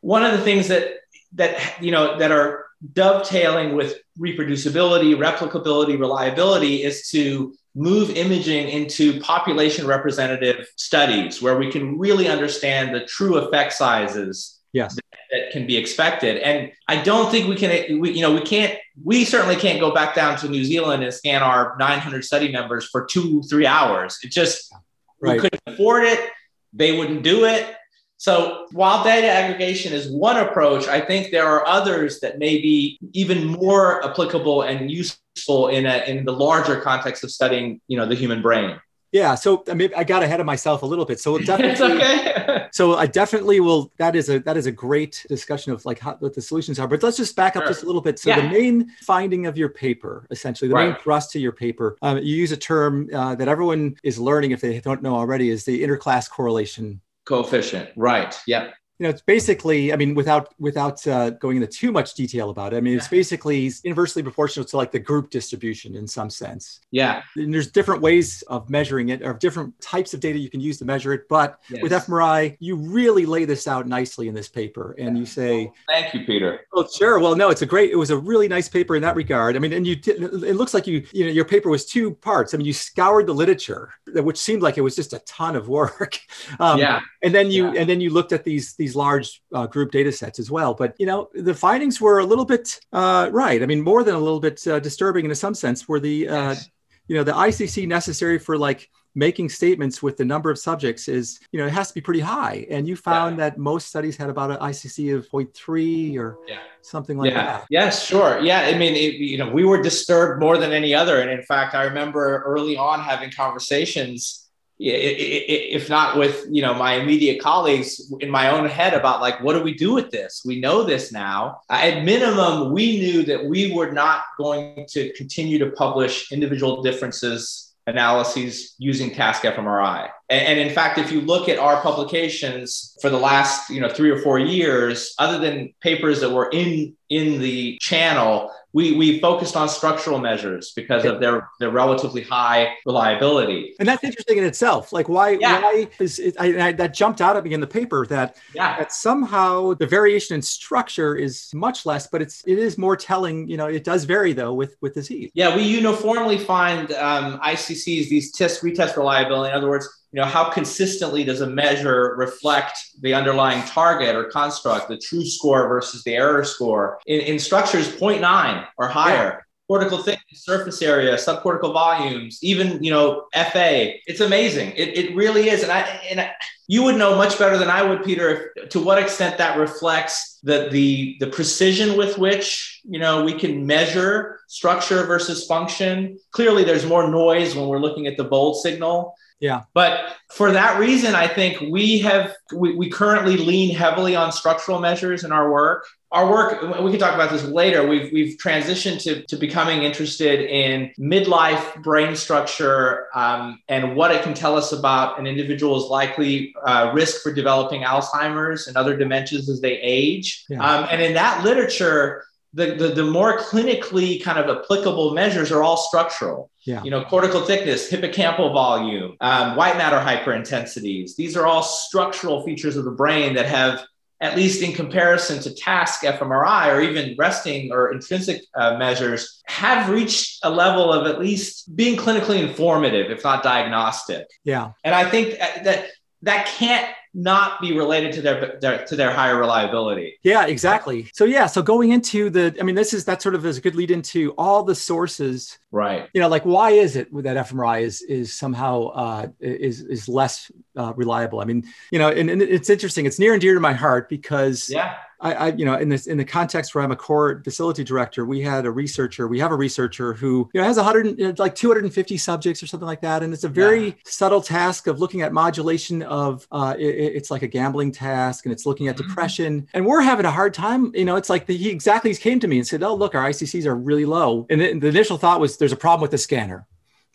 one 0.00 0.24
of 0.24 0.32
the 0.32 0.44
things 0.44 0.68
that 0.68 0.88
that 1.34 1.82
you 1.82 1.90
know 1.90 2.18
that 2.18 2.32
are 2.32 2.66
dovetailing 2.92 3.74
with 3.74 3.98
reproducibility, 4.18 5.16
replicability, 5.16 5.98
reliability 5.98 6.82
is 6.82 7.08
to 7.08 7.54
move 7.74 8.10
imaging 8.16 8.68
into 8.68 9.20
population 9.20 9.86
representative 9.86 10.66
studies 10.76 11.42
where 11.42 11.58
we 11.58 11.70
can 11.70 11.98
really 11.98 12.28
understand 12.28 12.94
the 12.94 13.04
true 13.04 13.36
effect 13.36 13.72
sizes 13.72 14.55
yes. 14.76 14.94
that, 14.94 15.04
that 15.32 15.50
can 15.52 15.66
be 15.66 15.76
expected. 15.76 16.36
And 16.38 16.72
I 16.86 17.02
don't 17.02 17.30
think 17.30 17.48
we 17.48 17.56
can, 17.56 18.00
we, 18.00 18.12
you 18.12 18.22
know, 18.22 18.32
we 18.32 18.42
can't, 18.42 18.78
we 19.02 19.24
certainly 19.24 19.56
can't 19.56 19.80
go 19.80 19.92
back 19.92 20.14
down 20.14 20.36
to 20.38 20.48
New 20.48 20.64
Zealand 20.64 21.02
and 21.02 21.12
scan 21.12 21.42
our 21.42 21.76
900 21.78 22.24
study 22.24 22.52
members 22.52 22.86
for 22.86 23.06
two, 23.06 23.42
three 23.44 23.66
hours. 23.66 24.18
It 24.22 24.30
just, 24.30 24.72
right. 25.20 25.34
we 25.34 25.40
couldn't 25.40 25.62
afford 25.66 26.04
it. 26.04 26.30
They 26.72 26.96
wouldn't 26.96 27.22
do 27.22 27.46
it. 27.46 27.74
So 28.18 28.66
while 28.72 29.04
data 29.04 29.28
aggregation 29.28 29.92
is 29.92 30.10
one 30.10 30.38
approach, 30.38 30.88
I 30.88 31.00
think 31.00 31.30
there 31.30 31.46
are 31.46 31.66
others 31.66 32.20
that 32.20 32.38
may 32.38 32.60
be 32.60 32.98
even 33.12 33.46
more 33.46 34.04
applicable 34.04 34.62
and 34.62 34.90
useful 34.90 35.68
in 35.68 35.84
a, 35.86 36.04
in 36.06 36.24
the 36.24 36.32
larger 36.32 36.80
context 36.80 37.24
of 37.24 37.30
studying, 37.30 37.80
you 37.88 37.96
know, 37.98 38.06
the 38.06 38.14
human 38.14 38.40
brain. 38.40 38.78
Yeah, 39.12 39.34
so 39.34 39.64
I 39.68 39.74
mean, 39.74 39.90
I 39.96 40.04
got 40.04 40.22
ahead 40.22 40.40
of 40.40 40.46
myself 40.46 40.82
a 40.82 40.86
little 40.86 41.04
bit. 41.04 41.20
So 41.20 41.38
definitely, 41.50 41.72
it's 41.72 41.80
okay. 41.80 42.66
so 42.72 42.96
I 42.96 43.06
definitely 43.06 43.60
will. 43.60 43.92
That 43.98 44.16
is 44.16 44.28
a 44.28 44.40
that 44.40 44.56
is 44.56 44.66
a 44.66 44.72
great 44.72 45.24
discussion 45.28 45.72
of 45.72 45.84
like 45.84 45.98
how, 45.98 46.16
what 46.16 46.34
the 46.34 46.42
solutions 46.42 46.78
are. 46.78 46.88
But 46.88 47.02
let's 47.02 47.16
just 47.16 47.36
back 47.36 47.56
up 47.56 47.62
sure. 47.62 47.68
just 47.68 47.82
a 47.82 47.86
little 47.86 48.02
bit. 48.02 48.18
So 48.18 48.30
yeah. 48.30 48.40
the 48.42 48.48
main 48.48 48.90
finding 49.02 49.46
of 49.46 49.56
your 49.56 49.68
paper, 49.68 50.26
essentially, 50.30 50.68
the 50.68 50.74
right. 50.74 50.90
main 50.90 50.96
thrust 50.96 51.30
to 51.32 51.38
your 51.38 51.52
paper, 51.52 51.96
um, 52.02 52.18
you 52.18 52.36
use 52.36 52.52
a 52.52 52.56
term 52.56 53.08
uh, 53.12 53.34
that 53.36 53.48
everyone 53.48 53.96
is 54.02 54.18
learning 54.18 54.50
if 54.50 54.60
they 54.60 54.80
don't 54.80 55.02
know 55.02 55.14
already, 55.14 55.50
is 55.50 55.64
the 55.64 55.82
interclass 55.82 56.28
correlation 56.28 57.00
coefficient. 57.24 57.90
Right. 57.96 58.38
Yep. 58.46 58.74
You 58.98 59.04
know, 59.04 59.10
it's 59.10 59.22
basically, 59.22 59.92
I 59.92 59.96
mean, 59.96 60.14
without 60.14 60.54
without 60.58 61.06
uh, 61.06 61.30
going 61.30 61.56
into 61.56 61.68
too 61.68 61.92
much 61.92 62.14
detail 62.14 62.50
about 62.50 62.72
it, 62.72 62.76
I 62.78 62.80
mean, 62.80 62.96
it's 62.96 63.08
basically 63.08 63.70
inversely 63.84 64.22
proportional 64.22 64.64
to 64.66 64.76
like 64.76 64.90
the 64.90 64.98
group 64.98 65.30
distribution 65.30 65.94
in 65.96 66.06
some 66.06 66.30
sense. 66.30 66.80
Yeah. 66.90 67.22
And 67.36 67.52
there's 67.52 67.70
different 67.70 68.00
ways 68.02 68.42
of 68.48 68.70
measuring 68.70 69.10
it, 69.10 69.22
or 69.22 69.34
different 69.34 69.78
types 69.80 70.14
of 70.14 70.20
data 70.20 70.38
you 70.38 70.48
can 70.50 70.60
use 70.60 70.78
to 70.78 70.84
measure 70.84 71.12
it. 71.12 71.28
But 71.28 71.58
Yes. 71.68 71.82
with 71.82 71.92
fMRI, 71.92 72.56
you 72.60 72.76
really 72.76 73.26
lay 73.26 73.44
this 73.44 73.66
out 73.68 73.86
nicely 73.86 74.28
in 74.28 74.34
this 74.34 74.48
paper, 74.48 74.94
and 74.98 75.18
you 75.18 75.26
say, 75.26 75.70
Thank 75.88 76.14
you, 76.14 76.24
Peter. 76.24 76.60
"Oh, 76.72 76.86
sure. 76.86 77.18
Well, 77.18 77.34
no, 77.36 77.50
it's 77.50 77.62
a 77.62 77.66
great. 77.66 77.90
It 77.90 77.96
was 77.96 78.10
a 78.10 78.16
really 78.16 78.48
nice 78.48 78.68
paper 78.68 78.96
in 78.96 79.02
that 79.02 79.16
regard. 79.16 79.56
I 79.56 79.58
mean, 79.58 79.72
and 79.72 79.86
you, 79.86 79.96
did, 79.96 80.22
it 80.22 80.54
looks 80.56 80.72
like 80.74 80.86
you, 80.86 81.04
you 81.12 81.24
know, 81.26 81.30
your 81.32 81.44
paper 81.44 81.68
was 81.68 81.84
two 81.84 82.12
parts. 82.14 82.54
I 82.54 82.56
mean, 82.56 82.66
you 82.66 82.72
scoured 82.72 83.26
the 83.26 83.34
literature, 83.34 83.90
which 84.14 84.38
seemed 84.38 84.62
like 84.62 84.78
it 84.78 84.82
was 84.82 84.94
just 84.96 85.12
a 85.12 85.18
ton 85.20 85.56
of 85.56 85.68
work. 85.68 86.18
Um, 86.60 86.78
yeah. 86.78 87.00
and 87.22 87.34
then 87.34 87.50
you 87.50 87.66
Yeah. 87.72 87.80
and 87.80 87.90
then 87.90 88.00
you 88.00 88.10
looked 88.10 88.32
at 88.32 88.44
these 88.44 88.74
these 88.74 88.85
large 88.94 89.42
uh, 89.52 89.66
group 89.66 89.90
data 89.90 90.12
sets 90.12 90.38
as 90.38 90.50
well 90.50 90.74
but 90.74 90.94
you 90.98 91.06
know 91.06 91.28
the 91.34 91.54
findings 91.54 92.00
were 92.00 92.18
a 92.20 92.24
little 92.24 92.44
bit 92.44 92.78
uh, 92.92 93.28
right 93.32 93.62
i 93.62 93.66
mean 93.66 93.80
more 93.82 94.04
than 94.04 94.14
a 94.14 94.18
little 94.18 94.40
bit 94.40 94.64
uh, 94.68 94.78
disturbing 94.78 95.24
in 95.24 95.34
some 95.34 95.54
sense 95.54 95.88
were 95.88 95.98
the 96.00 96.28
uh, 96.28 96.50
Yes. 96.50 96.68
you 97.08 97.16
know 97.16 97.24
the 97.24 97.32
icc 97.32 97.88
necessary 97.88 98.38
for 98.38 98.56
like 98.58 98.88
making 99.14 99.48
statements 99.48 100.02
with 100.02 100.18
the 100.18 100.24
number 100.26 100.50
of 100.50 100.58
subjects 100.58 101.08
is 101.08 101.40
you 101.50 101.58
know 101.58 101.66
it 101.66 101.72
has 101.72 101.88
to 101.88 101.94
be 101.94 102.02
pretty 102.02 102.20
high 102.20 102.66
and 102.68 102.86
you 102.86 102.94
found 102.94 103.38
that 103.38 103.56
most 103.56 103.88
studies 103.88 104.14
had 104.16 104.28
about 104.28 104.50
an 104.50 104.58
icc 104.58 105.16
of 105.16 105.26
0.3 105.30 106.18
or 106.18 106.36
Yeah. 106.46 106.58
something 106.82 107.16
like 107.16 107.30
yeah. 107.30 107.46
that 107.46 107.66
Yes, 107.70 108.04
sure. 108.06 108.38
Yeah. 108.40 108.60
I 108.60 108.76
mean, 108.76 108.94
it, 108.94 109.14
you 109.14 109.38
know, 109.38 109.48
we 109.50 109.64
were 109.64 109.80
disturbed 109.82 110.38
more 110.40 110.58
than 110.58 110.72
any 110.72 110.94
other. 110.94 111.20
And 111.22 111.30
in 111.30 111.42
fact, 111.42 111.74
I 111.74 111.84
remember 111.84 112.42
early 112.46 112.76
on 112.76 113.00
having 113.00 113.30
conversations, 113.32 114.45
if 114.78 115.88
not 115.88 116.18
with, 116.18 116.46
you 116.50 116.62
know, 116.62 116.74
my 116.74 116.94
immediate 116.94 117.40
colleagues 117.40 118.12
in 118.20 118.30
my 118.30 118.50
own 118.50 118.68
head 118.68 118.94
about 118.94 119.20
like, 119.20 119.42
what 119.42 119.54
do 119.54 119.62
we 119.62 119.74
do 119.74 119.94
with 119.94 120.10
this? 120.10 120.42
We 120.44 120.60
know 120.60 120.82
this 120.82 121.12
now. 121.12 121.60
Uh, 121.70 121.74
at 121.74 122.04
minimum, 122.04 122.72
we 122.72 122.98
knew 122.98 123.22
that 123.24 123.44
we 123.46 123.72
were 123.72 123.90
not 123.90 124.22
going 124.38 124.86
to 124.90 125.12
continue 125.14 125.58
to 125.58 125.70
publish 125.70 126.30
individual 126.30 126.82
differences 126.82 127.66
analyses 127.86 128.74
using 128.78 129.14
task 129.14 129.42
fMRI. 129.42 130.08
And, 130.28 130.46
and 130.46 130.58
in 130.58 130.74
fact, 130.74 130.98
if 130.98 131.12
you 131.12 131.20
look 131.20 131.48
at 131.48 131.58
our 131.58 131.80
publications 131.82 132.96
for 133.00 133.10
the 133.10 133.18
last, 133.18 133.70
you 133.70 133.80
know, 133.80 133.88
three 133.88 134.10
or 134.10 134.18
four 134.18 134.38
years, 134.38 135.14
other 135.18 135.38
than 135.38 135.72
papers 135.80 136.20
that 136.20 136.30
were 136.30 136.50
in 136.52 136.96
in 137.08 137.40
the 137.40 137.78
channel, 137.80 138.50
we 138.76 138.92
we 138.92 139.18
focused 139.20 139.56
on 139.56 139.66
structural 139.70 140.18
measures 140.18 140.72
because 140.76 141.06
of 141.06 141.18
their 141.18 141.48
their 141.60 141.70
relatively 141.70 142.22
high 142.22 142.74
reliability. 142.84 143.74
and 143.80 143.88
that's 143.88 144.04
interesting 144.04 144.36
in 144.36 144.44
itself 144.44 144.92
like 144.92 145.08
why 145.08 145.30
Yeah. 145.30 145.62
why 145.62 145.88
is 145.98 146.18
it 146.18 146.34
I, 146.38 146.46
I, 146.66 146.72
that 146.72 146.92
jumped 146.92 147.20
out 147.22 147.34
at 147.38 147.42
me 147.46 147.54
in 147.54 147.60
the 147.66 147.72
paper 147.80 148.00
that 148.14 148.36
Yeah. 148.54 148.76
that 148.78 148.92
somehow 148.92 149.72
the 149.82 149.86
variation 149.86 150.34
in 150.36 150.42
structure 150.42 151.16
is 151.26 151.34
much 151.66 151.78
less, 151.90 152.06
but 152.12 152.20
it's 152.24 152.36
it 152.52 152.58
is 152.58 152.76
more 152.76 152.96
telling. 153.10 153.48
You 153.52 153.56
know, 153.60 153.68
it 153.78 153.84
does 153.92 154.02
vary 154.04 154.32
though 154.40 154.52
with 154.60 154.72
with 154.82 154.92
disease. 155.00 155.30
Yeah, 155.40 155.56
we 155.56 155.62
uniformly 155.80 156.38
find 156.54 156.92
um, 157.10 157.40
ICCs, 157.52 158.04
these 158.14 158.26
test 158.32 158.62
retest 158.62 158.92
reliability. 159.02 159.50
In 159.52 159.56
other 159.56 159.70
words, 159.70 159.86
you 160.16 160.22
know, 160.22 160.28
how 160.28 160.48
consistently 160.48 161.24
does 161.24 161.42
a 161.42 161.46
measure 161.46 162.14
reflect 162.16 162.78
the 163.02 163.12
underlying 163.12 163.62
target 163.64 164.16
or 164.16 164.24
construct, 164.24 164.88
the 164.88 164.96
true 164.96 165.26
score 165.26 165.68
versus 165.68 166.02
the 166.04 166.14
error 166.14 166.42
score? 166.42 166.98
In, 167.06 167.20
in 167.20 167.38
structures 167.38 167.86
0.9 167.86 168.66
or 168.78 168.88
higher. 168.88 169.44
Cortical 169.68 169.98
thickness, 169.98 170.44
surface 170.44 170.80
area, 170.80 171.16
subcortical 171.16 171.74
volumes, 171.74 172.38
even 172.40 172.82
you 172.82 172.90
know 172.90 173.24
FA. 173.34 173.94
It's 174.06 174.20
amazing. 174.20 174.70
It, 174.70 174.96
it 174.96 175.16
really 175.16 175.50
is, 175.50 175.64
and 175.64 175.72
I 175.72 175.80
and 176.08 176.20
I, 176.20 176.30
you 176.68 176.84
would 176.84 176.94
know 176.94 177.16
much 177.16 177.36
better 177.36 177.58
than 177.58 177.68
I 177.68 177.82
would, 177.82 178.04
Peter, 178.04 178.52
if, 178.54 178.68
to 178.68 178.80
what 178.80 179.02
extent 179.02 179.38
that 179.38 179.58
reflects 179.58 180.38
the 180.44 180.68
the 180.70 181.16
the 181.18 181.26
precision 181.26 181.98
with 181.98 182.16
which 182.16 182.80
you 182.84 183.00
know 183.00 183.24
we 183.24 183.32
can 183.34 183.66
measure 183.66 184.38
structure 184.46 185.04
versus 185.04 185.46
function. 185.46 186.16
Clearly, 186.30 186.62
there's 186.62 186.86
more 186.86 187.08
noise 187.08 187.56
when 187.56 187.66
we're 187.66 187.80
looking 187.80 188.06
at 188.06 188.16
the 188.16 188.22
bold 188.22 188.62
signal. 188.62 189.16
Yeah. 189.40 189.64
But 189.74 190.14
for 190.30 190.50
that 190.52 190.80
reason, 190.80 191.14
I 191.14 191.28
think 191.28 191.60
we 191.70 191.98
have 191.98 192.34
we, 192.54 192.74
we 192.74 192.88
currently 192.88 193.36
lean 193.36 193.74
heavily 193.74 194.16
on 194.16 194.32
structural 194.32 194.80
measures 194.80 195.24
in 195.24 195.32
our 195.32 195.52
work. 195.52 195.86
Our 196.12 196.30
work, 196.30 196.62
we 196.82 196.90
can 196.90 196.98
talk 196.98 197.14
about 197.14 197.30
this 197.30 197.44
later. 197.44 197.86
We've 197.86 198.10
we've 198.12 198.38
transitioned 198.38 199.02
to, 199.02 199.26
to 199.26 199.36
becoming 199.36 199.82
interested 199.82 200.40
in 200.40 200.90
midlife 200.98 201.82
brain 201.82 202.16
structure 202.16 203.08
um, 203.14 203.58
and 203.68 203.94
what 203.94 204.10
it 204.10 204.22
can 204.22 204.32
tell 204.32 204.56
us 204.56 204.72
about 204.72 205.18
an 205.18 205.26
individual's 205.26 205.90
likely 205.90 206.54
uh, 206.64 206.92
risk 206.94 207.22
for 207.22 207.34
developing 207.34 207.82
Alzheimer's 207.82 208.68
and 208.68 208.76
other 208.76 208.96
dementias 208.96 209.50
as 209.50 209.60
they 209.60 209.78
age. 209.80 210.44
Yeah. 210.48 210.64
Um, 210.64 210.86
and 210.90 211.02
in 211.02 211.12
that 211.14 211.44
literature, 211.44 212.24
the, 212.56 212.74
the, 212.74 212.88
the 212.88 213.04
more 213.04 213.38
clinically 213.38 214.22
kind 214.22 214.38
of 214.38 214.48
applicable 214.48 215.12
measures 215.12 215.52
are 215.52 215.62
all 215.62 215.76
structural. 215.76 216.50
Yeah. 216.64 216.82
You 216.82 216.90
know, 216.90 217.04
cortical 217.04 217.42
thickness, 217.42 217.90
hippocampal 217.90 218.52
volume, 218.52 219.16
um, 219.20 219.56
white 219.56 219.76
matter 219.76 219.98
hyperintensities. 219.98 221.16
These 221.16 221.36
are 221.36 221.46
all 221.46 221.62
structural 221.62 222.42
features 222.44 222.76
of 222.76 222.86
the 222.86 222.90
brain 222.90 223.34
that 223.34 223.44
have, 223.44 223.84
at 224.22 224.34
least 224.34 224.62
in 224.62 224.72
comparison 224.72 225.38
to 225.42 225.54
task 225.54 226.00
fMRI 226.00 226.74
or 226.74 226.80
even 226.80 227.14
resting 227.18 227.70
or 227.70 227.92
intrinsic 227.92 228.42
uh, 228.56 228.78
measures, 228.78 229.42
have 229.46 229.90
reached 229.90 230.38
a 230.42 230.50
level 230.50 230.90
of 230.90 231.06
at 231.06 231.20
least 231.20 231.76
being 231.76 231.96
clinically 231.98 232.40
informative, 232.42 233.10
if 233.10 233.22
not 233.22 233.42
diagnostic. 233.42 234.26
Yeah. 234.44 234.72
And 234.82 234.94
I 234.94 235.08
think 235.10 235.38
that 235.38 235.90
that 236.22 236.46
can't 236.46 236.88
not 237.16 237.62
be 237.62 237.72
related 237.72 238.12
to 238.12 238.20
their, 238.20 238.58
their 238.60 238.84
to 238.84 238.94
their 238.94 239.10
higher 239.10 239.38
reliability. 239.38 240.18
Yeah, 240.22 240.44
exactly. 240.44 241.10
So 241.14 241.24
yeah, 241.24 241.46
so 241.46 241.62
going 241.62 241.90
into 241.90 242.28
the, 242.28 242.54
I 242.60 242.62
mean, 242.62 242.74
this 242.74 242.92
is 242.92 243.06
that 243.06 243.22
sort 243.22 243.34
of 243.34 243.46
is 243.46 243.56
a 243.56 243.62
good 243.62 243.74
lead 243.74 243.90
into 243.90 244.32
all 244.32 244.62
the 244.62 244.74
sources. 244.74 245.58
Right. 245.72 246.10
You 246.12 246.20
know, 246.20 246.28
like 246.28 246.44
why 246.44 246.72
is 246.72 246.94
it 246.94 247.08
that 247.22 247.48
fMRI 247.48 247.80
is 247.80 248.02
is 248.02 248.34
somehow 248.34 248.88
uh, 248.88 249.28
is 249.40 249.80
is 249.80 250.08
less 250.08 250.52
uh, 250.76 250.92
reliable? 250.94 251.40
I 251.40 251.44
mean, 251.46 251.64
you 251.90 251.98
know, 251.98 252.10
and, 252.10 252.28
and 252.28 252.42
it's 252.42 252.68
interesting. 252.68 253.06
It's 253.06 253.18
near 253.18 253.32
and 253.32 253.40
dear 253.40 253.54
to 253.54 253.60
my 253.60 253.72
heart 253.72 254.10
because 254.10 254.68
Yeah. 254.68 254.96
I, 255.20 255.32
I, 255.34 255.48
you 255.52 255.64
know, 255.64 255.74
in 255.76 255.88
this 255.88 256.06
in 256.06 256.18
the 256.18 256.24
context 256.24 256.74
where 256.74 256.84
I'm 256.84 256.92
a 256.92 256.96
core 256.96 257.40
facility 257.42 257.82
director, 257.84 258.24
we 258.26 258.40
had 258.42 258.66
a 258.66 258.70
researcher. 258.70 259.28
We 259.28 259.38
have 259.40 259.50
a 259.50 259.56
researcher 259.56 260.12
who 260.12 260.48
you 260.52 260.60
know 260.60 260.66
has 260.66 260.76
100, 260.76 261.18
you 261.18 261.28
know, 261.28 261.34
like 261.38 261.54
250 261.54 262.16
subjects 262.18 262.62
or 262.62 262.66
something 262.66 262.86
like 262.86 263.00
that, 263.00 263.22
and 263.22 263.32
it's 263.32 263.44
a 263.44 263.48
very 263.48 263.86
Yeah. 263.86 263.92
subtle 264.04 264.40
task 264.40 264.86
of 264.86 265.00
looking 265.00 265.22
at 265.22 265.32
modulation 265.32 266.02
of. 266.02 266.46
Uh, 266.52 266.74
it, 266.78 266.84
it's 267.16 267.30
like 267.30 267.42
a 267.42 267.46
gambling 267.48 267.92
task, 267.92 268.44
and 268.44 268.52
it's 268.52 268.66
looking 268.66 268.88
at 268.88 268.96
Mhm. 268.96 269.08
depression, 269.08 269.66
and 269.74 269.86
we're 269.86 270.02
having 270.02 270.26
a 270.26 270.30
hard 270.30 270.52
time. 270.54 270.92
You 270.94 271.04
know, 271.04 271.16
it's 271.16 271.30
like 271.30 271.46
the, 271.46 271.56
he 271.56 271.70
exactly 271.70 272.14
came 272.14 272.38
to 272.40 272.48
me 272.48 272.58
and 272.58 272.66
said, 272.66 272.82
"Oh, 272.82 272.94
look, 272.94 273.14
our 273.14 273.24
ICCs 273.24 273.64
are 273.66 273.74
really 273.74 274.04
low," 274.04 274.46
and 274.50 274.60
the, 274.60 274.78
the 274.78 274.88
initial 274.88 275.16
thought 275.18 275.40
was, 275.40 275.56
"There's 275.56 275.72
a 275.72 275.76
problem 275.76 276.02
with 276.02 276.10
the 276.10 276.18
scanner." 276.18 276.66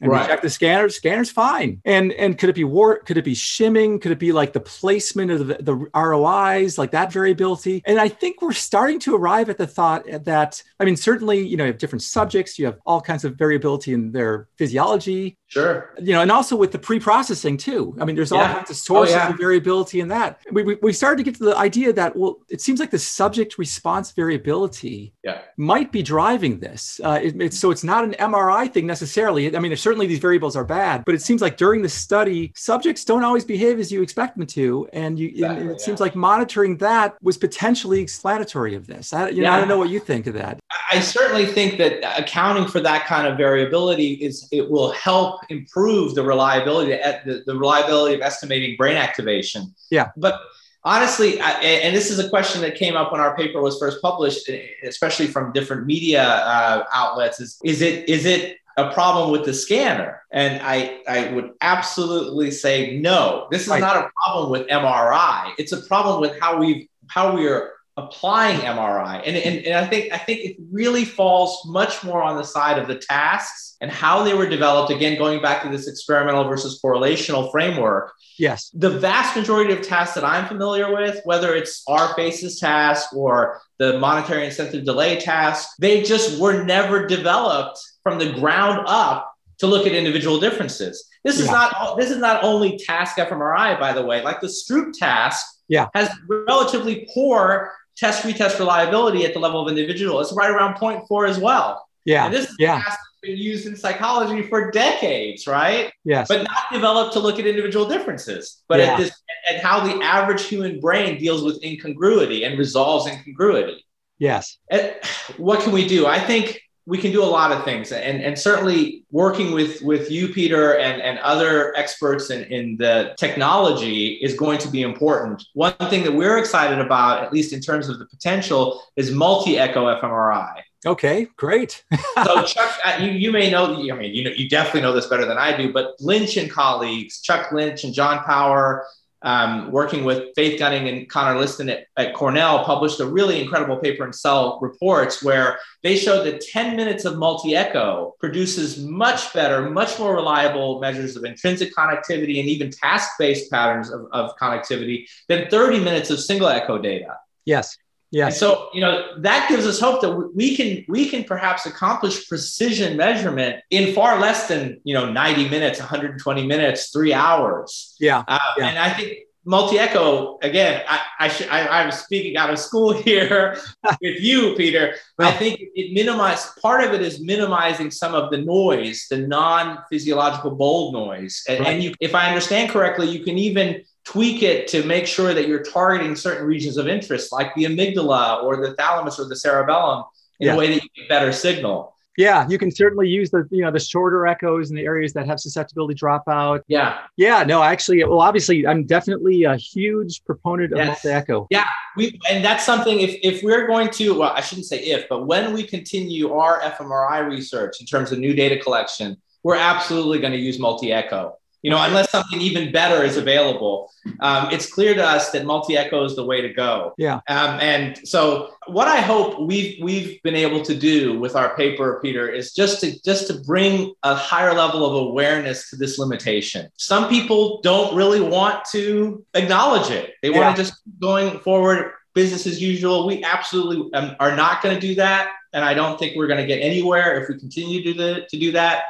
And 0.02 0.12
Right. 0.12 0.22
we 0.22 0.28
check 0.28 0.42
the 0.42 0.50
scanner. 0.50 0.90
Scanner's 0.90 1.30
fine. 1.30 1.80
And 1.86 2.12
and 2.14 2.38
could 2.38 2.50
it 2.50 2.56
be 2.56 2.64
war? 2.64 3.00
Could 3.00 3.18
it 3.18 3.24
be 3.26 3.36
shimming? 3.36 4.00
Could 4.00 4.12
it 4.12 4.20
be 4.20 4.32
like 4.32 4.52
the 4.54 4.60
placement 4.60 5.32
of 5.32 5.48
the, 5.48 5.58
the 5.62 5.76
ROIs, 5.94 6.78
like 6.78 6.92
that 6.92 7.14
variability? 7.14 7.84
And 7.86 8.00
I 8.00 8.08
think 8.10 8.42
we're 8.42 8.52
starting 8.52 9.00
to 9.02 9.16
arrive 9.16 9.50
at 9.50 9.58
the 9.58 9.68
thought 9.68 10.04
that 10.26 10.62
I 10.80 10.86
mean, 10.86 10.98
certainly, 10.98 11.46
you 11.46 11.56
know, 11.56 11.66
you 11.66 11.72
have 11.72 11.78
different 11.78 12.04
subjects. 12.04 12.58
You 12.58 12.66
have 12.66 12.80
all 12.86 13.00
kinds 13.02 13.24
of 13.26 13.36
variability 13.36 13.94
in 13.94 14.12
their 14.12 14.48
physiology. 14.58 15.38
Sure. 15.52 15.94
You 16.02 16.14
know, 16.14 16.22
and 16.22 16.32
also 16.32 16.56
with 16.56 16.72
the 16.72 16.80
pre-processing 16.80 17.58
too. 17.58 17.94
I 18.00 18.06
mean, 18.06 18.16
there's 18.16 18.32
all 18.32 18.40
Yeah. 18.40 18.54
kinds 18.54 18.70
of 18.70 18.78
sources 18.78 19.16
yeah. 19.16 19.30
of 19.32 19.38
variability 19.38 20.00
in 20.00 20.08
that. 20.08 20.40
We, 20.50 20.64
we 20.64 20.76
we 20.82 20.94
started 20.94 21.18
to 21.18 21.24
get 21.24 21.36
to 21.40 21.44
the 21.44 21.58
idea 21.58 21.92
that 21.92 22.16
well, 22.16 22.40
it 22.50 22.62
seems 22.62 22.80
like 22.80 22.90
the 22.90 22.98
subject 23.00 23.58
response 23.58 24.12
variability 24.14 25.12
Yeah. 25.26 25.42
might 25.58 25.92
be 25.92 26.02
driving 26.04 26.60
this. 26.60 27.02
Uh, 27.04 27.20
it, 27.22 27.42
it's, 27.42 27.60
so 27.60 27.70
it's 27.70 27.84
not 27.84 28.06
an 28.06 28.14
MRI 28.14 28.72
thing 28.72 28.88
necessarily. 28.88 29.54
I 29.54 29.60
mean, 29.60 29.76
certainly 29.76 30.08
these 30.08 30.20
variables 30.20 30.56
are 30.56 30.64
bad, 30.64 31.04
but 31.06 31.16
it 31.16 31.22
seems 31.22 31.42
like 31.42 31.58
during 31.58 31.82
the 31.82 31.90
study, 31.90 32.54
subjects 32.56 33.04
don't 33.04 33.26
always 33.26 33.44
behave 33.44 33.78
as 33.78 33.92
you 33.92 34.02
expect 34.02 34.38
them 34.38 34.48
to, 34.48 34.88
and 34.94 35.20
you. 35.20 35.28
and 35.28 35.36
Exactly, 35.36 35.68
it 35.74 35.82
seems 35.82 36.00
like 36.00 36.16
monitoring 36.16 36.78
that 36.78 37.18
was 37.22 37.38
potentially 37.38 38.00
explanatory 38.00 38.74
of 38.74 38.88
this. 38.88 39.12
I, 39.12 39.28
you 39.30 39.42
know, 39.44 39.52
I 39.52 39.60
don't 39.60 39.68
know 39.68 39.78
what 39.78 39.90
you 39.90 40.00
think 40.00 40.28
of 40.28 40.34
that. 40.36 40.61
I 40.92 41.00
certainly 41.00 41.46
think 41.46 41.78
that 41.78 42.04
accounting 42.20 42.68
for 42.68 42.80
that 42.82 43.06
kind 43.06 43.28
of 43.28 43.38
variability 43.38 44.14
is 44.14 44.48
it 44.52 44.70
will 44.70 44.92
help 44.92 45.42
improve 45.50 46.16
the 46.16 46.24
reliability 46.24 46.92
the, 47.26 47.44
the 47.46 47.56
reliability 47.56 48.16
of 48.16 48.22
estimating 48.22 48.78
brain 48.78 48.98
activation. 48.98 49.74
Yeah. 49.90 50.12
But 50.18 50.40
honestly, 50.84 51.40
I, 51.42 51.52
and 51.52 51.96
this 51.96 52.10
is 52.10 52.20
a 52.20 52.30
question 52.30 52.62
that 52.62 52.76
came 52.76 52.96
up 52.96 53.12
when 53.12 53.22
our 53.22 53.36
paper 53.36 53.62
was 53.62 53.80
first 53.80 54.02
published, 54.02 54.50
especially 54.84 55.28
from 55.28 55.52
different 55.52 55.86
media 55.86 56.24
uh, 56.24 56.86
outlets. 56.94 57.40
Is 57.40 57.60
is 57.64 57.82
it 57.82 58.08
is 58.10 58.26
it 58.26 58.58
a 58.78 58.92
problem 58.94 59.32
with 59.32 59.46
the 59.46 59.54
scanner? 59.54 60.22
And 60.32 60.62
I 60.64 61.02
I 61.08 61.34
would 61.34 61.52
absolutely 61.62 62.52
say 62.52 62.98
no. 63.00 63.48
This 63.52 63.64
is 63.64 63.68
Right. 63.70 63.82
not 63.82 63.98
a 63.98 64.10
problem 64.24 64.52
with 64.52 64.68
MRI. 64.68 65.52
It's 65.58 65.72
a 65.72 65.82
problem 65.82 66.22
with 66.22 66.40
how 66.40 66.58
we've 66.60 66.88
how 67.08 67.36
we 67.36 67.48
are 67.48 67.72
applying 68.04 68.60
MRI. 68.60 69.22
And, 69.26 69.36
and, 69.38 69.66
and 69.66 69.76
I 69.76 69.88
think 69.88 70.14
I 70.14 70.18
think 70.18 70.40
it 70.42 70.58
really 70.72 71.06
falls 71.06 71.64
much 71.66 72.04
more 72.04 72.22
on 72.22 72.38
the 72.38 72.44
side 72.44 72.78
of 72.78 72.88
the 72.88 72.96
tasks 72.96 73.78
and 73.82 73.92
how 73.92 74.24
they 74.24 74.34
were 74.34 74.48
developed. 74.48 74.92
Again, 74.92 75.18
going 75.18 75.42
back 75.42 75.64
to 75.64 75.70
this 75.70 75.88
experimental 75.88 76.44
versus 76.44 76.80
correlational 76.84 77.52
framework. 77.52 78.14
Yes. 78.38 78.70
The 78.74 78.90
vast 78.90 79.36
majority 79.36 79.74
of 79.74 79.82
tasks 79.82 80.16
that 80.16 80.24
I'm 80.24 80.48
familiar 80.48 80.94
with, 80.94 81.22
whether 81.26 81.54
it's 81.54 81.84
our 81.88 82.14
faces 82.16 82.60
task 82.60 83.14
or 83.14 83.62
the 83.78 84.00
monetary 84.00 84.46
incentive 84.46 84.86
delay 84.86 85.20
task, 85.20 85.70
they 85.80 86.02
just 86.02 86.40
were 86.40 86.64
never 86.64 87.08
developed 87.08 87.80
from 88.04 88.20
the 88.20 88.32
ground 88.34 88.86
up 88.88 89.32
to 89.60 89.68
look 89.68 89.86
at 89.86 89.94
individual 89.94 90.40
differences. 90.40 91.08
This 91.24 91.40
is 91.40 91.48
not 91.48 91.96
this 91.98 92.10
is 92.10 92.18
not 92.18 92.44
only 92.44 92.78
task 92.78 93.18
fMRI, 93.18 93.80
by 93.80 93.94
the 93.94 94.02
way. 94.02 94.24
Like 94.24 94.42
the 94.42 94.48
Stroop 94.48 94.94
task 94.98 95.46
yeah. 95.68 95.88
has 95.94 96.10
relatively 96.28 97.08
poor 97.14 97.72
test 97.98 98.24
retest 98.24 98.60
reliability 98.60 99.26
at 99.26 99.34
the 99.34 99.40
level 99.40 99.62
of 99.62 99.68
individual. 99.68 100.20
It's 100.20 100.34
right 100.34 100.50
around 100.50 100.76
0.4 100.76 101.30
as 101.30 101.40
well. 101.40 101.86
Yeah. 102.06 102.26
And 102.26 102.34
this 102.34 102.50
is 102.50 102.56
yeah. 102.60 102.84
been 103.22 103.38
used 103.38 103.68
in 103.68 103.76
psychology 103.76 104.42
for 104.44 104.72
decades, 104.72 105.46
right? 105.48 105.92
Yes. 106.04 106.28
But 106.28 106.44
not 106.44 106.64
developed 106.72 107.14
to 107.14 107.20
look 107.20 107.40
at 107.40 107.46
individual 107.46 107.88
differences, 107.88 108.64
but 108.68 108.80
yeah. 108.80 108.94
at 108.94 108.98
this 108.98 109.12
at 109.50 109.62
how 109.62 109.80
the 109.82 110.04
average 110.04 110.44
human 110.44 110.80
brain 110.80 111.20
deals 111.20 111.44
with 111.44 111.64
incongruity 111.64 112.44
and 112.44 112.58
resolves 112.58 113.08
incongruity. 113.08 113.86
Yes. 114.20 114.58
And 114.70 114.96
what 115.38 115.62
can 115.62 115.72
we 115.72 115.88
do? 115.88 116.06
I 116.06 116.20
think 116.20 116.62
we 116.92 116.98
can 116.98 117.14
do 117.14 117.24
a 117.24 117.32
lot 117.40 117.54
of 117.54 117.64
things. 117.64 117.94
And, 117.94 118.22
and 118.22 118.38
certainly 118.38 119.06
working 119.12 119.54
with, 119.54 119.82
with 119.82 120.12
you 120.12 120.28
peter 120.28 120.78
and, 120.78 121.02
and 121.02 121.20
other 121.20 121.74
experts 121.78 122.32
in, 122.32 122.44
in 122.52 122.76
the 122.76 123.14
technology 123.18 124.20
is 124.22 124.34
going 124.34 124.58
to 124.60 124.68
be 124.68 124.82
important. 124.82 125.42
One 125.54 125.72
thing 125.90 126.04
that 126.04 126.12
we're 126.12 126.38
excited 126.38 126.80
about 126.80 127.24
at 127.24 127.32
least 127.32 127.54
in 127.54 127.62
terms 127.62 127.88
of 127.88 127.98
the 127.98 128.08
potential 128.08 128.84
is 128.98 129.10
multi-echo 129.10 129.86
fmri. 130.02 130.64
Okay 130.86 131.28
great. 131.38 131.82
So 132.26 132.44
chuck 132.44 132.78
uh, 132.84 132.98
you, 133.00 133.12
you 133.12 133.32
may 133.32 133.50
know 133.50 133.64
i 133.90 133.96
mean 133.96 134.14
you 134.14 134.24
know 134.26 134.32
you 134.32 134.50
definitely 134.50 134.82
know 134.82 134.94
this 134.94 135.08
better 135.08 135.26
than 135.26 135.38
i 135.38 135.56
do 135.56 135.72
but 135.72 135.96
lynch 136.02 136.36
and 136.38 136.52
colleagues 136.52 137.22
chuck 137.22 137.52
lynch 137.52 137.84
and 137.86 137.94
john 137.94 138.24
power 138.24 138.86
um, 139.24 139.72
working 139.72 140.04
with 140.04 140.30
Faith 140.36 140.58
Gunning 140.58 140.88
and 140.88 141.08
Conor 141.10 141.40
Liston 141.40 141.70
at, 141.70 141.86
at, 141.98 142.14
Cornell, 142.14 142.64
published 142.64 143.00
a 143.00 143.06
really 143.06 143.42
incredible 143.42 143.78
paper 143.78 144.06
in 144.06 144.14
Cell 144.14 144.60
Reports 144.62 145.24
where 145.24 145.60
they 145.84 145.96
showed 145.96 146.26
that 146.26 146.42
10 146.42 146.76
minutes 146.76 147.06
of 147.06 147.18
multi 147.18 147.56
echo 147.56 148.16
produces 148.20 148.80
much 148.80 149.34
better, 149.34 149.70
much 149.70 150.00
more 150.00 150.16
reliable 150.16 150.80
measures 150.80 151.16
of 151.16 151.24
intrinsic 151.24 151.76
connectivity 151.76 152.40
and 152.40 152.50
even 152.50 152.72
task 152.72 153.12
based 153.20 153.52
patterns 153.52 153.92
of, 153.92 154.08
of 154.12 154.36
connectivity 154.38 155.06
than 155.28 155.50
30 155.50 155.80
minutes 155.80 156.10
of 156.10 156.20
single 156.20 156.48
echo 156.48 156.78
data. 156.78 157.18
Yes. 157.46 157.78
Yeah. 158.12 158.26
And 158.26 158.36
so, 158.36 158.68
you 158.74 158.82
know, 158.82 159.20
that 159.20 159.48
gives 159.48 159.66
us 159.66 159.80
hope 159.80 160.02
that 160.02 160.32
we 160.36 160.56
can 160.56 160.84
we 160.90 161.08
can 161.08 161.24
perhaps 161.24 161.66
accomplish 161.66 162.28
precision 162.28 162.98
measurement 162.98 163.64
in 163.70 163.94
far 163.94 164.20
less 164.20 164.48
than, 164.48 164.82
you 164.84 164.94
know, 164.94 165.10
90 165.10 165.48
minutes, 165.48 165.80
120 165.80 166.46
minutes, 166.46 166.90
3 166.90 167.14
hours. 167.14 167.96
Yeah. 168.00 168.24
Uh, 168.28 168.38
yeah. 168.58 168.68
And 168.68 168.78
I 168.78 168.90
think 168.90 169.20
multi-echo 169.44 170.38
again 170.44 170.84
I, 170.88 171.00
I 171.22 171.28
should 171.28 171.50
I, 171.50 171.82
am 171.82 171.92
speaking 171.92 172.38
out 172.38 172.52
of 172.52 172.60
school 172.60 172.94
here 173.04 173.58
with 174.00 174.22
you 174.22 174.54
peter 174.56 174.94
i 175.18 175.32
think 175.32 175.60
it 175.74 175.94
minimizes 175.94 176.52
part 176.62 176.84
of 176.84 176.94
it 176.94 177.02
is 177.02 177.20
minimizing 177.20 177.90
some 177.90 178.14
of 178.14 178.30
the 178.30 178.38
noise 178.38 179.08
the 179.10 179.18
non-physiological 179.18 180.52
bold 180.52 180.94
noise 180.94 181.44
and, 181.50 181.60
right. 181.60 181.70
and 181.70 181.84
you, 181.84 181.94
if 182.00 182.14
i 182.14 182.28
understand 182.28 182.70
correctly 182.70 183.10
you 183.10 183.24
can 183.24 183.40
even 183.40 183.82
tweak 184.12 184.44
it 184.44 184.68
to 184.68 184.84
make 184.84 185.08
sure 185.08 185.34
that 185.34 185.48
you're 185.48 185.64
targeting 185.64 186.16
certain 186.16 186.46
regions 186.46 186.76
of 186.76 186.88
interest, 186.88 187.32
like 187.32 187.56
the 187.56 187.64
amygdala 187.64 188.44
or 188.44 188.58
the 188.58 188.74
thalamus 188.76 189.20
or 189.20 189.26
the 189.26 189.36
cerebellum, 189.36 190.04
in 190.42 190.48
yeah. 190.48 190.54
a 190.54 190.58
way 190.58 190.68
that 190.68 190.84
you 190.84 190.90
get 190.98 191.08
better 191.08 191.32
signal. 191.32 191.96
Yeah, 192.18 192.46
you 192.50 192.58
can 192.58 192.72
certainly 192.72 193.08
use 193.08 193.32
the 193.32 193.48
you 193.52 193.64
know 193.64 193.72
the 193.72 193.80
shorter 193.80 194.28
echoes 194.28 194.70
in 194.70 194.76
the 194.76 194.84
areas 194.84 195.14
that 195.14 195.28
have 195.28 195.40
susceptibility 195.40 195.96
dropout. 195.96 196.62
Yeah, 196.68 197.00
yeah. 197.16 197.44
No, 197.44 197.64
actually, 197.64 198.04
well, 198.04 198.20
obviously, 198.20 198.68
I'm 198.68 198.86
definitely 198.86 199.46
a 199.46 199.56
huge 199.56 200.22
proponent 200.26 200.74
of 200.74 200.80
yes. 200.80 200.88
multi-echo. 200.88 201.48
Yeah, 201.50 201.68
we 201.96 202.20
and 202.30 202.44
that's 202.44 202.66
something. 202.66 203.00
If 203.00 203.16
if 203.24 203.44
we're 203.44 203.66
going 203.66 203.92
to, 203.92 204.20
well, 204.20 204.34
I 204.36 204.42
shouldn't 204.42 204.68
say 204.68 204.80
if, 204.80 205.08
but 205.08 205.26
when 205.26 205.54
we 205.54 205.64
continue 205.64 206.34
our 206.34 206.60
fMRI 206.60 207.30
research 207.30 207.80
in 207.80 207.86
terms 207.86 208.12
of 208.12 208.20
new 208.20 208.36
data 208.36 208.60
collection, 208.60 209.16
we're 209.44 209.56
absolutely 209.56 210.20
going 210.20 210.34
to 210.34 210.40
use 210.40 210.60
multi-echo 210.60 211.38
you 211.62 211.70
know, 211.70 211.82
unless 211.82 212.10
something 212.10 212.42
even 212.42 212.72
better 212.72 213.04
is 213.04 213.18
available. 213.18 213.92
Um, 214.20 214.50
it's 214.52 214.72
clear 214.72 214.96
to 214.96 215.04
us 215.04 215.32
that 215.32 215.46
multi-echo 215.46 216.04
is 216.04 216.16
the 216.16 216.26
way 216.26 216.42
to 216.42 216.52
go. 216.52 216.94
Yeah. 216.98 217.20
Um, 217.28 217.60
and 217.60 218.08
so, 218.08 218.54
what 218.68 218.88
I 218.88 219.00
hope 219.00 219.40
we've 219.40 219.82
we've 219.84 220.22
been 220.24 220.36
able 220.36 220.64
to 220.64 220.76
do 220.76 221.20
with 221.20 221.36
our 221.36 221.56
paper, 221.56 222.00
Peter, 222.02 222.28
is 222.28 222.54
just 222.54 222.82
to 222.82 223.00
just 223.04 223.28
to 223.28 223.36
bring 223.42 223.94
a 224.04 224.16
higher 224.16 224.54
level 224.54 224.86
of 224.86 225.08
awareness 225.08 225.70
to 225.70 225.76
this 225.76 226.00
limitation. 226.00 226.70
Some 226.78 227.10
people 227.10 227.62
don't 227.62 227.96
really 227.96 228.22
want 228.22 228.66
to 228.72 229.24
acknowledge 229.36 229.92
it; 229.92 230.16
they 230.22 230.32
want 230.32 230.56
to 230.56 230.64
just 230.64 230.82
going 231.00 231.40
forward, 231.40 231.92
business 232.14 232.48
as 232.48 232.62
usual. 232.62 233.06
We 233.06 233.24
absolutely 233.24 233.94
um, 233.94 234.16
are 234.20 234.36
not 234.36 234.64
going 234.64 234.74
to 234.74 234.82
do 234.82 234.96
that, 234.96 235.32
and 235.54 235.64
I 235.64 235.74
don't 235.74 236.00
think 236.00 236.16
we're 236.16 236.28
going 236.28 236.42
to 236.42 236.48
get 236.48 236.58
anywhere 236.58 237.22
if 237.22 237.30
we 237.30 237.38
continue 237.38 237.84
to 237.84 237.94
do, 237.94 238.00
the, 238.00 238.28
to 238.30 238.40
do 238.40 238.52
that. 238.54 238.84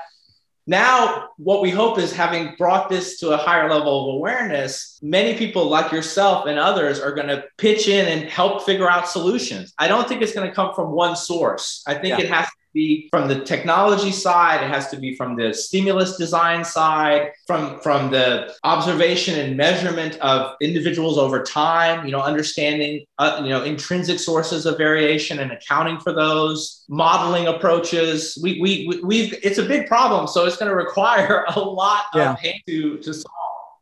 Now, 0.67 1.29
what 1.37 1.61
we 1.61 1.71
hope 1.71 1.97
is 1.97 2.13
having 2.13 2.55
brought 2.57 2.89
this 2.89 3.19
to 3.19 3.31
a 3.31 3.37
higher 3.37 3.69
level 3.69 4.09
of 4.09 4.15
awareness, 4.15 4.99
many 5.01 5.37
people 5.37 5.65
like 5.65 5.91
yourself 5.91 6.45
and 6.45 6.59
others 6.59 6.99
are 6.99 7.13
going 7.13 7.27
to 7.27 7.43
pitch 7.57 7.87
in 7.87 8.05
and 8.07 8.29
help 8.29 8.63
figure 8.63 8.89
out 8.89 9.07
solutions. 9.07 9.73
I 9.79 9.87
don't 9.87 10.07
think 10.07 10.21
it's 10.21 10.33
going 10.33 10.47
to 10.47 10.55
come 10.55 10.73
from 10.75 10.91
one 10.91 11.15
source. 11.15 11.83
I 11.87 11.95
think 11.95 12.19
yeah. 12.19 12.25
it 12.25 12.29
has 12.29 12.47
be 12.73 13.07
from 13.11 13.27
the 13.27 13.43
technology 13.43 14.11
side, 14.11 14.63
it 14.63 14.69
has 14.69 14.89
to 14.89 14.97
be 14.97 15.15
from 15.15 15.35
the 15.35 15.53
stimulus 15.53 16.17
design 16.17 16.63
side, 16.63 17.31
from, 17.47 17.79
from 17.81 18.11
the 18.11 18.53
observation 18.63 19.39
and 19.39 19.57
measurement 19.57 20.17
of 20.19 20.55
individuals 20.61 21.17
over 21.17 21.43
time, 21.43 22.05
you 22.05 22.11
know, 22.11 22.21
understanding, 22.21 23.05
uh, 23.17 23.41
you 23.43 23.49
know, 23.49 23.63
intrinsic 23.63 24.19
sources 24.19 24.65
of 24.65 24.77
variation 24.77 25.39
and 25.39 25.51
accounting 25.51 25.99
for 25.99 26.13
those, 26.13 26.85
modeling 26.89 27.47
approaches. 27.47 28.37
We, 28.41 28.59
we, 28.61 29.01
we've, 29.03 29.33
it's 29.43 29.57
a 29.57 29.65
big 29.65 29.87
problem. 29.87 30.27
So 30.27 30.45
it's 30.45 30.57
going 30.57 30.69
to 30.69 30.75
require 30.75 31.45
a 31.55 31.59
lot 31.59 32.05
yeah. 32.13 32.33
of 32.33 32.37
pain 32.37 32.61
to, 32.67 32.97
to 32.99 33.13
solve. 33.13 33.40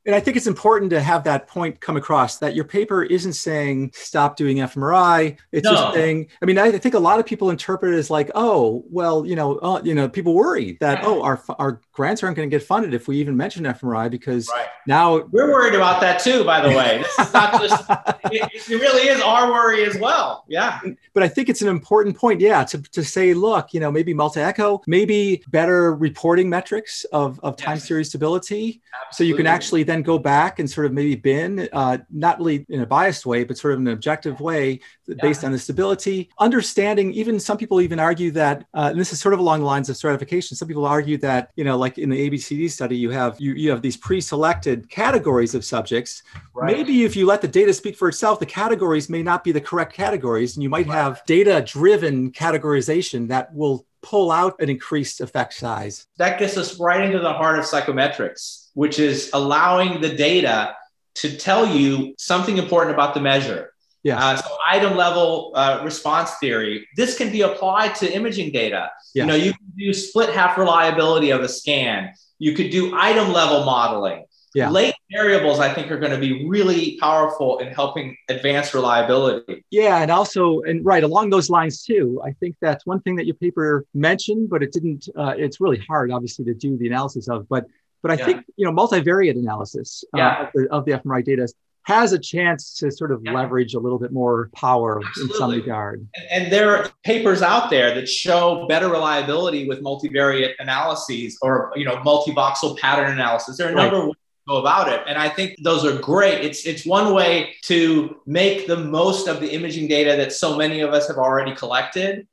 And 0.10 0.16
I 0.16 0.20
think 0.20 0.38
it's 0.38 0.48
important 0.48 0.90
to 0.90 1.02
have 1.02 1.24
that 1.26 1.48
point 1.48 1.82
come 1.82 1.96
across 1.96 2.40
that 2.40 2.56
your 2.56 2.66
paper 2.66 3.04
isn't 3.04 3.34
saying 3.34 3.92
stop 3.94 4.38
doing 4.38 4.58
fMRI. 4.58 5.38
It's 5.52 5.66
no. 5.66 5.72
just 5.72 5.94
saying, 5.94 6.30
I 6.42 6.48
mean, 6.48 6.58
I 6.58 6.76
think 6.80 6.96
a 6.96 7.00
lot 7.00 7.20
of 7.20 7.28
people 7.28 7.52
interpret 7.52 7.94
it 7.94 7.98
as 8.00 8.10
like, 8.10 8.32
oh, 8.34 8.84
well, 8.90 9.24
you 9.24 9.36
know, 9.36 9.58
uh, 9.60 9.80
you 9.84 9.94
know, 9.94 10.10
people 10.10 10.34
worry 10.34 10.78
that, 10.80 11.04
oh, 11.04 11.22
our, 11.22 11.40
our 11.60 11.80
grants 11.92 12.24
aren't 12.24 12.36
going 12.36 12.50
to 12.50 12.52
get 12.52 12.66
funded 12.66 12.96
if 12.96 13.08
we 13.08 13.18
even 13.18 13.38
mention 13.38 13.66
fMRI 13.66 14.10
because 14.10 14.50
right. 14.50 14.66
now 14.88 15.18
we're 15.30 15.52
worried 15.52 15.76
about 15.76 16.02
that 16.02 16.20
too, 16.20 16.44
by 16.44 16.60
the 16.60 16.70
way. 16.76 17.04
This 17.04 17.28
is 17.28 17.32
not 17.32 17.62
just, 17.62 17.86
it, 18.32 18.50
it, 18.52 18.68
really 18.70 19.10
is 19.10 19.22
our 19.22 19.52
worry 19.52 19.84
as 19.84 19.96
well. 20.00 20.44
Yeah. 20.48 20.80
But 21.14 21.22
I 21.22 21.28
think 21.28 21.50
it's 21.50 21.62
an 21.62 21.68
important 21.68 22.18
point. 22.18 22.42
Yeah. 22.42 22.64
To, 22.64 22.82
to 22.82 23.04
say, 23.04 23.36
look, 23.36 23.76
you 23.76 23.80
know, 23.80 23.92
maybe 23.92 24.16
multi 24.16 24.40
echo, 24.40 24.82
maybe 24.88 25.44
better 25.50 25.94
reporting 25.94 26.50
metrics 26.50 27.04
of, 27.12 27.40
of 27.42 27.58
time 27.58 27.76
yes. 27.76 27.88
series 27.88 28.10
stability. 28.10 28.82
Absolutely. 29.06 29.12
So 29.12 29.24
you 29.24 29.36
can 29.36 29.46
actually 29.46 29.84
then 29.84 29.99
go 30.02 30.18
back 30.18 30.60
and 30.60 30.70
sort 30.70 30.86
of 30.86 30.94
maybe 30.94 31.16
bin, 31.16 31.70
uh, 31.74 31.98
not 32.10 32.38
really 32.40 32.66
in 32.70 32.82
a 32.82 32.86
biased 32.86 33.26
way, 33.26 33.44
but 33.44 33.58
sort 33.58 33.74
of 33.74 33.80
an 33.80 33.88
objective 33.88 34.40
way 34.40 34.80
yeah. 35.08 35.16
based 35.22 35.44
on 35.44 35.52
the 35.52 35.60
stability. 35.60 36.30
Understanding, 36.40 37.12
even 37.14 37.40
some 37.40 37.58
people 37.58 37.82
even 37.82 38.00
argue 38.00 38.32
that, 38.32 38.66
uh, 38.74 38.90
and 38.92 39.00
this 39.00 39.12
is 39.14 39.20
sort 39.20 39.34
of 39.34 39.40
along 39.40 39.60
the 39.60 39.66
lines 39.66 39.90
of 39.90 39.98
stratification. 39.98 40.56
Some 40.56 40.68
people 40.68 40.86
argue 40.86 41.18
that, 41.20 41.52
you 41.56 41.64
know, 41.64 41.78
like 41.78 41.98
in 41.98 42.10
the 42.10 42.30
ABCD 42.30 42.70
study, 42.70 42.98
you 42.98 43.10
have 43.12 43.40
you, 43.40 43.54
you 43.54 43.70
have 43.70 43.82
these 43.82 43.98
pre-selected 43.98 44.90
categories 44.90 45.56
of 45.56 45.64
subjects. 45.66 46.24
Right. 46.54 46.76
Maybe 46.76 47.04
if 47.04 47.16
you 47.16 47.26
let 47.26 47.42
the 47.42 47.48
data 47.48 47.74
speak 47.74 47.96
for 47.96 48.10
itself, 48.10 48.40
the 48.40 48.46
categories 48.46 49.10
may 49.10 49.24
not 49.24 49.44
be 49.44 49.52
the 49.52 49.62
correct 49.62 49.94
categories, 49.94 50.56
and 50.56 50.64
you 50.64 50.70
might 50.70 50.88
right. 50.88 50.96
have 50.96 51.22
data-driven 51.26 52.32
categorization 52.32 53.28
that 53.30 53.54
will 53.54 53.86
pull 54.02 54.32
out 54.32 54.56
an 54.62 54.70
increased 54.70 55.20
effect 55.20 55.54
size. 55.54 56.08
That 56.18 56.40
gets 56.40 56.56
us 56.56 56.80
right 56.80 57.02
into 57.02 57.20
the 57.20 57.34
heart 57.34 57.60
of 57.60 57.66
psychometrics, 57.66 58.59
which 58.74 59.00
is 59.00 59.30
allowing 59.34 60.02
the 60.02 60.10
data 60.10 60.76
to 61.16 61.36
tell 61.36 61.66
you 61.66 62.14
something 62.18 62.58
important 62.58 62.94
about 62.94 63.14
the 63.14 63.20
measure. 63.20 63.74
Yeah. 64.04 64.24
Uh, 64.24 64.38
so 64.38 64.58
item 64.66 64.96
level 64.96 65.52
uh, 65.56 65.82
response 65.84 66.32
theory. 66.36 66.88
This 66.96 67.18
can 67.18 67.32
be 67.32 67.42
applied 67.42 67.96
to 67.96 68.12
imaging 68.12 68.54
data. 68.54 68.90
Yes. 69.14 69.24
You 69.24 69.26
know, 69.26 69.36
you 69.36 69.52
can 69.52 69.74
do 69.78 69.94
split 69.94 70.30
half 70.30 70.58
reliability 70.58 71.32
of 71.32 71.42
a 71.42 71.50
scan. 71.50 72.14
You 72.38 72.54
could 72.54 72.70
do 72.70 72.98
item 72.98 73.34
level 73.34 73.66
modeling 73.66 74.24
yeah. 74.56 74.70
late 74.70 74.96
variables 75.12 75.60
i 75.60 75.72
think 75.72 75.92
are 75.92 76.00
going 76.00 76.12
to 76.12 76.18
be 76.18 76.48
really 76.48 76.98
powerful 76.98 77.60
in 77.60 77.72
helping 77.72 78.16
advance 78.30 78.74
reliability 78.74 79.64
yeah 79.70 80.02
and 80.02 80.10
also 80.12 80.62
and 80.62 80.84
right 80.86 81.04
along 81.04 81.30
those 81.30 81.50
lines 81.50 81.84
too 81.84 82.22
i 82.26 82.32
think 82.34 82.56
that's 82.62 82.86
one 82.86 83.00
thing 83.02 83.16
that 83.16 83.26
your 83.26 83.36
paper 83.36 83.86
mentioned 83.94 84.50
but 84.50 84.64
it 84.64 84.72
didn't 84.72 85.08
uh, 85.18 85.34
it's 85.38 85.62
really 85.62 85.80
hard 85.88 86.12
obviously 86.12 86.44
to 86.46 86.54
do 86.54 86.78
the 86.78 86.88
analysis 86.88 87.28
of 87.30 87.48
but 87.50 87.66
but 88.02 88.12
i 88.12 88.16
yeah. 88.16 88.26
think 88.26 88.46
you 88.56 88.66
know 88.66 88.72
multivariate 88.72 89.38
analysis 89.38 90.04
uh, 90.18 90.20
of, 90.20 90.50
the, 90.54 90.68
of 90.72 90.86
the 90.86 90.92
fMRI 90.92 91.24
data 91.24 91.48
has 91.90 92.14
a 92.14 92.20
chance 92.20 92.76
to 92.76 92.92
sort 92.92 93.12
of 93.12 93.20
yeah. 93.24 93.34
leverage 93.34 93.74
a 93.74 93.80
little 93.80 93.98
bit 93.98 94.12
more 94.12 94.52
power 94.54 95.02
Absolutely. 95.04 95.34
in 95.34 95.40
some 95.40 95.52
regard. 95.52 96.08
And, 96.16 96.44
and, 96.44 96.54
there 96.54 96.76
are 96.76 96.92
papers 97.04 97.42
out 97.42 97.72
there 97.72 97.96
that 97.96 98.08
show 98.08 98.68
better 98.68 98.90
reliability 98.90 99.68
with 99.68 99.82
multivariate 99.82 100.54
analyses 100.60 101.38
or 101.42 101.74
you 101.76 101.86
know 101.86 101.96
multivoxel 101.98 102.78
pattern 102.78 103.12
analysis. 103.12 103.58
There 103.58 103.68
are 103.68 103.72
a 103.72 103.76
number 103.76 103.96
of 103.98 104.04
ways 104.06 104.14
to 104.14 104.50
go 104.54 104.58
about 104.58 104.88
it, 104.90 105.02
and 105.08 105.18
I 105.18 105.30
think 105.30 105.56
those 105.64 105.84
are 105.84 105.98
great. 106.00 106.46
It's 106.46 106.64
it's 106.68 106.86
one 106.86 107.12
way 107.12 107.56
to 107.64 108.22
make 108.28 108.68
the 108.68 108.78
most 108.78 109.28
of 109.28 109.40
the 109.40 109.52
imaging 109.52 109.88
data 109.88 110.16
that 110.16 110.32
so 110.32 110.56
many 110.56 110.82
of 110.82 110.94
us 110.94 111.08
have 111.08 111.18
already 111.18 111.56
collected, 111.56 112.28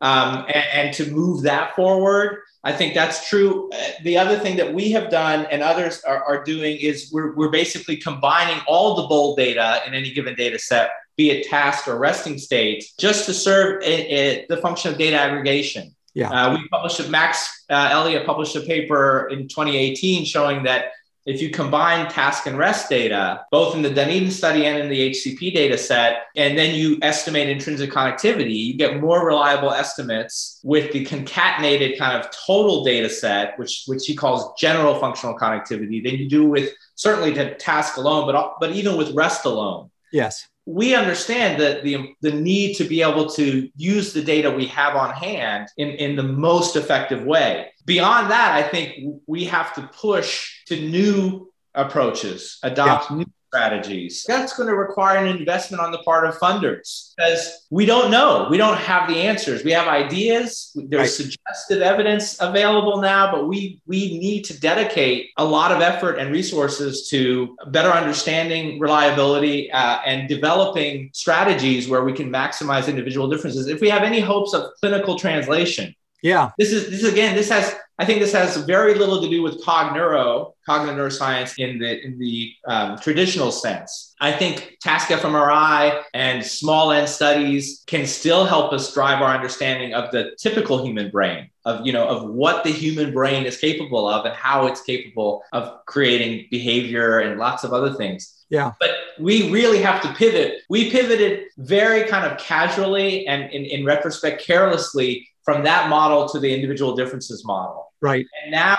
um, 0.00 0.46
and, 0.48 0.66
and 0.72 0.94
to 0.94 1.12
move 1.12 1.42
that 1.42 1.76
forward. 1.76 2.40
I 2.64 2.72
think 2.72 2.94
that's 2.94 3.28
true. 3.28 3.70
Uh, 3.72 3.76
the 4.02 4.18
other 4.18 4.38
thing 4.38 4.56
that 4.56 4.74
we 4.74 4.90
have 4.92 5.10
done 5.10 5.46
and 5.50 5.62
others 5.62 6.02
are, 6.02 6.24
are 6.24 6.42
doing 6.42 6.76
is 6.78 7.10
we're, 7.12 7.34
we're 7.34 7.50
basically 7.50 7.96
combining 7.96 8.60
all 8.66 8.96
the 8.96 9.06
bold 9.06 9.36
data 9.36 9.82
in 9.86 9.94
any 9.94 10.12
given 10.12 10.34
data 10.34 10.58
set, 10.58 10.90
be 11.16 11.30
it 11.30 11.46
task 11.46 11.86
or 11.86 11.98
resting 11.98 12.38
state, 12.38 12.84
just 12.98 13.26
to 13.26 13.34
serve 13.34 13.82
a, 13.82 13.86
a, 13.86 14.46
the 14.48 14.56
function 14.56 14.92
of 14.92 14.98
data 14.98 15.16
aggregation. 15.16 15.94
Yeah. 16.14 16.30
Uh, 16.30 16.54
we 16.54 16.66
published 16.68 16.98
a 17.00 17.08
Max 17.08 17.64
uh, 17.68 17.88
Elliott 17.92 18.24
published 18.24 18.56
a 18.56 18.62
paper 18.62 19.28
in 19.30 19.48
2018 19.48 20.24
showing 20.24 20.62
that 20.62 20.92
if 21.26 21.42
you 21.42 21.50
combine 21.50 22.08
task 22.08 22.46
and 22.46 22.56
rest 22.56 22.88
data, 22.88 23.44
both 23.50 23.74
in 23.74 23.82
the 23.82 23.90
Dunedin 23.90 24.30
study 24.30 24.64
and 24.64 24.78
in 24.78 24.88
the 24.88 25.10
HCP 25.10 25.52
data 25.52 25.76
set, 25.76 26.22
and 26.36 26.56
then 26.56 26.74
you 26.74 26.98
estimate 27.02 27.48
intrinsic 27.48 27.90
connectivity, 27.90 28.56
you 28.56 28.74
get 28.74 29.00
more 29.00 29.26
reliable 29.26 29.72
estimates 29.72 30.60
with 30.62 30.92
the 30.92 31.04
concatenated 31.04 31.98
kind 31.98 32.16
of 32.16 32.30
total 32.30 32.84
data 32.84 33.10
set, 33.10 33.58
which, 33.58 33.82
which 33.86 34.06
he 34.06 34.14
calls 34.14 34.58
general 34.58 34.94
functional 35.00 35.36
connectivity, 35.36 36.02
than 36.02 36.14
you 36.14 36.28
do 36.28 36.48
with 36.48 36.70
certainly 36.94 37.34
to 37.34 37.56
task 37.56 37.96
alone, 37.96 38.30
but, 38.30 38.54
but 38.60 38.70
even 38.70 38.96
with 38.96 39.12
rest 39.14 39.44
alone. 39.44 39.90
Yes 40.12 40.46
we 40.66 40.96
understand 40.96 41.60
that 41.60 41.84
the, 41.84 42.12
the 42.22 42.32
need 42.32 42.74
to 42.74 42.84
be 42.84 43.00
able 43.00 43.30
to 43.30 43.70
use 43.76 44.12
the 44.12 44.22
data 44.22 44.50
we 44.50 44.66
have 44.66 44.96
on 44.96 45.14
hand 45.14 45.68
in, 45.76 45.90
in 45.90 46.16
the 46.16 46.24
most 46.24 46.74
effective 46.74 47.24
way. 47.24 47.68
Beyond 47.86 48.30
that, 48.30 48.52
I 48.52 48.68
think 48.68 49.22
we 49.26 49.44
have 49.44 49.74
to 49.74 49.82
push 49.94 50.64
to 50.66 50.76
new 50.76 51.52
approaches, 51.74 52.58
adopt 52.62 53.10
yeah. 53.10 53.18
new 53.18 53.26
strategies. 53.46 54.24
That's 54.26 54.56
going 54.56 54.68
to 54.68 54.74
require 54.74 55.24
an 55.24 55.36
investment 55.36 55.80
on 55.80 55.92
the 55.92 55.98
part 55.98 56.26
of 56.26 56.36
funders 56.38 57.14
because 57.16 57.66
we 57.70 57.86
don't 57.86 58.10
know. 58.10 58.48
We 58.50 58.56
don't 58.58 58.76
have 58.76 59.08
the 59.08 59.16
answers. 59.16 59.64
We 59.64 59.70
have 59.72 59.86
ideas. 59.86 60.72
There's 60.74 61.00
right. 61.00 61.08
suggested 61.08 61.82
evidence 61.82 62.40
available 62.40 63.00
now, 63.00 63.30
but 63.32 63.48
we 63.48 63.80
we 63.86 64.18
need 64.18 64.44
to 64.46 64.60
dedicate 64.60 65.30
a 65.36 65.44
lot 65.44 65.72
of 65.72 65.80
effort 65.80 66.18
and 66.18 66.32
resources 66.32 67.08
to 67.10 67.56
better 67.68 67.90
understanding 67.90 68.80
reliability 68.80 69.70
uh, 69.70 69.98
and 70.04 70.28
developing 70.28 71.10
strategies 71.12 71.88
where 71.88 72.04
we 72.04 72.12
can 72.12 72.30
maximize 72.30 72.88
individual 72.88 73.28
differences. 73.28 73.68
If 73.68 73.80
we 73.80 73.88
have 73.90 74.02
any 74.02 74.20
hopes 74.20 74.54
of 74.54 74.72
clinical 74.80 75.16
translation, 75.18 75.94
yeah. 76.22 76.50
This 76.58 76.72
is 76.72 76.90
this 76.90 77.10
again, 77.10 77.34
this 77.36 77.50
has 77.50 77.74
I 77.98 78.04
think 78.04 78.20
this 78.20 78.32
has 78.32 78.58
very 78.58 78.94
little 78.94 79.22
to 79.22 79.28
do 79.28 79.42
with 79.42 79.62
cogneuro, 79.64 80.52
cognitive 80.66 80.98
neuroscience 80.98 81.58
in 81.58 81.78
the 81.78 82.04
in 82.04 82.18
the 82.18 82.52
um, 82.66 82.98
traditional 82.98 83.50
sense. 83.50 84.14
I 84.20 84.32
think 84.32 84.76
task 84.82 85.08
fMRI 85.08 86.02
and 86.12 86.44
small 86.44 86.92
N 86.92 87.06
studies 87.06 87.84
can 87.86 88.06
still 88.06 88.44
help 88.44 88.72
us 88.72 88.92
drive 88.92 89.22
our 89.22 89.34
understanding 89.34 89.94
of 89.94 90.10
the 90.10 90.36
typical 90.38 90.84
human 90.84 91.10
brain, 91.10 91.48
of 91.64 91.86
you 91.86 91.92
know, 91.92 92.06
of 92.06 92.28
what 92.28 92.64
the 92.64 92.70
human 92.70 93.12
brain 93.14 93.46
is 93.46 93.56
capable 93.56 94.06
of 94.08 94.26
and 94.26 94.34
how 94.34 94.66
it's 94.66 94.82
capable 94.82 95.42
of 95.52 95.84
creating 95.86 96.48
behavior 96.50 97.20
and 97.20 97.38
lots 97.38 97.64
of 97.64 97.72
other 97.72 97.94
things. 97.94 98.44
Yeah. 98.50 98.72
But 98.78 98.90
we 99.18 99.50
really 99.50 99.82
have 99.82 100.02
to 100.02 100.12
pivot. 100.14 100.60
We 100.68 100.90
pivoted 100.90 101.46
very 101.56 102.08
kind 102.08 102.30
of 102.30 102.38
casually 102.38 103.26
and 103.26 103.50
in, 103.50 103.64
in 103.64 103.84
retrospect 103.84 104.44
carelessly 104.44 105.26
from 105.46 105.62
that 105.62 105.88
model 105.88 106.28
to 106.28 106.38
the 106.38 106.52
individual 106.52 106.94
differences 106.94 107.44
model. 107.46 107.90
Right. 108.02 108.26
And 108.42 108.50
now 108.50 108.76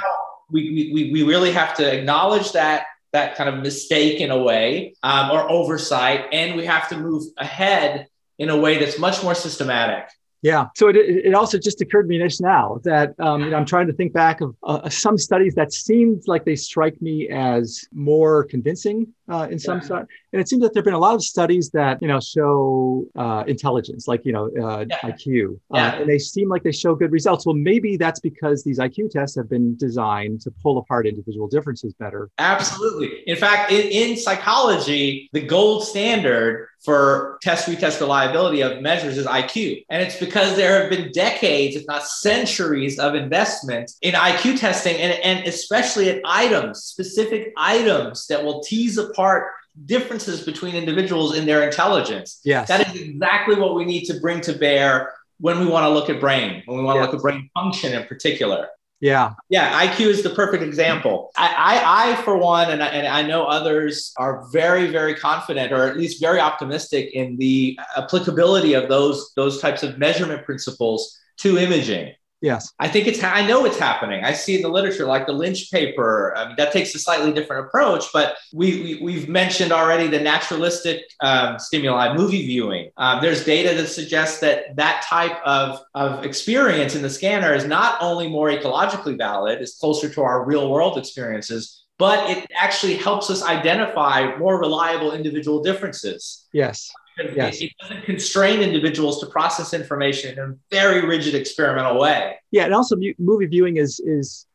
we, 0.52 0.92
we, 0.94 1.12
we 1.12 1.24
really 1.24 1.52
have 1.54 1.74
to 1.78 1.92
acknowledge 1.92 2.52
that 2.52 2.86
that 3.14 3.36
kind 3.36 3.50
of 3.50 3.64
mistake 3.64 4.20
in 4.20 4.32
a 4.32 4.38
way 4.38 4.94
um, 5.02 5.32
or 5.32 5.50
oversight, 5.50 6.26
and 6.34 6.58
we 6.58 6.66
have 6.66 6.90
to 6.90 6.98
move 6.98 7.24
ahead 7.38 8.08
in 8.38 8.50
a 8.50 8.58
way 8.58 8.78
that's 8.78 9.00
much 9.00 9.24
more 9.24 9.34
systematic. 9.34 10.10
Yeah. 10.44 10.68
So 10.76 10.90
it, 10.90 10.96
it 10.98 11.34
also 11.34 11.58
just 11.58 11.82
occurred 11.82 12.04
to 12.04 12.10
me 12.10 12.20
just 12.20 12.42
now 12.42 12.80
that 12.84 13.20
um, 13.20 13.44
you 13.44 13.50
know, 13.50 13.58
I'm 13.58 13.66
trying 13.66 13.88
to 13.88 13.94
think 13.94 14.14
back 14.14 14.42
of 14.42 14.56
uh, 14.64 14.88
some 14.90 15.18
studies 15.18 15.56
that 15.56 15.74
seemed 15.74 16.24
like 16.28 16.46
they 16.46 16.56
strike 16.56 17.02
me 17.02 17.28
as 17.30 17.86
more 17.92 18.44
convincing 18.44 19.14
uh, 19.30 19.48
in 19.50 19.58
some 19.58 19.82
yeah. 19.90 20.04
And 20.34 20.42
it 20.42 20.50
seems 20.50 20.62
that 20.62 20.74
there've 20.74 20.86
been 20.86 20.94
a 20.94 21.00
lot 21.00 21.16
of 21.16 21.24
studies 21.24 21.70
that 21.72 22.02
you 22.02 22.08
know 22.08 22.20
show 22.20 23.06
uh, 23.16 23.44
intelligence, 23.48 24.08
like 24.08 24.26
you 24.26 24.34
know 24.34 24.50
uh, 24.62 24.86
yeah. 24.90 24.98
IQ, 25.04 25.60
uh, 25.74 25.78
and 25.78 26.10
they 26.10 26.20
seem 26.20 26.50
like 26.50 26.64
they 26.64 26.72
show 26.72 26.96
good 26.96 27.12
results. 27.12 27.46
Well, 27.46 27.56
maybe 27.56 27.98
that's 27.98 28.20
because 28.20 28.64
these 28.64 28.80
IQ 28.80 29.12
tests 29.12 29.36
have 29.38 29.50
been 29.50 29.76
designed 29.78 30.42
to 30.42 30.52
pull 30.64 30.78
apart 30.78 31.08
individual 31.08 31.48
differences 31.48 31.94
better. 31.94 32.30
Absolutely. 32.40 33.24
In 33.26 33.36
fact, 33.38 33.72
in, 33.72 33.88
in 33.88 34.18
psychology, 34.18 35.30
the 35.34 35.42
gold 35.42 35.84
standard 35.84 36.68
for 36.84 37.38
test 37.42 37.68
retest 37.68 38.00
reliability 38.00 38.62
of 38.62 38.82
measures 38.82 39.18
is 39.18 39.26
IQ. 39.26 39.84
And 39.90 40.02
it's 40.02 40.18
because 40.18 40.56
there 40.56 40.82
have 40.82 40.90
been 40.90 41.12
decades, 41.12 41.76
if 41.76 41.86
not 41.88 42.04
centuries, 42.04 43.00
of 43.00 43.16
investment 43.16 43.92
in 44.02 44.14
IQ 44.14 44.60
testing 44.60 44.96
and, 44.98 45.14
and 45.24 45.48
especially 45.48 46.10
at 46.10 46.22
items, 46.26 46.84
specific 46.84 47.52
items 47.58 48.28
that 48.28 48.44
will 48.44 48.62
tease 48.62 48.98
apart 48.98 49.52
differences 49.86 50.44
between 50.44 50.76
individuals 50.76 51.36
in 51.36 51.46
their 51.46 51.64
intelligence. 51.64 52.40
Yes. 52.44 52.68
That 52.68 52.88
is 52.88 53.02
exactly 53.02 53.56
what 53.56 53.76
we 53.76 53.86
need 53.86 54.06
to 54.06 54.20
bring 54.20 54.42
to 54.42 54.54
bear 54.54 55.14
when 55.40 55.60
we 55.60 55.68
want 55.68 55.84
to 55.84 55.90
look 55.90 56.10
at 56.10 56.20
brain, 56.20 56.64
when 56.66 56.78
we 56.78 56.84
want 56.84 56.98
yes. 56.98 57.06
to 57.08 57.12
look 57.12 57.20
at 57.20 57.22
brain 57.22 57.50
function 57.54 57.94
in 57.94 58.06
particular. 58.08 58.68
Yeah. 59.00 59.34
Yeah. 59.50 59.86
IQ 59.86 60.08
is 60.08 60.24
the 60.24 60.32
perfect 60.32 60.64
example. 60.64 61.30
I, 61.38 61.54
I, 61.56 62.12
I 62.14 62.16
for 62.24 62.38
one, 62.38 62.72
and 62.72 62.82
I, 62.82 62.88
and 62.88 63.08
I 63.08 63.22
know 63.22 63.46
others 63.46 64.14
are 64.18 64.48
very, 64.52 64.88
very 64.88 65.14
confident 65.14 65.72
or 65.72 65.88
at 65.88 65.98
least 65.98 66.20
very 66.20 66.40
optimistic 66.40 67.12
in 67.14 67.38
the 67.38 67.80
applicability 67.96 68.74
of 68.74 68.90
those, 68.90 69.34
those 69.36 69.62
types 69.62 69.84
of 69.84 70.00
measurement 70.00 70.46
principles 70.46 71.16
to 71.38 71.60
imaging. 71.60 72.14
Yes. 72.42 72.72
I 72.80 72.88
think 72.88 73.08
it's, 73.08 73.24
I 73.24 73.46
know 73.48 73.66
it's 73.66 73.80
happening. 73.80 74.24
I 74.24 74.34
see 74.34 74.58
in 74.58 74.62
the 74.62 74.70
literature, 74.70 75.06
like 75.06 75.26
the 75.26 75.34
Lynch 75.34 75.72
paper, 75.72 76.36
I 76.38 76.48
mean, 76.48 76.56
that 76.58 76.72
takes 76.72 76.94
a 76.94 77.00
slightly 77.00 77.32
different 77.32 77.66
approach, 77.66 78.06
but 78.14 78.38
we, 78.54 79.00
we, 79.02 79.20
have 79.20 79.28
mentioned 79.28 79.72
already 79.72 80.08
the 80.08 80.20
naturalistic 80.20 81.02
um, 81.22 81.58
stimuli, 81.58 82.16
movie 82.16 82.46
viewing. 82.46 82.92
Um, 82.98 83.22
there's 83.22 83.44
data 83.44 83.76
that 83.76 83.88
suggests 83.88 84.40
that 84.42 84.76
that 84.76 85.04
type 85.04 85.42
of, 85.46 85.82
of 85.96 86.24
experience 86.24 86.96
in 86.96 87.02
the 87.02 87.10
scanner 87.10 87.56
is 87.56 87.66
not 87.66 87.98
only 88.02 88.30
more 88.30 88.50
ecologically 88.52 89.18
valid, 89.18 89.60
is 89.60 89.76
closer 89.76 90.08
to 90.08 90.22
our 90.22 90.46
real 90.46 90.70
world 90.70 91.00
experiences, 91.00 91.86
but 91.98 92.30
it 92.30 92.48
actually 92.56 92.96
helps 92.96 93.32
us 93.32 93.42
identify 93.44 94.38
more 94.38 94.60
reliable 94.60 95.14
individual 95.14 95.64
differences. 95.64 96.46
Yes. 96.54 96.92
Yes. 97.36 97.62
It, 97.62 97.72
doesn't 97.82 98.04
constrain 98.04 98.62
individuals 98.62 99.20
to 99.22 99.26
process 99.28 99.74
information 99.74 100.38
in 100.38 100.40
a 100.40 100.56
very 100.72 101.06
rigid 101.06 101.36
experimental 101.36 102.00
way. 102.00 102.36
Yeah, 102.52 102.66
and 102.66 102.74
also 102.74 102.96
movie 103.18 103.46
viewing 103.46 103.78
is 103.78 104.00
is 104.00 104.48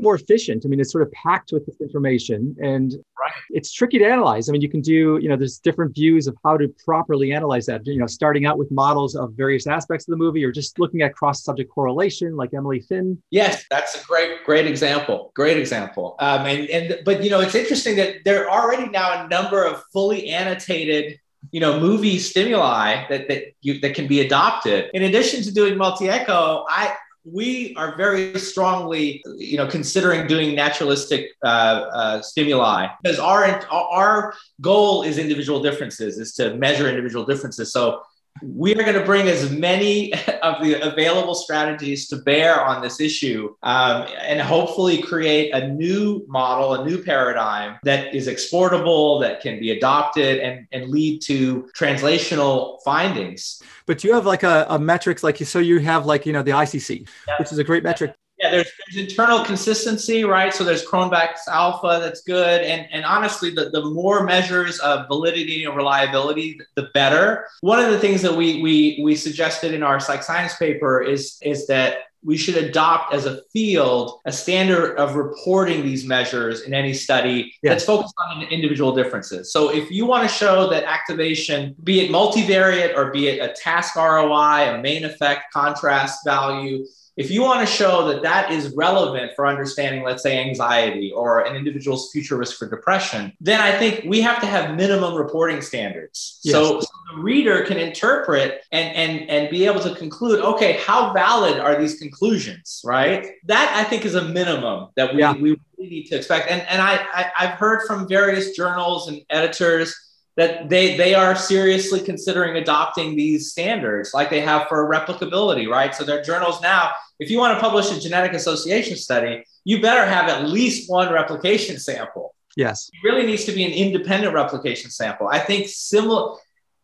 more 0.00 0.14
efficient. 0.14 0.64
I 0.64 0.68
mean, 0.68 0.80
it's 0.80 0.92
sort 0.92 1.02
of 1.02 1.12
packed 1.12 1.52
with 1.52 1.66
this 1.66 1.80
information 1.80 2.56
and 2.60 2.92
right. 2.92 3.32
it's 3.50 3.72
tricky 3.72 3.98
to 3.98 4.04
analyze. 4.04 4.48
I 4.48 4.52
mean, 4.52 4.62
you 4.62 4.68
can 4.68 4.80
do, 4.80 5.18
you 5.20 5.28
know, 5.28 5.36
there's 5.36 5.58
different 5.58 5.94
views 5.94 6.26
of 6.26 6.36
how 6.44 6.56
to 6.56 6.68
properly 6.84 7.32
analyze 7.32 7.66
that, 7.66 7.86
you 7.86 7.98
know, 7.98 8.06
starting 8.06 8.46
out 8.46 8.58
with 8.58 8.70
models 8.70 9.14
of 9.14 9.32
various 9.32 9.66
aspects 9.66 10.06
of 10.06 10.12
the 10.12 10.16
movie 10.16 10.44
or 10.44 10.52
just 10.52 10.78
looking 10.78 11.02
at 11.02 11.14
cross 11.14 11.42
subject 11.42 11.70
correlation 11.70 12.36
like 12.36 12.54
Emily 12.54 12.80
Finn. 12.80 13.20
Yes, 13.30 13.64
that's 13.70 14.00
a 14.00 14.04
great, 14.06 14.44
great 14.44 14.66
example. 14.66 15.32
Great 15.34 15.58
example. 15.58 16.16
Um, 16.20 16.46
and, 16.46 16.68
and, 16.70 17.00
but, 17.04 17.22
you 17.22 17.30
know, 17.30 17.40
it's 17.40 17.54
interesting 17.54 17.96
that 17.96 18.24
there 18.24 18.48
are 18.48 18.62
already 18.62 18.88
now 18.90 19.24
a 19.24 19.28
number 19.28 19.64
of 19.64 19.82
fully 19.92 20.30
annotated 20.30 21.18
you 21.50 21.60
know 21.60 21.80
movie 21.80 22.18
stimuli 22.18 23.06
that 23.08 23.28
that 23.28 23.44
you 23.60 23.80
that 23.80 23.94
can 23.94 24.06
be 24.06 24.20
adopted. 24.20 24.90
In 24.94 25.02
addition 25.04 25.42
to 25.42 25.52
doing 25.52 25.76
multi-echo 25.76 26.64
i 26.68 26.94
we 27.24 27.74
are 27.76 27.96
very 27.96 28.38
strongly 28.38 29.22
you 29.36 29.56
know 29.56 29.66
considering 29.66 30.26
doing 30.26 30.54
naturalistic 30.54 31.30
uh, 31.44 31.48
uh, 31.92 32.22
stimuli. 32.22 32.86
Because 33.02 33.18
our 33.18 33.66
our 33.70 34.34
goal 34.60 35.02
is 35.02 35.18
individual 35.18 35.60
differences 35.60 36.18
is 36.18 36.34
to 36.34 36.54
measure 36.54 36.88
individual 36.88 37.24
differences. 37.24 37.72
So 37.72 38.02
we 38.42 38.74
are 38.74 38.82
going 38.82 38.94
to 38.94 39.04
bring 39.04 39.28
as 39.28 39.50
many 39.50 40.12
of 40.42 40.62
the 40.62 40.80
available 40.80 41.34
strategies 41.34 42.08
to 42.08 42.16
bear 42.16 42.60
on 42.60 42.82
this 42.82 43.00
issue 43.00 43.54
um, 43.62 44.06
and 44.20 44.40
hopefully 44.40 45.00
create 45.02 45.52
a 45.54 45.68
new 45.68 46.24
model, 46.28 46.74
a 46.74 46.84
new 46.84 47.02
paradigm 47.02 47.78
that 47.84 48.14
is 48.14 48.28
exportable, 48.28 49.20
that 49.20 49.40
can 49.40 49.58
be 49.58 49.70
adopted 49.70 50.38
and, 50.40 50.66
and 50.72 50.90
lead 50.90 51.20
to 51.22 51.68
translational 51.76 52.78
findings. 52.84 53.62
But 53.86 54.04
you 54.04 54.12
have 54.14 54.26
like 54.26 54.42
a, 54.42 54.66
a 54.68 54.78
metrics, 54.78 55.22
like 55.22 55.38
so 55.38 55.58
you 55.58 55.78
have 55.80 56.06
like, 56.06 56.26
you 56.26 56.32
know, 56.32 56.42
the 56.42 56.52
ICC, 56.52 57.08
yeah. 57.26 57.34
which 57.38 57.52
is 57.52 57.58
a 57.58 57.64
great 57.64 57.82
metric 57.82 58.14
Yeah, 58.40 58.50
there's, 58.50 58.70
there's 58.86 59.08
internal 59.08 59.44
consistency, 59.44 60.24
right? 60.24 60.54
So 60.54 60.62
there's 60.62 60.86
Cronbach's 60.86 61.48
alpha 61.48 61.98
that's 62.00 62.20
good. 62.20 62.62
And, 62.62 62.86
and 62.92 63.04
honestly, 63.04 63.50
the, 63.50 63.70
the 63.70 63.84
more 63.84 64.22
measures 64.24 64.78
of 64.78 65.08
validity 65.08 65.64
and 65.64 65.76
reliability, 65.76 66.60
the 66.76 66.88
better. 66.94 67.48
One 67.62 67.80
of 67.80 67.90
the 67.90 67.98
things 67.98 68.22
that 68.22 68.34
we, 68.34 68.62
we, 68.62 69.00
we 69.02 69.16
suggested 69.16 69.74
in 69.74 69.82
our 69.82 69.98
psych 69.98 70.22
science 70.22 70.54
paper 70.54 71.02
is, 71.02 71.38
is 71.42 71.66
that 71.66 72.04
we 72.22 72.36
should 72.36 72.56
adopt 72.56 73.14
as 73.14 73.26
a 73.26 73.42
field 73.52 74.20
a 74.24 74.32
standard 74.32 74.96
of 74.96 75.14
reporting 75.14 75.82
these 75.82 76.04
measures 76.04 76.62
in 76.62 76.74
any 76.74 76.92
study 76.92 77.54
that's 77.62 77.84
focused 77.84 78.14
on 78.30 78.42
individual 78.44 78.94
differences. 78.94 79.52
So 79.52 79.70
if 79.70 79.90
you 79.90 80.04
want 80.04 80.28
to 80.28 80.34
show 80.34 80.68
that 80.70 80.84
activation, 80.84 81.76
be 81.84 82.00
it 82.00 82.10
multivariate 82.10 82.96
or 82.96 83.10
be 83.12 83.28
it 83.28 83.40
a 83.40 83.52
task 83.52 83.96
ROI, 83.96 84.74
a 84.74 84.78
main 84.80 85.04
effect 85.04 85.52
contrast 85.52 86.24
value, 86.24 86.84
if 87.18 87.32
you 87.32 87.42
want 87.42 87.58
to 87.60 87.66
show 87.66 88.06
that 88.06 88.22
that 88.22 88.52
is 88.52 88.72
relevant 88.76 89.32
for 89.34 89.44
understanding, 89.44 90.04
let's 90.04 90.22
say, 90.22 90.38
anxiety 90.38 91.10
or 91.10 91.40
an 91.40 91.56
individual's 91.56 92.12
future 92.12 92.36
risk 92.36 92.56
for 92.56 92.70
depression, 92.70 93.32
then 93.40 93.60
I 93.60 93.76
think 93.76 94.04
we 94.06 94.20
have 94.20 94.40
to 94.40 94.46
have 94.46 94.76
minimum 94.76 95.16
reporting 95.16 95.60
standards. 95.60 96.38
Yes. 96.44 96.52
So, 96.52 96.80
so, 96.80 96.86
the 97.12 97.20
reader 97.20 97.64
can 97.64 97.76
interpret 97.76 98.62
and, 98.70 98.94
and, 98.94 99.28
and 99.28 99.50
be 99.50 99.66
able 99.66 99.80
to 99.80 99.96
conclude, 99.96 100.44
okay, 100.44 100.74
how 100.74 101.12
valid 101.12 101.58
are 101.58 101.74
these 101.74 101.98
conclusions, 101.98 102.82
right? 102.84 103.26
That 103.46 103.72
I 103.74 103.82
think 103.88 104.04
is 104.04 104.14
a 104.14 104.22
minimum 104.22 104.90
that 104.94 105.12
we, 105.12 105.20
yeah. 105.20 105.32
we 105.32 105.56
really 105.76 105.90
need 105.90 106.04
to 106.04 106.16
expect. 106.16 106.48
And, 106.48 106.62
and 106.68 106.80
I, 106.80 107.04
I, 107.12 107.30
I've 107.36 107.54
heard 107.54 107.84
from 107.88 108.08
various 108.08 108.52
journals 108.52 109.08
and 109.08 109.22
editors 109.28 109.92
that 110.36 110.68
they 110.68 110.96
they 110.96 111.14
are 111.14 111.34
seriously 111.34 111.98
considering 111.98 112.56
adopting 112.58 113.16
these 113.16 113.50
standards 113.50 114.14
like 114.14 114.30
they 114.30 114.40
have 114.40 114.68
for 114.68 114.88
replicability 114.88 115.68
right 115.68 115.96
so 115.96 116.04
their 116.04 116.22
journals 116.22 116.62
now 116.62 116.92
if 117.18 117.30
you 117.30 117.38
want 117.38 117.54
to 117.54 117.60
publish 117.60 117.90
a 117.90 118.00
genetic 118.00 118.32
association 118.32 118.96
study 118.96 119.44
you 119.64 119.80
better 119.80 120.06
have 120.06 120.28
at 120.28 120.48
least 120.48 120.90
one 120.90 121.12
replication 121.12 121.78
sample 121.78 122.34
yes 122.56 122.90
it 122.92 123.06
really 123.06 123.26
needs 123.26 123.44
to 123.44 123.52
be 123.52 123.64
an 123.64 123.72
independent 123.72 124.34
replication 124.34 124.90
sample 124.90 125.28
i 125.28 125.38
think 125.38 125.68
similar 125.68 126.36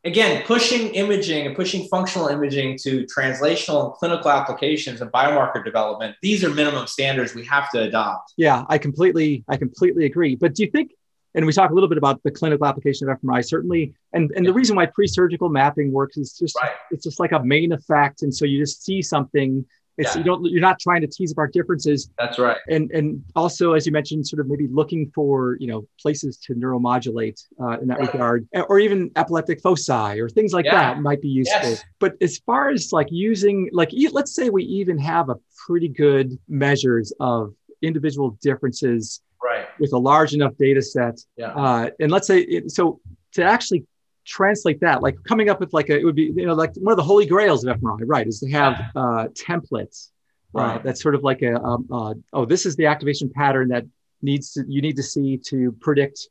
again 0.04 0.42
pushing 0.46 0.94
imaging 0.94 1.46
and 1.46 1.56
pushing 1.56 1.86
functional 1.88 2.28
imaging 2.28 2.76
to 2.76 3.06
translational 3.06 3.86
and 3.86 3.94
clinical 3.94 4.30
applications 4.30 5.00
and 5.00 5.10
biomarker 5.12 5.64
development 5.64 6.14
these 6.22 6.44
are 6.44 6.50
minimum 6.50 6.86
standards 6.86 7.34
we 7.34 7.44
have 7.44 7.70
to 7.70 7.82
adopt 7.82 8.32
yeah 8.36 8.64
i 8.68 8.78
completely 8.78 9.44
i 9.48 9.56
completely 9.56 10.04
agree 10.04 10.34
but 10.34 10.54
do 10.54 10.62
you 10.62 10.70
think 10.70 10.92
and 11.34 11.44
we 11.44 11.52
talk 11.52 11.70
a 11.70 11.74
little 11.74 11.88
bit 11.88 11.98
about 11.98 12.22
the 12.22 12.30
clinical 12.30 12.66
application 12.66 13.08
of 13.08 13.20
fMRI, 13.20 13.44
certainly. 13.44 13.92
And, 14.12 14.30
and 14.36 14.46
the 14.46 14.52
reason 14.52 14.76
why 14.76 14.86
pre-surgical 14.86 15.48
mapping 15.48 15.90
works 15.90 16.16
is 16.16 16.38
just 16.38 16.56
right. 16.60 16.72
it's 16.90 17.04
just 17.04 17.18
like 17.18 17.32
a 17.32 17.42
main 17.42 17.72
effect. 17.72 18.22
And 18.22 18.34
so 18.34 18.44
you 18.44 18.58
just 18.58 18.84
see 18.84 19.02
something. 19.02 19.64
It's 19.96 20.14
yeah. 20.14 20.18
you 20.18 20.24
don't 20.24 20.44
you're 20.46 20.60
not 20.60 20.80
trying 20.80 21.00
to 21.02 21.06
tease 21.06 21.32
apart 21.32 21.52
differences. 21.52 22.10
That's 22.18 22.38
right. 22.38 22.56
And 22.68 22.90
and 22.90 23.24
also, 23.36 23.74
as 23.74 23.86
you 23.86 23.92
mentioned, 23.92 24.26
sort 24.26 24.40
of 24.40 24.48
maybe 24.48 24.66
looking 24.66 25.10
for 25.14 25.56
you 25.60 25.68
know 25.68 25.86
places 26.00 26.36
to 26.38 26.54
neuromodulate 26.54 27.40
uh, 27.60 27.78
in 27.80 27.88
that 27.88 27.98
right. 27.98 28.12
regard, 28.12 28.48
or 28.68 28.78
even 28.78 29.10
epileptic 29.16 29.60
foci 29.60 30.20
or 30.20 30.28
things 30.28 30.52
like 30.52 30.64
yeah. 30.64 30.94
that 30.94 31.00
might 31.00 31.20
be 31.20 31.28
useful. 31.28 31.70
Yes. 31.70 31.84
But 32.00 32.14
as 32.20 32.38
far 32.38 32.70
as 32.70 32.92
like 32.92 33.08
using 33.10 33.68
like 33.72 33.90
let's 34.12 34.34
say 34.34 34.50
we 34.50 34.64
even 34.64 34.98
have 34.98 35.28
a 35.28 35.36
pretty 35.66 35.88
good 35.88 36.38
measures 36.48 37.12
of 37.20 37.54
individual 37.82 38.36
differences 38.42 39.20
right. 39.42 39.66
with 39.78 39.92
a 39.92 39.98
large 39.98 40.34
enough 40.34 40.56
data 40.58 40.82
set. 40.82 41.20
Yeah. 41.36 41.52
Uh, 41.52 41.90
and 42.00 42.10
let's 42.10 42.26
say, 42.26 42.40
it, 42.40 42.70
so 42.70 43.00
to 43.32 43.44
actually 43.44 43.84
translate 44.24 44.80
that, 44.80 45.02
like 45.02 45.16
coming 45.24 45.48
up 45.48 45.60
with 45.60 45.72
like 45.72 45.88
a, 45.88 45.98
it 45.98 46.04
would 46.04 46.14
be, 46.14 46.32
you 46.36 46.46
know, 46.46 46.54
like 46.54 46.74
one 46.76 46.92
of 46.92 46.96
the 46.96 47.02
holy 47.02 47.26
grails 47.26 47.64
of 47.64 47.76
fMRI, 47.78 48.00
right, 48.06 48.26
is 48.26 48.40
to 48.40 48.50
have 48.50 48.80
uh, 48.96 49.26
templates. 49.34 50.10
Uh, 50.54 50.60
right. 50.60 50.76
Uh, 50.76 50.82
that's 50.84 51.02
sort 51.02 51.14
of 51.14 51.22
like 51.22 51.42
a, 51.42 51.60
um, 51.60 51.86
uh, 51.90 52.14
oh, 52.32 52.44
this 52.44 52.64
is 52.66 52.76
the 52.76 52.86
activation 52.86 53.28
pattern 53.28 53.68
that 53.68 53.84
needs 54.22 54.52
to, 54.52 54.64
you 54.68 54.80
need 54.80 54.96
to 54.96 55.02
see 55.02 55.36
to 55.36 55.72
predict 55.80 56.28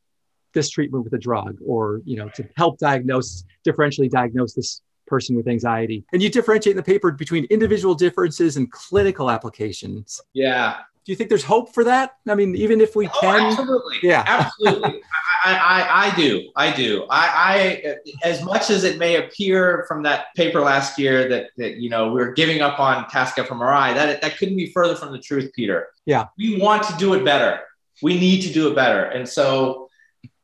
this 0.53 0.69
treatment 0.69 1.03
with 1.03 1.13
a 1.13 1.17
drug 1.17 1.57
or, 1.65 2.01
you 2.05 2.15
know, 2.15 2.29
to 2.29 2.47
help 2.55 2.77
diagnose, 2.77 3.43
differentially 3.65 4.09
diagnose 4.09 4.53
this 4.53 4.81
person 5.07 5.35
with 5.35 5.47
anxiety. 5.47 6.05
And 6.13 6.21
you 6.21 6.29
differentiate 6.29 6.71
in 6.71 6.77
the 6.77 6.83
paper 6.83 7.11
between 7.11 7.45
individual 7.45 7.95
differences 7.95 8.55
and 8.57 8.71
clinical 8.71 9.29
applications. 9.29 10.21
Yeah 10.33 10.77
do 11.05 11.11
you 11.11 11.15
think 11.17 11.29
there's 11.29 11.43
hope 11.43 11.73
for 11.73 11.83
that? 11.83 12.15
I 12.27 12.35
mean, 12.35 12.55
even 12.55 12.79
if 12.79 12.95
we 12.95 13.07
oh, 13.07 13.19
can, 13.19 13.41
absolutely, 13.41 13.97
yeah, 14.01 14.23
absolutely. 14.25 15.01
I, 15.45 15.53
I, 15.53 16.05
I 16.07 16.15
do, 16.15 16.49
I 16.55 16.73
do. 16.73 17.05
I, 17.09 17.83
I, 17.83 17.95
as 18.23 18.41
much 18.43 18.69
as 18.69 18.85
it 18.85 18.97
may 18.97 19.17
appear 19.17 19.83
from 19.87 20.03
that 20.03 20.27
paper 20.35 20.61
last 20.61 20.97
year 20.97 21.27
that 21.27 21.49
that 21.57 21.75
you 21.75 21.89
know 21.89 22.13
we're 22.13 22.31
giving 22.31 22.61
up 22.61 22.79
on 22.79 23.09
task 23.09 23.35
fMRI, 23.35 23.93
that 23.93 24.21
that 24.21 24.37
couldn't 24.37 24.55
be 24.55 24.71
further 24.71 24.95
from 24.95 25.11
the 25.11 25.19
truth, 25.19 25.51
Peter. 25.53 25.89
Yeah, 26.05 26.27
we 26.37 26.59
want 26.59 26.83
to 26.83 26.95
do 26.97 27.13
it 27.13 27.25
better. 27.25 27.59
We 28.01 28.17
need 28.17 28.41
to 28.43 28.53
do 28.53 28.69
it 28.69 28.75
better, 28.75 29.03
and 29.03 29.27
so 29.27 29.89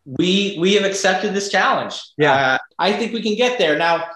we 0.05 0.57
we 0.59 0.73
have 0.73 0.83
accepted 0.83 1.33
this 1.33 1.49
challenge. 1.49 2.01
Yeah, 2.17 2.33
uh, 2.33 2.57
I 2.77 2.91
think 2.91 3.13
we 3.13 3.21
can 3.21 3.35
get 3.35 3.57
there. 3.57 3.77
Now, 3.77 4.07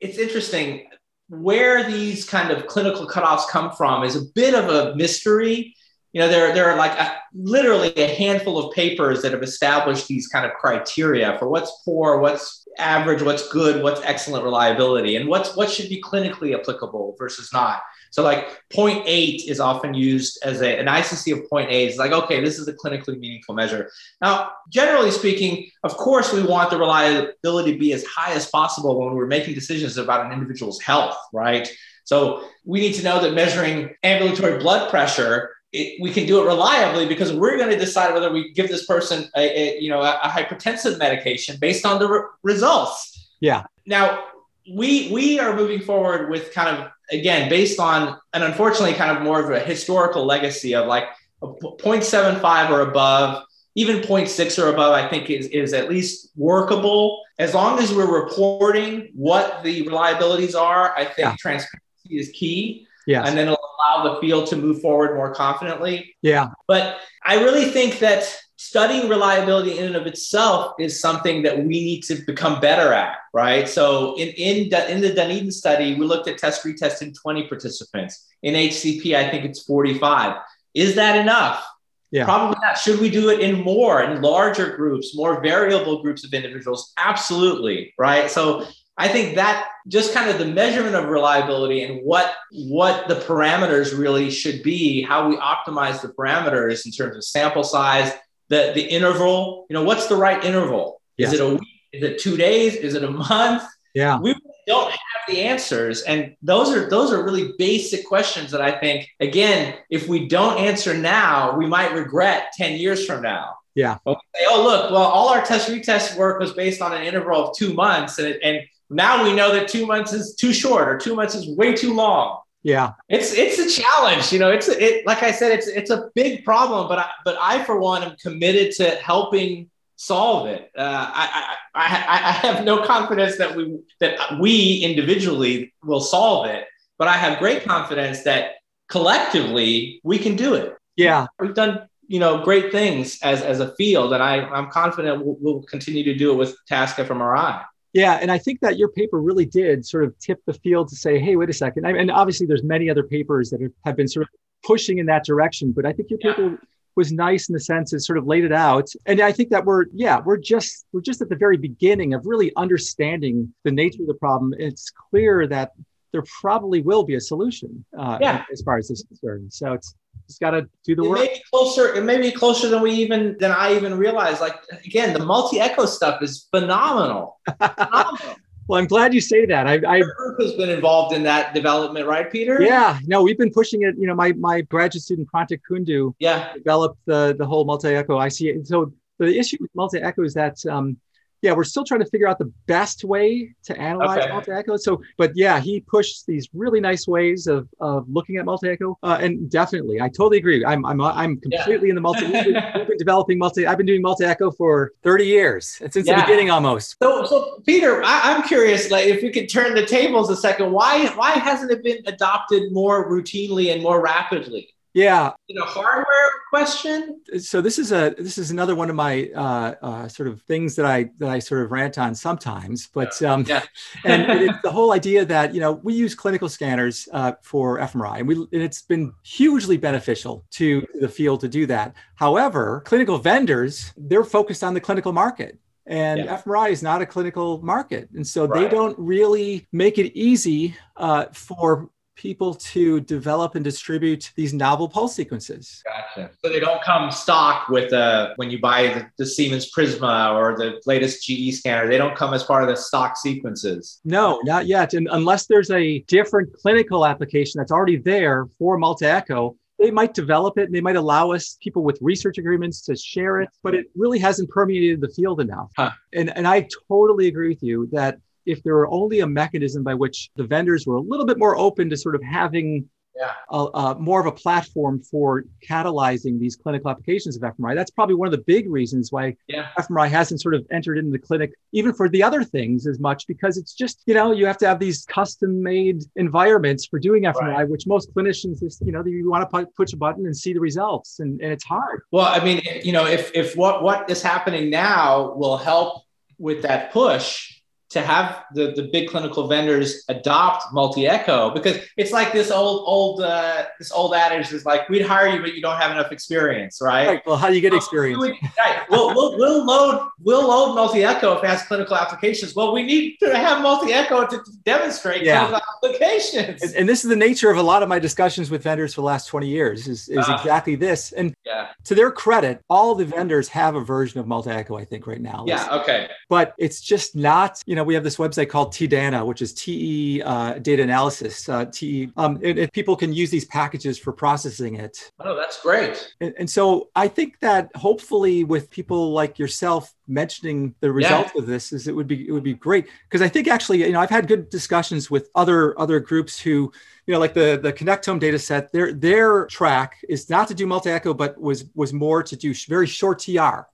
it's 0.00 0.18
interesting 0.18 0.88
Mm-hmm. 1.34 1.42
where 1.42 1.84
these 1.84 2.24
kind 2.24 2.50
of 2.50 2.66
clinical 2.66 3.06
cutoffs 3.06 3.48
come 3.48 3.72
from 3.72 4.04
is 4.04 4.16
a 4.16 4.24
bit 4.34 4.54
of 4.54 4.68
a 4.68 4.94
mystery. 4.94 5.74
You 6.12 6.20
know, 6.20 6.28
there, 6.28 6.54
there 6.54 6.70
are 6.70 6.76
like 6.76 6.96
a, 6.98 7.16
literally 7.34 7.92
a 7.96 8.14
handful 8.14 8.58
of 8.58 8.74
papers 8.74 9.22
that 9.22 9.32
have 9.32 9.42
established 9.42 10.06
these 10.06 10.28
kind 10.28 10.46
of 10.46 10.52
criteria 10.52 11.36
for 11.38 11.48
what's 11.48 11.82
poor, 11.84 12.18
what's 12.18 12.66
average, 12.78 13.22
what's 13.22 13.48
good, 13.48 13.82
what's 13.82 14.00
excellent 14.02 14.44
reliability, 14.44 15.16
and 15.16 15.28
what's 15.28 15.56
what 15.56 15.70
should 15.70 15.88
be 15.88 16.00
clinically 16.00 16.58
applicable 16.58 17.16
versus 17.18 17.52
not. 17.52 17.82
So 18.14 18.22
like 18.22 18.46
0.8 18.72 19.48
is 19.48 19.58
often 19.58 19.92
used 19.92 20.38
as 20.44 20.62
a, 20.62 20.78
an 20.78 20.86
ICC 20.86 21.32
of 21.32 21.50
0.8 21.50 21.68
is 21.68 21.96
like, 21.96 22.12
okay, 22.12 22.40
this 22.40 22.60
is 22.60 22.68
a 22.68 22.72
clinically 22.72 23.18
meaningful 23.18 23.56
measure. 23.56 23.90
Now, 24.20 24.52
generally 24.68 25.10
speaking, 25.10 25.68
of 25.82 25.96
course, 25.96 26.32
we 26.32 26.40
want 26.40 26.70
the 26.70 26.78
reliability 26.78 27.72
to 27.72 27.78
be 27.78 27.92
as 27.92 28.04
high 28.04 28.32
as 28.32 28.46
possible 28.46 29.00
when 29.00 29.16
we're 29.16 29.26
making 29.26 29.54
decisions 29.54 29.96
about 29.96 30.24
an 30.24 30.30
individual's 30.30 30.80
health, 30.80 31.16
right? 31.32 31.68
So 32.04 32.44
we 32.64 32.78
need 32.78 32.92
to 32.92 33.02
know 33.02 33.20
that 33.20 33.34
measuring 33.34 33.96
ambulatory 34.04 34.60
blood 34.60 34.90
pressure 34.90 35.50
it, 35.72 36.00
we 36.00 36.12
can 36.12 36.24
do 36.24 36.40
it 36.40 36.46
reliably 36.46 37.06
because 37.06 37.32
we're 37.32 37.56
going 37.56 37.70
to 37.70 37.76
decide 37.76 38.14
whether 38.14 38.30
we 38.30 38.52
give 38.52 38.68
this 38.68 38.86
person 38.86 39.28
a, 39.34 39.40
a 39.40 39.80
you 39.80 39.90
know 39.90 40.02
a, 40.02 40.20
a, 40.22 40.28
hypertensive 40.28 41.00
medication 41.00 41.56
based 41.60 41.84
on 41.84 41.98
the 41.98 42.06
re- 42.06 42.28
results. 42.44 43.32
Yeah. 43.40 43.64
Now 43.84 44.22
we 44.70 45.10
we 45.12 45.38
are 45.38 45.54
moving 45.54 45.80
forward 45.80 46.30
with 46.30 46.52
kind 46.52 46.76
of 46.76 46.90
again 47.10 47.48
based 47.48 47.78
on 47.78 48.18
and 48.32 48.42
unfortunately 48.42 48.94
kind 48.94 49.16
of 49.16 49.22
more 49.22 49.40
of 49.40 49.50
a 49.50 49.60
historical 49.60 50.24
legacy 50.24 50.74
of 50.74 50.86
like 50.86 51.04
0.75 51.42 52.70
or 52.70 52.80
above 52.80 53.44
even 53.74 54.00
0.6 54.00 54.62
or 54.62 54.72
above 54.72 54.94
i 54.94 55.06
think 55.06 55.28
is, 55.28 55.46
is 55.48 55.74
at 55.74 55.90
least 55.90 56.30
workable 56.36 57.22
as 57.38 57.52
long 57.52 57.78
as 57.78 57.92
we're 57.92 58.22
reporting 58.24 59.10
what 59.14 59.62
the 59.62 59.84
reliabilities 59.84 60.58
are 60.58 60.96
i 60.96 61.04
think 61.04 61.18
yeah. 61.18 61.36
transparency 61.38 61.78
is 62.10 62.30
key 62.30 62.86
yes. 63.06 63.28
and 63.28 63.36
then 63.36 63.48
it'll 63.48 63.58
allow 63.78 64.14
the 64.14 64.20
field 64.20 64.46
to 64.46 64.56
move 64.56 64.80
forward 64.80 65.14
more 65.14 65.34
confidently 65.34 66.16
yeah 66.22 66.48
but 66.66 67.00
i 67.24 67.34
really 67.34 67.66
think 67.66 67.98
that 67.98 68.34
studying 68.74 69.08
reliability 69.08 69.78
in 69.78 69.84
and 69.84 69.94
of 69.94 70.04
itself 70.04 70.74
is 70.80 70.98
something 70.98 71.44
that 71.44 71.56
we 71.56 71.62
need 71.64 72.00
to 72.02 72.16
become 72.26 72.60
better 72.60 72.92
at, 72.92 73.18
right? 73.32 73.68
So 73.68 74.16
in, 74.18 74.30
in, 74.30 74.64
in 74.88 75.00
the 75.00 75.14
Dunedin 75.14 75.52
study, 75.52 75.94
we 75.94 76.04
looked 76.04 76.26
at 76.26 76.38
test 76.38 76.64
retest 76.64 77.00
in 77.00 77.12
20 77.12 77.46
participants. 77.46 78.26
In 78.42 78.54
HCP, 78.54 79.14
I 79.14 79.30
think 79.30 79.44
it's 79.44 79.62
45. 79.62 80.38
Is 80.74 80.96
that 80.96 81.16
enough? 81.16 81.64
Yeah. 82.10 82.24
Probably 82.24 82.56
not. 82.62 82.76
Should 82.76 82.98
we 82.98 83.10
do 83.10 83.30
it 83.30 83.38
in 83.38 83.62
more, 83.62 84.02
in 84.02 84.20
larger 84.20 84.74
groups, 84.74 85.14
more 85.14 85.40
variable 85.40 86.02
groups 86.02 86.24
of 86.24 86.34
individuals? 86.34 86.92
Absolutely, 86.96 87.94
right? 87.96 88.28
So 88.28 88.66
I 88.98 89.06
think 89.06 89.36
that 89.36 89.68
just 89.86 90.12
kind 90.12 90.30
of 90.30 90.38
the 90.38 90.46
measurement 90.46 90.96
of 90.96 91.08
reliability 91.08 91.82
and 91.82 92.00
what 92.04 92.34
what 92.50 93.06
the 93.06 93.16
parameters 93.16 93.96
really 93.96 94.30
should 94.30 94.64
be, 94.64 95.02
how 95.02 95.28
we 95.28 95.36
optimize 95.36 96.00
the 96.00 96.08
parameters 96.08 96.86
in 96.86 96.92
terms 96.92 97.16
of 97.16 97.24
sample 97.24 97.64
size, 97.64 98.12
the 98.48 98.72
the 98.74 98.82
interval. 98.82 99.66
You 99.68 99.74
know, 99.74 99.84
what's 99.84 100.06
the 100.06 100.16
right 100.16 100.42
interval? 100.44 101.00
Is 101.18 101.32
it 101.32 101.40
a 101.40 101.48
week? 101.48 101.68
Is 101.92 102.02
it 102.02 102.18
two 102.18 102.36
days? 102.36 102.74
Is 102.74 102.94
it 102.94 103.04
a 103.04 103.10
month? 103.10 103.62
Yeah. 103.94 104.18
We 104.18 104.34
don't 104.66 104.90
have 104.90 104.98
the 105.28 105.42
answers. 105.42 106.02
And 106.02 106.36
those 106.42 106.70
are 106.70 106.88
those 106.90 107.12
are 107.12 107.24
really 107.24 107.52
basic 107.58 108.06
questions 108.06 108.50
that 108.50 108.60
I 108.60 108.78
think, 108.78 109.08
again, 109.20 109.74
if 109.90 110.08
we 110.08 110.28
don't 110.28 110.58
answer 110.58 110.96
now, 110.96 111.56
we 111.56 111.66
might 111.66 111.92
regret 111.92 112.52
10 112.56 112.78
years 112.78 113.06
from 113.06 113.22
now. 113.22 113.54
Yeah. 113.74 113.98
Say, 114.06 114.44
oh, 114.48 114.62
look, 114.62 114.90
well, 114.90 115.02
all 115.02 115.28
our 115.28 115.44
test 115.44 115.68
retest 115.68 116.16
work 116.16 116.40
was 116.40 116.52
based 116.52 116.80
on 116.80 116.92
an 116.92 117.02
interval 117.02 117.48
of 117.48 117.56
two 117.56 117.74
months. 117.74 118.18
And, 118.18 118.36
and 118.42 118.60
now 118.90 119.24
we 119.24 119.34
know 119.34 119.52
that 119.52 119.68
two 119.68 119.86
months 119.86 120.12
is 120.12 120.34
too 120.34 120.52
short 120.52 120.88
or 120.88 120.96
two 120.96 121.14
months 121.14 121.34
is 121.34 121.48
way 121.56 121.74
too 121.74 121.94
long. 121.94 122.40
Yeah, 122.64 122.94
it's 123.10 123.34
it's 123.34 123.58
a 123.58 123.82
challenge. 123.82 124.32
You 124.32 124.38
know, 124.38 124.50
it's 124.50 124.68
it 124.68 125.06
like 125.06 125.22
I 125.22 125.32
said, 125.32 125.52
it's 125.52 125.68
it's 125.68 125.90
a 125.90 126.10
big 126.14 126.46
problem. 126.46 126.88
But 126.88 126.98
I, 126.98 127.10
but 127.22 127.36
I 127.38 127.62
for 127.62 127.78
one 127.78 128.02
am 128.02 128.16
committed 128.16 128.72
to 128.76 128.90
helping 128.96 129.70
solve 129.96 130.48
it. 130.48 130.70
Uh, 130.76 131.10
I, 131.14 131.56
I, 131.74 131.82
I 131.82 132.28
I 132.28 132.32
have 132.32 132.64
no 132.64 132.82
confidence 132.82 133.36
that 133.36 133.54
we 133.54 133.80
that 134.00 134.40
we 134.40 134.78
individually 134.78 135.74
will 135.84 136.00
solve 136.00 136.46
it, 136.46 136.64
but 136.98 137.06
I 137.06 137.18
have 137.18 137.38
great 137.38 137.64
confidence 137.64 138.22
that 138.24 138.52
collectively 138.88 140.00
we 140.02 140.18
can 140.18 140.34
do 140.34 140.54
it. 140.54 140.74
Yeah, 140.96 141.26
we've 141.38 141.54
done 141.54 141.86
you 142.06 142.18
know 142.18 142.42
great 142.44 142.72
things 142.72 143.18
as 143.22 143.42
as 143.42 143.60
a 143.60 143.74
field, 143.76 144.14
and 144.14 144.22
I 144.22 144.36
I'm 144.40 144.70
confident 144.70 145.22
we'll, 145.22 145.36
we'll 145.38 145.62
continue 145.64 146.02
to 146.04 146.14
do 146.14 146.32
it 146.32 146.36
with 146.36 146.56
Task 146.66 146.96
fMRI. 146.96 147.62
Yeah, 147.94 148.18
and 148.20 148.30
I 148.30 148.38
think 148.38 148.60
that 148.60 148.76
your 148.76 148.88
paper 148.88 149.20
really 149.20 149.46
did 149.46 149.86
sort 149.86 150.02
of 150.02 150.18
tip 150.18 150.42
the 150.46 150.52
field 150.52 150.88
to 150.88 150.96
say, 150.96 151.20
hey, 151.20 151.36
wait 151.36 151.48
a 151.48 151.52
second. 151.52 151.86
I, 151.86 151.92
and 151.92 152.10
obviously, 152.10 152.44
there's 152.44 152.64
many 152.64 152.90
other 152.90 153.04
papers 153.04 153.50
that 153.50 153.60
have 153.84 153.96
been 153.96 154.08
sort 154.08 154.24
of 154.24 154.30
pushing 154.64 154.98
in 154.98 155.06
that 155.06 155.24
direction, 155.24 155.70
but 155.70 155.86
I 155.86 155.92
think 155.92 156.10
your 156.10 156.18
paper 156.18 156.50
yeah. 156.50 156.56
was 156.96 157.12
nice 157.12 157.48
in 157.48 157.52
the 157.52 157.60
sense 157.60 157.92
it 157.92 158.00
sort 158.00 158.18
of 158.18 158.26
laid 158.26 158.44
it 158.44 158.52
out. 158.52 158.88
And 159.06 159.20
I 159.20 159.30
think 159.30 159.50
that 159.50 159.64
we're 159.64 159.84
yeah, 159.94 160.20
we're 160.24 160.38
just 160.38 160.86
we're 160.92 161.02
just 161.02 161.22
at 161.22 161.28
the 161.28 161.36
very 161.36 161.56
beginning 161.56 162.14
of 162.14 162.26
really 162.26 162.50
understanding 162.56 163.54
the 163.62 163.70
nature 163.70 164.02
of 164.02 164.08
the 164.08 164.14
problem. 164.14 164.54
It's 164.58 164.90
clear 164.90 165.46
that 165.46 165.72
there 166.14 166.22
probably 166.40 166.80
will 166.80 167.02
be 167.02 167.16
a 167.16 167.20
solution 167.20 167.84
uh, 167.98 168.18
yeah. 168.20 168.44
as 168.52 168.62
far 168.62 168.78
as 168.78 168.86
this 168.86 169.00
is 169.00 169.06
concerned. 169.06 169.52
So 169.52 169.72
it's 169.72 169.96
just 170.28 170.38
got 170.38 170.52
to 170.52 170.68
do 170.84 170.94
the 170.94 171.02
it 171.02 171.08
work. 171.08 171.18
May 171.18 171.26
be 171.26 171.42
closer. 171.50 171.92
It 171.92 172.04
may 172.04 172.20
be 172.20 172.30
closer 172.30 172.68
than 172.68 172.82
we 172.82 172.92
even 172.92 173.36
than 173.40 173.50
I 173.50 173.74
even 173.74 173.98
realized. 173.98 174.40
Like 174.40 174.54
again, 174.84 175.12
the 175.12 175.24
multi 175.24 175.58
echo 175.58 175.86
stuff 175.86 176.22
is 176.22 176.46
phenomenal. 176.52 177.40
phenomenal. 177.60 178.36
Well, 178.68 178.80
I'm 178.80 178.86
glad 178.86 179.12
you 179.12 179.20
say 179.20 179.44
that. 179.46 179.66
I, 179.66 179.74
I 179.86 180.02
group 180.02 180.40
has 180.40 180.52
been 180.52 180.70
involved 180.70 181.16
in 181.16 181.24
that 181.24 181.52
development, 181.52 182.06
right, 182.06 182.30
Peter? 182.30 182.62
Yeah, 182.62 183.00
no, 183.06 183.20
we've 183.24 183.36
been 183.36 183.50
pushing 183.50 183.82
it. 183.82 183.96
You 183.98 184.06
know, 184.06 184.14
my 184.14 184.32
my 184.34 184.60
graduate 184.60 185.02
student 185.02 185.28
Prantik 185.34 185.62
Kundu, 185.68 186.14
yeah, 186.20 186.52
developed 186.54 187.00
the 187.06 187.34
the 187.36 187.44
whole 187.44 187.64
multi 187.64 187.88
echo 187.88 188.20
IC. 188.20 188.64
So 188.64 188.92
the 189.18 189.36
issue 189.36 189.56
with 189.60 189.70
multi 189.74 189.98
echo 189.98 190.22
is 190.22 190.34
that 190.34 190.64
um, 190.66 190.96
yeah, 191.44 191.52
we're 191.52 191.62
still 191.62 191.84
trying 191.84 192.00
to 192.00 192.06
figure 192.06 192.26
out 192.26 192.38
the 192.38 192.50
best 192.66 193.04
way 193.04 193.54
to 193.64 193.78
analyze 193.78 194.22
okay. 194.22 194.32
multi-echo. 194.32 194.78
So, 194.78 195.02
but 195.18 195.32
yeah, 195.34 195.60
he 195.60 195.80
pushed 195.80 196.26
these 196.26 196.48
really 196.54 196.80
nice 196.80 197.06
ways 197.06 197.46
of, 197.46 197.68
of 197.80 198.08
looking 198.08 198.38
at 198.38 198.46
multi-echo. 198.46 198.98
Uh, 199.02 199.18
and 199.20 199.50
definitely, 199.50 200.00
I 200.00 200.08
totally 200.08 200.38
agree. 200.38 200.64
I'm, 200.64 200.86
I'm, 200.86 201.02
I'm 201.02 201.38
completely 201.38 201.88
yeah. 201.88 201.90
in 201.90 201.94
the 201.96 202.00
multi, 202.00 202.24
we've 202.24 202.44
been, 202.44 202.96
developing 202.98 203.36
multi, 203.38 203.66
I've 203.66 203.76
been 203.76 203.86
doing 203.86 204.00
multi-echo 204.00 204.52
for 204.52 204.92
30 205.02 205.26
years 205.26 205.68
since 205.68 206.06
yeah. 206.06 206.16
the 206.16 206.22
beginning 206.22 206.50
almost. 206.50 206.96
So, 207.02 207.26
so 207.26 207.62
Peter, 207.66 208.02
I, 208.02 208.32
am 208.32 208.42
curious, 208.44 208.90
like 208.90 209.06
if 209.06 209.22
we 209.22 209.30
could 209.30 209.50
turn 209.50 209.74
the 209.74 209.84
tables 209.84 210.30
a 210.30 210.36
second, 210.36 210.72
why, 210.72 211.08
why 211.08 211.32
hasn't 211.32 211.70
it 211.70 211.84
been 211.84 211.98
adopted 212.06 212.72
more 212.72 213.10
routinely 213.10 213.70
and 213.70 213.82
more 213.82 214.00
rapidly? 214.00 214.73
Yeah. 214.94 215.32
In 215.48 215.58
a 215.58 215.64
hardware 215.64 216.30
question. 216.50 217.20
So 217.38 217.60
this 217.60 217.80
is 217.80 217.90
a 217.90 218.14
this 218.16 218.38
is 218.38 218.52
another 218.52 218.76
one 218.76 218.88
of 218.88 218.94
my 218.94 219.28
uh, 219.34 219.74
uh, 219.82 220.08
sort 220.08 220.28
of 220.28 220.40
things 220.42 220.76
that 220.76 220.86
I 220.86 221.10
that 221.18 221.28
I 221.28 221.40
sort 221.40 221.62
of 221.62 221.72
rant 221.72 221.98
on 221.98 222.14
sometimes. 222.14 222.86
But 222.86 223.20
um, 223.22 223.44
yeah. 223.48 223.64
and 224.04 224.22
it's 224.40 224.62
the 224.62 224.70
whole 224.70 224.92
idea 224.92 225.24
that 225.24 225.52
you 225.52 225.60
know 225.60 225.72
we 225.72 225.94
use 225.94 226.14
clinical 226.14 226.48
scanners 226.48 227.08
uh, 227.12 227.32
for 227.42 227.80
fMRI, 227.80 228.20
and 228.20 228.28
we 228.28 228.36
and 228.36 228.62
it's 228.62 228.82
been 228.82 229.12
hugely 229.24 229.76
beneficial 229.76 230.44
to 230.52 230.86
the 231.00 231.08
field 231.08 231.40
to 231.40 231.48
do 231.48 231.66
that. 231.66 231.94
However, 232.14 232.82
clinical 232.86 233.18
vendors 233.18 233.92
they're 233.96 234.24
focused 234.24 234.62
on 234.62 234.74
the 234.74 234.80
clinical 234.80 235.12
market. 235.12 235.58
And 235.86 236.20
yeah. 236.20 236.40
fMRI 236.40 236.70
is 236.70 236.82
not 236.82 237.02
a 237.02 237.06
clinical 237.06 237.60
market. 237.62 238.08
And 238.14 238.26
so 238.26 238.46
right. 238.46 238.62
they 238.62 238.68
don't 238.74 238.98
really 238.98 239.66
make 239.70 239.98
it 239.98 240.16
easy 240.16 240.74
uh, 240.96 241.26
for 241.32 241.90
people 242.16 242.54
to 242.54 243.00
develop 243.00 243.54
and 243.54 243.64
distribute 243.64 244.32
these 244.36 244.52
novel 244.52 244.88
pulse 244.88 245.14
sequences. 245.14 245.82
Gotcha. 245.84 246.30
So 246.44 246.50
they 246.50 246.60
don't 246.60 246.82
come 246.82 247.10
stock 247.10 247.68
with 247.68 247.92
uh, 247.92 248.34
when 248.36 248.50
you 248.50 248.60
buy 248.60 248.88
the, 248.88 249.06
the, 249.18 249.26
Siemens 249.26 249.70
Prisma 249.72 250.34
or 250.34 250.56
the 250.56 250.80
latest 250.86 251.26
GE 251.26 251.54
scanner. 251.54 251.88
They 251.88 251.98
don't 251.98 252.16
come 252.16 252.34
as 252.34 252.44
part 252.44 252.62
of 252.62 252.68
the 252.68 252.76
stock 252.76 253.16
sequences. 253.16 254.00
No, 254.04 254.40
not 254.44 254.66
yet. 254.66 254.94
And 254.94 255.08
unless 255.10 255.46
there's 255.46 255.70
a 255.70 256.00
different 256.00 256.52
clinical 256.52 257.04
application 257.04 257.58
that's 257.58 257.72
already 257.72 257.96
there 257.96 258.46
for 258.58 258.78
multi-echo, 258.78 259.56
they 259.78 259.90
might 259.90 260.14
develop 260.14 260.56
it 260.58 260.64
and 260.64 260.74
they 260.74 260.80
might 260.80 260.96
allow 260.96 261.32
us 261.32 261.58
people 261.60 261.82
with 261.82 261.98
research 262.00 262.38
agreements 262.38 262.80
to 262.82 262.96
share 262.96 263.40
it, 263.40 263.48
but 263.62 263.74
it 263.74 263.86
really 263.96 264.18
hasn't 264.18 264.48
permeated 264.50 265.00
the 265.00 265.08
field 265.08 265.40
enough. 265.40 265.70
Huh. 265.76 265.90
And, 266.12 266.34
and 266.36 266.46
I 266.46 266.68
totally 266.88 267.26
agree 267.26 267.48
with 267.48 267.62
you 267.62 267.88
that 267.92 268.18
if 268.46 268.62
there 268.62 268.74
were 268.74 268.90
only 268.90 269.20
a 269.20 269.26
mechanism 269.26 269.82
by 269.82 269.94
which 269.94 270.30
the 270.36 270.44
vendors 270.44 270.86
were 270.86 270.96
a 270.96 271.00
little 271.00 271.26
bit 271.26 271.38
more 271.38 271.56
open 271.56 271.90
to 271.90 271.96
sort 271.96 272.14
of 272.14 272.22
having 272.22 272.88
yeah. 273.16 273.32
a, 273.50 273.56
a, 273.56 273.94
more 273.98 274.20
of 274.20 274.26
a 274.26 274.32
platform 274.32 275.00
for 275.00 275.44
catalyzing 275.66 276.38
these 276.38 276.56
clinical 276.56 276.90
applications 276.90 277.36
of 277.36 277.42
fMRI. 277.42 277.74
That's 277.74 277.90
probably 277.90 278.14
one 278.14 278.26
of 278.26 278.32
the 278.32 278.42
big 278.46 278.70
reasons 278.70 279.12
why 279.12 279.36
yeah. 279.46 279.68
fMRI 279.78 280.08
hasn't 280.08 280.40
sort 280.40 280.54
of 280.54 280.66
entered 280.70 280.98
into 280.98 281.10
the 281.10 281.18
clinic, 281.18 281.52
even 281.72 281.92
for 281.92 282.08
the 282.08 282.22
other 282.22 282.42
things 282.42 282.86
as 282.86 282.98
much, 282.98 283.26
because 283.26 283.56
it's 283.56 283.74
just, 283.74 284.02
you 284.06 284.14
know, 284.14 284.32
you 284.32 284.46
have 284.46 284.58
to 284.58 284.66
have 284.66 284.78
these 284.78 285.04
custom 285.06 285.62
made 285.62 286.02
environments 286.16 286.86
for 286.86 286.98
doing 286.98 287.24
fMRI, 287.24 287.54
right. 287.54 287.68
which 287.68 287.86
most 287.86 288.12
clinicians 288.14 288.60
just, 288.60 288.84
you 288.84 288.92
know, 288.92 289.04
you 289.04 289.30
want 289.30 289.48
to 289.48 289.66
push 289.76 289.92
a 289.92 289.96
button 289.96 290.26
and 290.26 290.36
see 290.36 290.52
the 290.52 290.60
results 290.60 291.20
and, 291.20 291.40
and 291.40 291.52
it's 291.52 291.64
hard. 291.64 292.02
Well, 292.10 292.26
I 292.26 292.42
mean, 292.44 292.62
you 292.82 292.92
know, 292.92 293.06
if, 293.06 293.30
if 293.34 293.56
what, 293.56 293.82
what 293.82 294.10
is 294.10 294.22
happening 294.22 294.70
now 294.70 295.32
will 295.34 295.56
help 295.56 296.02
with 296.38 296.62
that 296.62 296.92
push, 296.92 297.53
to 297.94 298.02
have 298.02 298.44
the, 298.54 298.72
the 298.72 298.88
big 298.92 299.08
clinical 299.08 299.46
vendors 299.46 300.04
adopt 300.08 300.64
multi-echo 300.72 301.50
because 301.50 301.78
it's 301.96 302.10
like 302.10 302.32
this 302.32 302.50
old 302.50 302.82
old 302.88 303.20
uh, 303.20 303.66
this 303.78 303.92
old 303.92 304.14
adage 304.14 304.52
is 304.52 304.66
like 304.66 304.88
we'd 304.88 305.06
hire 305.06 305.28
you 305.28 305.40
but 305.40 305.54
you 305.54 305.62
don't 305.62 305.80
have 305.80 305.92
enough 305.92 306.10
experience 306.10 306.80
right, 306.82 307.06
right. 307.06 307.22
well 307.24 307.36
how 307.36 307.48
do 307.48 307.54
you 307.54 307.60
get 307.60 307.72
experience? 307.72 308.20
right. 308.20 308.80
We'll, 308.90 309.14
we'll, 309.14 309.38
we'll 309.38 309.64
load 309.64 310.08
we'll 310.20 310.48
load 310.48 310.74
multi-echo 310.74 311.36
if 311.36 311.44
it 311.44 311.46
has 311.46 311.62
clinical 311.62 311.96
applications. 311.96 312.56
Well 312.56 312.74
we 312.74 312.82
need 312.82 313.16
to 313.20 313.36
have 313.36 313.62
multi-echo 313.62 314.26
to 314.26 314.42
demonstrate 314.64 315.22
yeah. 315.22 315.46
clinical 315.46 315.62
applications. 315.76 316.62
And, 316.62 316.74
and, 316.74 316.88
this 316.88 317.04
is 317.04 317.10
the 317.10 317.16
nature 317.16 317.50
of 317.50 317.58
a 317.58 317.62
lot 317.62 317.84
of 317.84 317.88
my 317.88 318.00
discussions 318.00 318.50
with 318.50 318.64
vendors 318.64 318.94
for 318.94 319.02
the 319.02 319.06
last 319.06 319.26
20 319.26 319.46
years 319.46 319.86
is, 319.86 320.08
is 320.08 320.28
uh, 320.28 320.36
exactly 320.36 320.74
this. 320.74 321.12
And 321.12 321.32
yeah. 321.46 321.68
to 321.84 321.94
their 321.94 322.10
credit 322.10 322.60
all 322.68 322.96
the 322.96 323.04
vendors 323.04 323.48
have 323.48 323.76
a 323.76 323.80
version 323.80 324.18
of 324.18 324.26
multi-echo 324.26 324.76
i 324.76 324.84
think 324.84 325.06
right 325.06 325.20
now. 325.20 325.44
Yeah 325.46 325.68
okay. 325.70 326.08
But 326.28 326.54
it's 326.58 326.80
just 326.80 327.14
not 327.14 327.62
you 327.66 327.76
know 327.76 327.83
we 327.84 327.94
have 327.94 328.04
this 328.04 328.16
website 328.16 328.48
called 328.48 328.72
tedana, 328.72 329.24
which 329.24 329.42
is 329.42 329.52
TE 329.52 330.22
uh, 330.22 330.58
data 330.58 330.82
analysis. 330.82 331.48
Uh, 331.48 331.66
TE, 331.66 332.10
um, 332.16 332.40
and, 332.42 332.58
and, 332.58 332.72
people 332.72 332.96
can 332.96 333.12
use 333.12 333.30
these 333.30 333.44
packages 333.44 333.98
for 333.98 334.12
processing 334.12 334.76
it. 334.76 335.12
Oh, 335.20 335.36
that's 335.36 335.60
great. 335.62 336.14
And, 336.20 336.34
and 336.38 336.50
so 336.50 336.90
I 336.96 337.08
think 337.08 337.38
that 337.40 337.70
hopefully 337.76 338.44
with 338.44 338.70
people 338.70 339.12
like 339.12 339.38
yourself 339.38 339.94
mentioning 340.06 340.74
the 340.80 340.92
results 340.92 341.32
yeah. 341.34 341.40
of 341.40 341.46
this 341.46 341.72
is 341.72 341.88
it 341.88 341.94
would 341.94 342.06
be 342.06 342.28
it 342.28 342.32
would 342.32 342.42
be 342.42 342.54
great 342.54 342.86
because 343.08 343.22
I 343.22 343.28
think 343.28 343.48
actually 343.48 343.84
you 343.84 343.92
know 343.92 344.00
I've 344.00 344.10
had 344.10 344.28
good 344.28 344.50
discussions 344.50 345.10
with 345.10 345.30
other 345.34 345.78
other 345.80 345.98
groups 345.98 346.38
who 346.38 346.70
you 347.06 347.12
know 347.12 347.18
like 347.18 347.32
the 347.32 347.58
the 347.62 347.72
Connectome 347.72 348.20
data 348.20 348.38
set 348.38 348.70
their 348.72 348.92
their 348.92 349.46
track 349.46 349.96
is 350.08 350.28
not 350.28 350.48
to 350.48 350.54
do 350.54 350.66
multi 350.66 350.90
echo 350.90 351.14
but 351.14 351.40
was 351.40 351.64
was 351.74 351.92
more 351.92 352.22
to 352.22 352.36
do 352.36 352.52
very 352.68 352.86
short 352.86 353.18
TR 353.20 353.66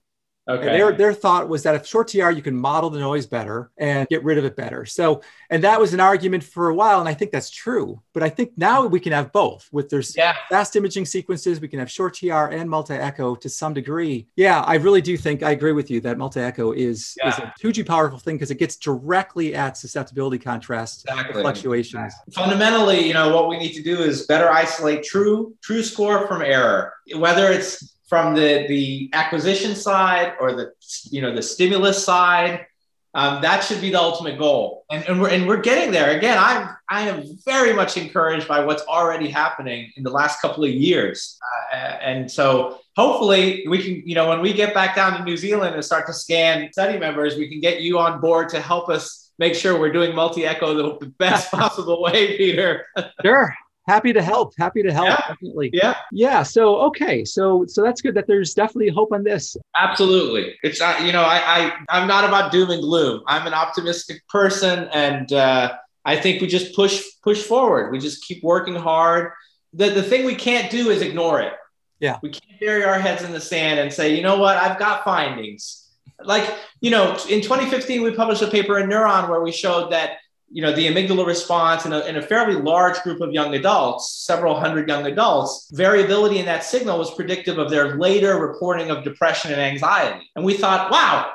Okay. 0.51 0.67
And 0.67 0.75
their 0.75 0.91
their 0.91 1.13
thought 1.13 1.47
was 1.47 1.63
that 1.63 1.75
if 1.75 1.85
short 1.85 2.07
TR 2.09 2.29
you 2.29 2.41
can 2.41 2.55
model 2.55 2.89
the 2.89 2.99
noise 2.99 3.25
better 3.25 3.71
and 3.77 4.07
get 4.09 4.23
rid 4.23 4.37
of 4.37 4.45
it 4.45 4.55
better. 4.55 4.85
So 4.85 5.21
and 5.49 5.63
that 5.63 5.79
was 5.79 5.93
an 5.93 5.99
argument 5.99 6.43
for 6.43 6.69
a 6.69 6.75
while, 6.75 6.99
and 6.99 7.07
I 7.09 7.13
think 7.13 7.31
that's 7.31 7.49
true. 7.49 8.01
But 8.13 8.23
I 8.23 8.29
think 8.29 8.51
now 8.57 8.85
we 8.85 8.99
can 8.99 9.11
have 9.11 9.31
both. 9.31 9.67
With 9.71 9.89
there's 9.89 10.15
yeah. 10.15 10.35
fast 10.49 10.75
imaging 10.75 11.05
sequences, 11.05 11.59
we 11.59 11.67
can 11.67 11.79
have 11.79 11.89
short 11.89 12.15
TR 12.15 12.49
and 12.51 12.69
multi 12.69 12.93
echo 12.93 13.35
to 13.35 13.49
some 13.49 13.73
degree. 13.73 14.27
Yeah, 14.35 14.61
I 14.61 14.75
really 14.75 15.01
do 15.01 15.17
think 15.17 15.43
I 15.43 15.51
agree 15.51 15.73
with 15.73 15.89
you 15.89 16.01
that 16.01 16.17
multi 16.17 16.39
echo 16.39 16.71
is 16.71 17.15
yeah. 17.17 17.29
is 17.29 17.39
a 17.39 17.53
hugely 17.59 17.83
powerful 17.83 18.19
thing 18.19 18.35
because 18.35 18.51
it 18.51 18.59
gets 18.59 18.75
directly 18.75 19.55
at 19.55 19.77
susceptibility 19.77 20.37
contrast 20.37 21.05
exactly. 21.09 21.41
fluctuations. 21.41 22.13
Fundamentally, 22.33 23.07
you 23.07 23.13
know 23.13 23.33
what 23.33 23.47
we 23.47 23.57
need 23.57 23.73
to 23.73 23.83
do 23.83 23.99
is 23.99 24.25
better 24.25 24.49
isolate 24.51 25.03
true 25.03 25.55
true 25.61 25.83
score 25.83 26.27
from 26.27 26.41
error, 26.41 26.93
whether 27.15 27.51
it's 27.51 27.95
from 28.11 28.35
the 28.35 28.67
the 28.67 29.09
acquisition 29.13 29.73
side 29.73 30.33
or 30.41 30.53
the 30.53 30.73
you 31.09 31.21
know 31.21 31.33
the 31.33 31.41
stimulus 31.41 32.03
side. 32.03 32.67
Um, 33.13 33.41
that 33.41 33.61
should 33.61 33.81
be 33.81 33.89
the 33.89 33.99
ultimate 33.99 34.37
goal, 34.37 34.85
and, 34.91 35.03
and 35.07 35.21
we're 35.21 35.29
and 35.29 35.47
we're 35.47 35.61
getting 35.61 35.91
there. 35.91 36.17
Again, 36.17 36.37
I'm 36.37 36.75
I 36.89 37.07
am 37.07 37.23
very 37.45 37.73
much 37.73 37.95
encouraged 37.95 38.49
by 38.49 38.65
what's 38.65 38.83
already 38.83 39.29
happening 39.29 39.91
in 39.95 40.03
the 40.03 40.09
last 40.09 40.41
couple 40.41 40.65
of 40.65 40.71
years, 40.71 41.39
uh, 41.73 41.75
and 42.09 42.29
so 42.29 42.79
hopefully 42.97 43.65
we 43.69 43.81
can 43.81 44.03
you 44.05 44.15
know 44.15 44.27
when 44.27 44.41
we 44.41 44.51
get 44.51 44.73
back 44.73 44.93
down 44.93 45.17
to 45.17 45.23
New 45.23 45.37
Zealand 45.37 45.73
and 45.75 45.83
start 45.83 46.05
to 46.07 46.13
scan 46.13 46.69
study 46.73 46.99
members, 46.99 47.37
we 47.37 47.47
can 47.47 47.61
get 47.61 47.79
you 47.79 47.97
on 47.97 48.19
board 48.19 48.49
to 48.49 48.59
help 48.59 48.89
us 48.89 49.31
make 49.39 49.55
sure 49.55 49.79
we're 49.79 49.93
doing 49.93 50.13
multi 50.13 50.45
echo 50.45 50.73
the 50.73 51.05
best 51.17 51.49
possible 51.59 52.01
way, 52.01 52.37
Peter. 52.37 52.87
sure 53.23 53.55
happy 53.87 54.13
to 54.13 54.21
help 54.21 54.53
happy 54.57 54.83
to 54.83 54.93
help 54.93 55.07
yeah. 55.07 55.21
definitely. 55.27 55.69
Yeah. 55.73 55.95
Yeah 56.11 56.43
so 56.43 56.77
okay 56.81 57.25
so 57.25 57.65
so 57.67 57.81
that's 57.83 58.01
good 58.01 58.15
that 58.15 58.27
there's 58.27 58.53
definitely 58.53 58.89
hope 58.89 59.11
on 59.11 59.23
this. 59.23 59.55
Absolutely. 59.75 60.55
It's 60.63 60.81
uh, 60.81 60.99
you 61.03 61.11
know 61.11 61.23
I, 61.23 61.37
I 61.45 61.71
i'm 61.89 62.07
not 62.07 62.23
about 62.25 62.51
doom 62.51 62.69
and 62.69 62.81
gloom. 62.81 63.23
I'm 63.27 63.47
an 63.47 63.53
optimistic 63.53 64.27
person 64.27 64.89
and 64.93 65.31
uh, 65.33 65.73
i 66.05 66.15
think 66.15 66.41
we 66.41 66.47
just 66.47 66.75
push 66.75 67.03
push 67.23 67.41
forward. 67.41 67.91
We 67.91 67.99
just 67.99 68.23
keep 68.23 68.43
working 68.43 68.75
hard. 68.75 69.31
The, 69.73 69.89
the 69.89 70.03
thing 70.03 70.25
we 70.25 70.35
can't 70.35 70.69
do 70.69 70.89
is 70.89 71.01
ignore 71.01 71.41
it. 71.41 71.53
Yeah. 71.99 72.19
We 72.21 72.29
can't 72.29 72.59
bury 72.59 72.83
our 72.83 72.99
heads 72.99 73.23
in 73.23 73.31
the 73.31 73.41
sand 73.41 73.79
and 73.79 73.91
say 73.91 74.15
you 74.15 74.21
know 74.21 74.37
what? 74.37 74.57
I've 74.57 74.79
got 74.79 75.03
findings. 75.03 75.89
Like 76.23 76.53
you 76.81 76.91
know 76.91 77.11
in 77.29 77.41
2015 77.41 78.03
we 78.03 78.11
published 78.13 78.43
a 78.43 78.47
paper 78.47 78.77
in 78.77 78.89
neuron 78.89 79.27
where 79.29 79.41
we 79.41 79.51
showed 79.51 79.91
that 79.91 80.17
you 80.51 80.61
know 80.61 80.73
the 80.73 80.87
amygdala 80.87 81.25
response 81.25 81.85
in 81.85 81.93
a, 81.93 81.99
in 82.01 82.17
a 82.17 82.21
fairly 82.21 82.55
large 82.55 83.01
group 83.01 83.21
of 83.21 83.31
young 83.31 83.55
adults 83.55 84.23
several 84.25 84.59
hundred 84.59 84.87
young 84.87 85.05
adults 85.05 85.69
variability 85.73 86.39
in 86.39 86.45
that 86.45 86.63
signal 86.63 86.97
was 86.97 87.13
predictive 87.15 87.57
of 87.57 87.69
their 87.69 87.97
later 87.97 88.39
reporting 88.39 88.91
of 88.91 89.03
depression 89.03 89.51
and 89.51 89.61
anxiety. 89.61 90.29
And 90.35 90.43
we 90.43 90.55
thought 90.55 90.91
wow 90.91 91.31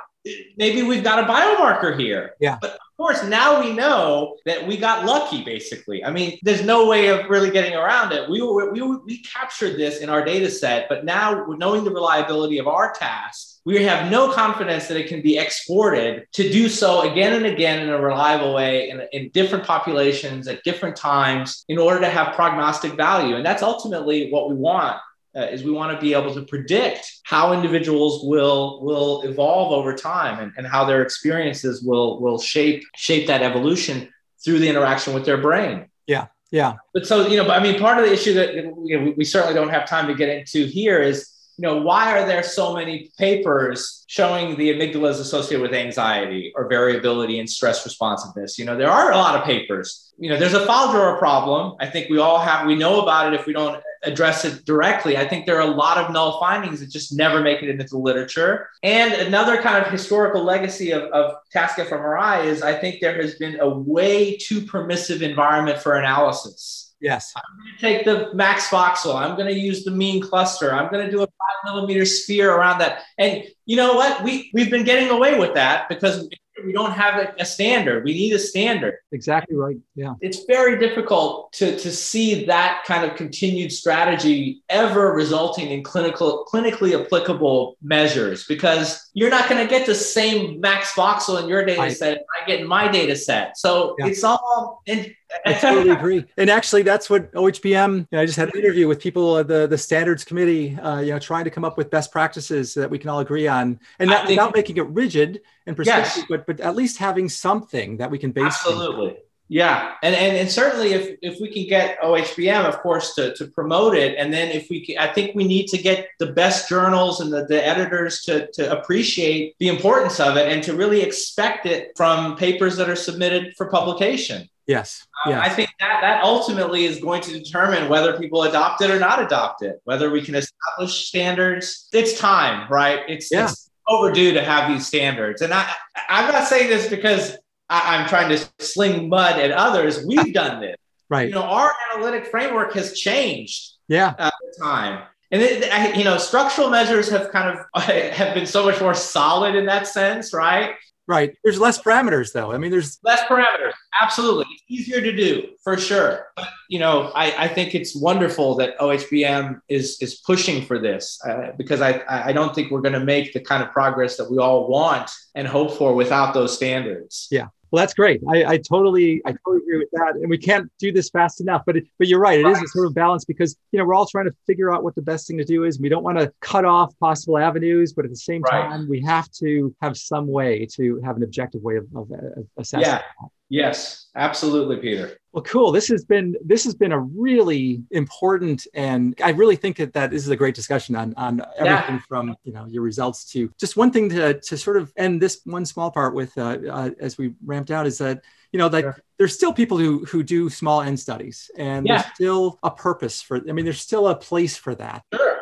maybe 0.56 0.82
we've 0.82 1.04
got 1.04 1.20
a 1.20 1.32
biomarker 1.32 1.98
here. 1.98 2.32
Yeah. 2.40 2.58
But 2.60 2.72
of 2.72 2.96
course 2.96 3.22
now 3.24 3.62
we 3.62 3.72
know 3.72 4.36
that 4.44 4.66
we 4.66 4.76
got 4.76 5.04
lucky 5.04 5.42
basically. 5.44 6.04
I 6.04 6.10
mean 6.10 6.38
there's 6.42 6.64
no 6.64 6.86
way 6.86 7.08
of 7.08 7.30
really 7.30 7.50
getting 7.50 7.74
around 7.74 8.12
it. 8.12 8.28
We 8.28 8.42
were 8.42 8.72
we, 8.72 8.82
we 8.82 9.22
captured 9.22 9.76
this 9.76 10.00
in 10.00 10.10
our 10.10 10.24
data 10.24 10.50
set 10.50 10.88
but 10.88 11.04
now 11.04 11.46
knowing 11.58 11.84
the 11.84 11.90
reliability 11.90 12.58
of 12.58 12.66
our 12.66 12.92
task 12.92 13.55
we 13.66 13.82
have 13.82 14.12
no 14.12 14.32
confidence 14.32 14.86
that 14.86 14.96
it 14.96 15.08
can 15.08 15.20
be 15.20 15.36
exported 15.36 16.28
to 16.32 16.48
do 16.48 16.68
so 16.68 17.10
again 17.10 17.32
and 17.32 17.44
again 17.44 17.82
in 17.82 17.88
a 17.88 18.00
reliable 18.00 18.54
way 18.54 18.88
in, 18.90 19.02
in, 19.10 19.28
different 19.30 19.64
populations 19.64 20.46
at 20.46 20.62
different 20.62 20.94
times 20.94 21.64
in 21.68 21.76
order 21.76 21.98
to 21.98 22.08
have 22.08 22.32
prognostic 22.36 22.92
value. 22.92 23.34
And 23.34 23.44
that's 23.44 23.64
ultimately 23.64 24.30
what 24.30 24.48
we 24.48 24.54
want. 24.54 24.96
Uh, 25.36 25.40
is 25.50 25.62
we 25.62 25.70
want 25.70 25.92
to 25.92 26.00
be 26.00 26.14
able 26.14 26.32
to 26.32 26.40
predict 26.46 27.20
how 27.24 27.52
individuals 27.52 28.24
will 28.24 28.82
will 28.82 29.20
evolve 29.20 29.70
over 29.70 29.94
time 29.94 30.42
and, 30.42 30.50
and 30.56 30.66
how 30.66 30.82
their 30.82 31.02
experiences 31.02 31.82
will 31.82 32.18
will 32.22 32.38
shape 32.38 32.82
shape 32.94 33.26
that 33.26 33.42
evolution 33.42 34.08
through 34.42 34.58
the 34.58 34.66
interaction 34.66 35.12
with 35.12 35.26
their 35.26 35.36
brain. 35.36 35.90
Yeah, 36.06 36.28
yeah. 36.50 36.76
But 36.94 37.06
so 37.06 37.26
you 37.26 37.36
know, 37.36 37.44
but 37.44 37.60
I 37.60 37.62
mean, 37.62 37.78
part 37.78 37.98
of 37.98 38.06
the 38.06 38.12
issue 38.14 38.32
that 38.32 38.54
you 38.54 38.62
know, 38.62 39.04
we, 39.04 39.10
we 39.10 39.24
certainly 39.26 39.52
don't 39.52 39.68
have 39.68 39.86
time 39.86 40.06
to 40.06 40.14
get 40.14 40.30
into 40.30 40.64
here 40.64 41.02
is 41.02 41.35
you 41.58 41.62
know, 41.62 41.80
why 41.80 42.12
are 42.12 42.26
there 42.26 42.42
so 42.42 42.74
many 42.74 43.10
papers 43.18 44.04
showing 44.08 44.56
the 44.56 44.70
amygdala 44.72 45.10
is 45.10 45.20
associated 45.20 45.62
with 45.62 45.72
anxiety 45.72 46.52
or 46.54 46.68
variability 46.68 47.38
in 47.38 47.46
stress 47.46 47.84
responsiveness? 47.84 48.58
You 48.58 48.66
know, 48.66 48.76
there 48.76 48.90
are 48.90 49.12
a 49.12 49.16
lot 49.16 49.36
of 49.36 49.44
papers. 49.44 50.12
You 50.18 50.28
know, 50.28 50.38
there's 50.38 50.52
a 50.52 50.64
drawer 50.64 51.16
problem. 51.18 51.76
I 51.80 51.86
think 51.86 52.10
we 52.10 52.18
all 52.18 52.38
have, 52.38 52.66
we 52.66 52.74
know 52.74 53.00
about 53.00 53.32
it 53.32 53.40
if 53.40 53.46
we 53.46 53.54
don't 53.54 53.82
address 54.02 54.44
it 54.44 54.66
directly. 54.66 55.16
I 55.16 55.26
think 55.26 55.46
there 55.46 55.56
are 55.56 55.68
a 55.68 55.74
lot 55.74 55.96
of 55.96 56.12
null 56.12 56.38
findings 56.38 56.80
that 56.80 56.90
just 56.90 57.16
never 57.16 57.40
make 57.40 57.62
it 57.62 57.70
into 57.70 57.84
the 57.84 57.98
literature. 57.98 58.68
And 58.82 59.14
another 59.14 59.60
kind 59.62 59.82
of 59.82 59.90
historical 59.90 60.44
legacy 60.44 60.90
of, 60.90 61.04
of 61.04 61.36
task 61.52 61.78
fMRI 61.78 62.44
is 62.44 62.62
I 62.62 62.74
think 62.74 63.00
there 63.00 63.20
has 63.20 63.36
been 63.36 63.58
a 63.60 63.68
way 63.68 64.36
too 64.36 64.60
permissive 64.60 65.22
environment 65.22 65.78
for 65.78 65.96
analysis 65.96 66.85
Yes. 67.00 67.32
I'm 67.36 67.42
going 67.58 67.74
to 67.74 67.80
take 67.80 68.04
the 68.04 68.34
max 68.34 68.68
voxel. 68.68 69.16
I'm 69.16 69.36
going 69.36 69.52
to 69.52 69.58
use 69.58 69.84
the 69.84 69.90
mean 69.90 70.22
cluster. 70.22 70.72
I'm 70.72 70.90
going 70.90 71.04
to 71.04 71.10
do 71.10 71.22
a 71.22 71.26
five 71.26 71.64
millimeter 71.64 72.04
sphere 72.04 72.54
around 72.54 72.78
that. 72.78 73.02
And 73.18 73.44
you 73.66 73.76
know 73.76 73.94
what? 73.94 74.22
We 74.22 74.50
we've 74.54 74.70
been 74.70 74.84
getting 74.84 75.10
away 75.10 75.38
with 75.38 75.54
that 75.54 75.88
because 75.88 76.28
we 76.64 76.72
don't 76.72 76.92
have 76.92 77.14
a, 77.16 77.34
a, 77.38 77.44
standard. 77.44 78.04
We 78.04 78.14
need 78.14 78.32
a 78.32 78.38
standard. 78.38 78.96
Exactly 79.12 79.56
right. 79.56 79.76
Yeah. 79.94 80.14
It's 80.20 80.44
very 80.46 80.78
difficult 80.78 81.52
to, 81.54 81.78
to 81.78 81.92
see 81.92 82.44
that 82.46 82.84
kind 82.86 83.08
of 83.08 83.16
continued 83.16 83.72
strategy 83.72 84.62
ever 84.68 85.12
resulting 85.12 85.70
in 85.70 85.82
clinical 85.82 86.46
clinically 86.50 86.98
applicable 86.98 87.76
measures 87.82 88.46
because 88.46 89.05
you're 89.16 89.30
not 89.30 89.48
going 89.48 89.66
to 89.66 89.68
get 89.68 89.86
the 89.86 89.94
same 89.94 90.60
max 90.60 90.92
voxel 90.92 91.42
in 91.42 91.48
your 91.48 91.64
data 91.64 91.80
I, 91.80 91.88
set 91.88 92.26
I 92.38 92.46
get 92.46 92.60
in 92.60 92.66
my 92.66 92.86
data 92.86 93.16
set. 93.16 93.56
So 93.56 93.96
yeah. 93.98 94.08
it's 94.08 94.22
all 94.22 94.82
in, 94.84 95.14
I 95.46 95.54
totally 95.54 95.88
agree. 95.88 96.22
And 96.36 96.50
actually, 96.50 96.82
that's 96.82 97.08
what 97.08 97.32
OHBM. 97.32 97.96
You 97.96 98.06
know, 98.12 98.20
I 98.20 98.26
just 98.26 98.36
had 98.36 98.52
an 98.52 98.60
interview 98.60 98.86
with 98.86 99.00
people 99.00 99.38
at 99.38 99.48
the 99.48 99.66
the 99.66 99.78
standards 99.78 100.22
committee. 100.22 100.76
Uh, 100.76 101.00
you 101.00 101.12
know, 101.12 101.18
trying 101.18 101.44
to 101.44 101.50
come 101.50 101.64
up 101.64 101.78
with 101.78 101.90
best 101.90 102.12
practices 102.12 102.74
that 102.74 102.90
we 102.90 102.98
can 102.98 103.08
all 103.08 103.20
agree 103.20 103.48
on, 103.48 103.80
and 103.98 104.10
not, 104.10 104.26
think, 104.26 104.38
without 104.38 104.54
making 104.54 104.76
it 104.76 104.86
rigid 104.88 105.40
and 105.66 105.74
prescriptive, 105.74 106.16
yes. 106.18 106.26
but 106.28 106.46
but 106.46 106.60
at 106.60 106.76
least 106.76 106.98
having 106.98 107.30
something 107.30 107.96
that 107.96 108.10
we 108.10 108.18
can 108.18 108.32
base. 108.32 108.44
Absolutely. 108.44 109.16
Yeah, 109.48 109.94
and, 110.02 110.14
and 110.14 110.36
and 110.36 110.50
certainly 110.50 110.92
if 110.92 111.18
if 111.22 111.40
we 111.40 111.52
can 111.52 111.68
get 111.68 112.00
OHBM, 112.00 112.64
of 112.64 112.80
course, 112.80 113.14
to, 113.14 113.32
to 113.36 113.46
promote 113.46 113.96
it, 113.96 114.16
and 114.18 114.32
then 114.32 114.50
if 114.50 114.68
we, 114.68 114.84
can, 114.84 114.98
I 114.98 115.06
think 115.12 115.36
we 115.36 115.44
need 115.44 115.68
to 115.68 115.78
get 115.78 116.08
the 116.18 116.32
best 116.32 116.68
journals 116.68 117.20
and 117.20 117.32
the, 117.32 117.44
the 117.46 117.64
editors 117.64 118.22
to 118.22 118.50
to 118.54 118.72
appreciate 118.76 119.54
the 119.60 119.68
importance 119.68 120.18
of 120.18 120.36
it 120.36 120.50
and 120.50 120.64
to 120.64 120.74
really 120.74 121.00
expect 121.00 121.64
it 121.64 121.92
from 121.96 122.36
papers 122.36 122.76
that 122.76 122.90
are 122.90 122.96
submitted 122.96 123.54
for 123.56 123.70
publication. 123.70 124.48
Yes. 124.66 125.06
Um, 125.24 125.32
yes. 125.32 125.42
I 125.44 125.48
think 125.48 125.70
that 125.78 126.00
that 126.00 126.24
ultimately 126.24 126.84
is 126.84 126.98
going 126.98 127.22
to 127.22 127.32
determine 127.32 127.88
whether 127.88 128.18
people 128.18 128.42
adopt 128.42 128.82
it 128.82 128.90
or 128.90 128.98
not 128.98 129.22
adopt 129.22 129.62
it, 129.62 129.80
whether 129.84 130.10
we 130.10 130.22
can 130.22 130.34
establish 130.34 131.06
standards. 131.06 131.88
It's 131.92 132.18
time, 132.18 132.68
right? 132.68 133.00
It's, 133.06 133.30
yeah. 133.30 133.44
it's 133.44 133.70
overdue 133.86 134.34
to 134.34 134.42
have 134.42 134.68
these 134.68 134.84
standards. 134.84 135.42
And 135.42 135.54
I, 135.54 135.72
I'm 136.08 136.32
not 136.32 136.48
saying 136.48 136.68
this 136.68 136.88
because 136.88 137.36
I, 137.68 137.96
am 137.96 138.08
trying 138.08 138.28
to 138.30 138.48
sling 138.58 139.08
mud 139.08 139.38
at 139.38 139.50
others. 139.50 140.04
We've 140.04 140.32
done 140.32 140.60
this. 140.60 140.76
right. 141.10 141.28
You 141.28 141.34
know, 141.34 141.42
our 141.42 141.72
analytic 141.92 142.26
framework 142.26 142.74
has 142.74 142.98
changed. 142.98 143.72
Yeah. 143.88 144.14
At 144.18 144.32
the 144.40 144.64
time. 144.64 145.02
And 145.32 145.42
it, 145.42 145.96
you 145.96 146.04
know, 146.04 146.18
structural 146.18 146.70
measures 146.70 147.08
have 147.10 147.30
kind 147.30 147.58
of 147.58 147.82
have 147.82 148.34
been 148.34 148.46
so 148.46 148.64
much 148.64 148.80
more 148.80 148.94
solid 148.94 149.54
in 149.54 149.66
that 149.66 149.86
sense, 149.86 150.32
right? 150.32 150.74
Right. 151.08 151.36
There's 151.44 151.60
less 151.60 151.80
parameters, 151.80 152.32
though. 152.32 152.52
I 152.52 152.58
mean, 152.58 152.72
there's 152.72 152.98
less 153.04 153.20
parameters. 153.28 153.72
Absolutely, 154.00 154.46
it's 154.50 154.64
easier 154.68 155.00
to 155.00 155.14
do 155.14 155.50
for 155.62 155.76
sure. 155.78 156.26
But 156.36 156.48
you 156.68 156.80
know, 156.80 157.12
I, 157.14 157.44
I 157.44 157.48
think 157.48 157.76
it's 157.76 157.94
wonderful 157.94 158.56
that 158.56 158.76
OHBM 158.78 159.60
is 159.68 159.98
is 160.00 160.16
pushing 160.16 160.64
for 160.64 160.80
this 160.80 161.20
uh, 161.24 161.52
because 161.56 161.80
I 161.80 162.02
I 162.08 162.32
don't 162.32 162.54
think 162.54 162.72
we're 162.72 162.80
going 162.80 162.94
to 162.94 163.04
make 163.04 163.32
the 163.32 163.40
kind 163.40 163.62
of 163.62 163.70
progress 163.70 164.16
that 164.16 164.28
we 164.28 164.38
all 164.38 164.68
want 164.68 165.10
and 165.36 165.46
hope 165.46 165.78
for 165.78 165.94
without 165.94 166.34
those 166.34 166.56
standards. 166.56 167.28
Yeah. 167.30 167.48
Well, 167.70 167.82
that's 167.82 167.94
great. 167.94 168.20
I, 168.28 168.44
I 168.44 168.56
totally, 168.58 169.20
I 169.26 169.32
totally 169.32 169.62
agree 169.62 169.78
with 169.78 169.90
that. 169.92 170.14
And 170.16 170.30
we 170.30 170.38
can't 170.38 170.70
do 170.78 170.92
this 170.92 171.10
fast 171.10 171.40
enough. 171.40 171.62
But, 171.66 171.78
it, 171.78 171.84
but 171.98 172.08
you're 172.08 172.20
right. 172.20 172.40
It 172.40 172.46
is 172.46 172.62
a 172.62 172.66
sort 172.68 172.86
of 172.86 172.94
balance 172.94 173.24
because 173.24 173.56
you 173.72 173.78
know 173.78 173.84
we're 173.84 173.94
all 173.94 174.06
trying 174.06 174.26
to 174.26 174.34
figure 174.46 174.72
out 174.72 174.84
what 174.84 174.94
the 174.94 175.02
best 175.02 175.26
thing 175.26 175.38
to 175.38 175.44
do 175.44 175.64
is. 175.64 175.80
We 175.80 175.88
don't 175.88 176.04
want 176.04 176.18
to 176.18 176.32
cut 176.40 176.64
off 176.64 176.96
possible 176.98 177.38
avenues, 177.38 177.92
but 177.92 178.04
at 178.04 178.10
the 178.10 178.16
same 178.16 178.42
right. 178.42 178.68
time, 178.68 178.88
we 178.88 179.00
have 179.02 179.30
to 179.32 179.74
have 179.82 179.96
some 179.96 180.26
way 180.26 180.66
to 180.76 181.00
have 181.04 181.16
an 181.16 181.22
objective 181.22 181.62
way 181.62 181.76
of, 181.76 181.86
of, 181.94 182.10
uh, 182.10 182.40
of 182.40 182.46
assessing. 182.58 182.80
Yeah. 182.80 182.98
That. 182.98 183.30
Yes, 183.48 184.08
absolutely, 184.16 184.76
Peter. 184.78 185.18
Well, 185.36 185.42
cool. 185.42 185.70
This 185.70 185.88
has 185.88 186.02
been 186.02 186.34
this 186.42 186.64
has 186.64 186.74
been 186.74 186.92
a 186.92 186.98
really 186.98 187.82
important, 187.90 188.66
and 188.72 189.14
I 189.22 189.32
really 189.32 189.56
think 189.56 189.76
that 189.76 189.92
that 189.92 190.10
this 190.10 190.22
is 190.22 190.30
a 190.30 190.36
great 190.36 190.54
discussion 190.54 190.96
on 190.96 191.12
on 191.18 191.42
everything 191.58 191.96
yeah. 191.96 192.02
from 192.08 192.34
you 192.44 192.54
know 192.54 192.64
your 192.64 192.80
results 192.80 193.30
to 193.32 193.52
just 193.60 193.76
one 193.76 193.90
thing 193.90 194.08
to 194.08 194.40
to 194.40 194.56
sort 194.56 194.78
of 194.78 194.94
end 194.96 195.20
this 195.20 195.42
one 195.44 195.66
small 195.66 195.90
part 195.90 196.14
with 196.14 196.32
uh, 196.38 196.56
uh, 196.70 196.90
as 197.00 197.18
we 197.18 197.34
ramped 197.44 197.70
out 197.70 197.86
is 197.86 197.98
that 197.98 198.24
you 198.50 198.58
know 198.58 198.68
like 198.68 198.86
sure. 198.86 198.96
there's 199.18 199.34
still 199.34 199.52
people 199.52 199.76
who 199.76 200.06
who 200.06 200.22
do 200.22 200.48
small 200.48 200.80
N 200.80 200.96
studies, 200.96 201.50
and 201.58 201.86
yeah. 201.86 201.96
there's 202.00 202.14
still 202.14 202.58
a 202.62 202.70
purpose 202.70 203.20
for. 203.20 203.36
I 203.46 203.52
mean, 203.52 203.66
there's 203.66 203.82
still 203.82 204.08
a 204.08 204.16
place 204.16 204.56
for 204.56 204.74
that. 204.76 205.02
Sure. 205.12 205.36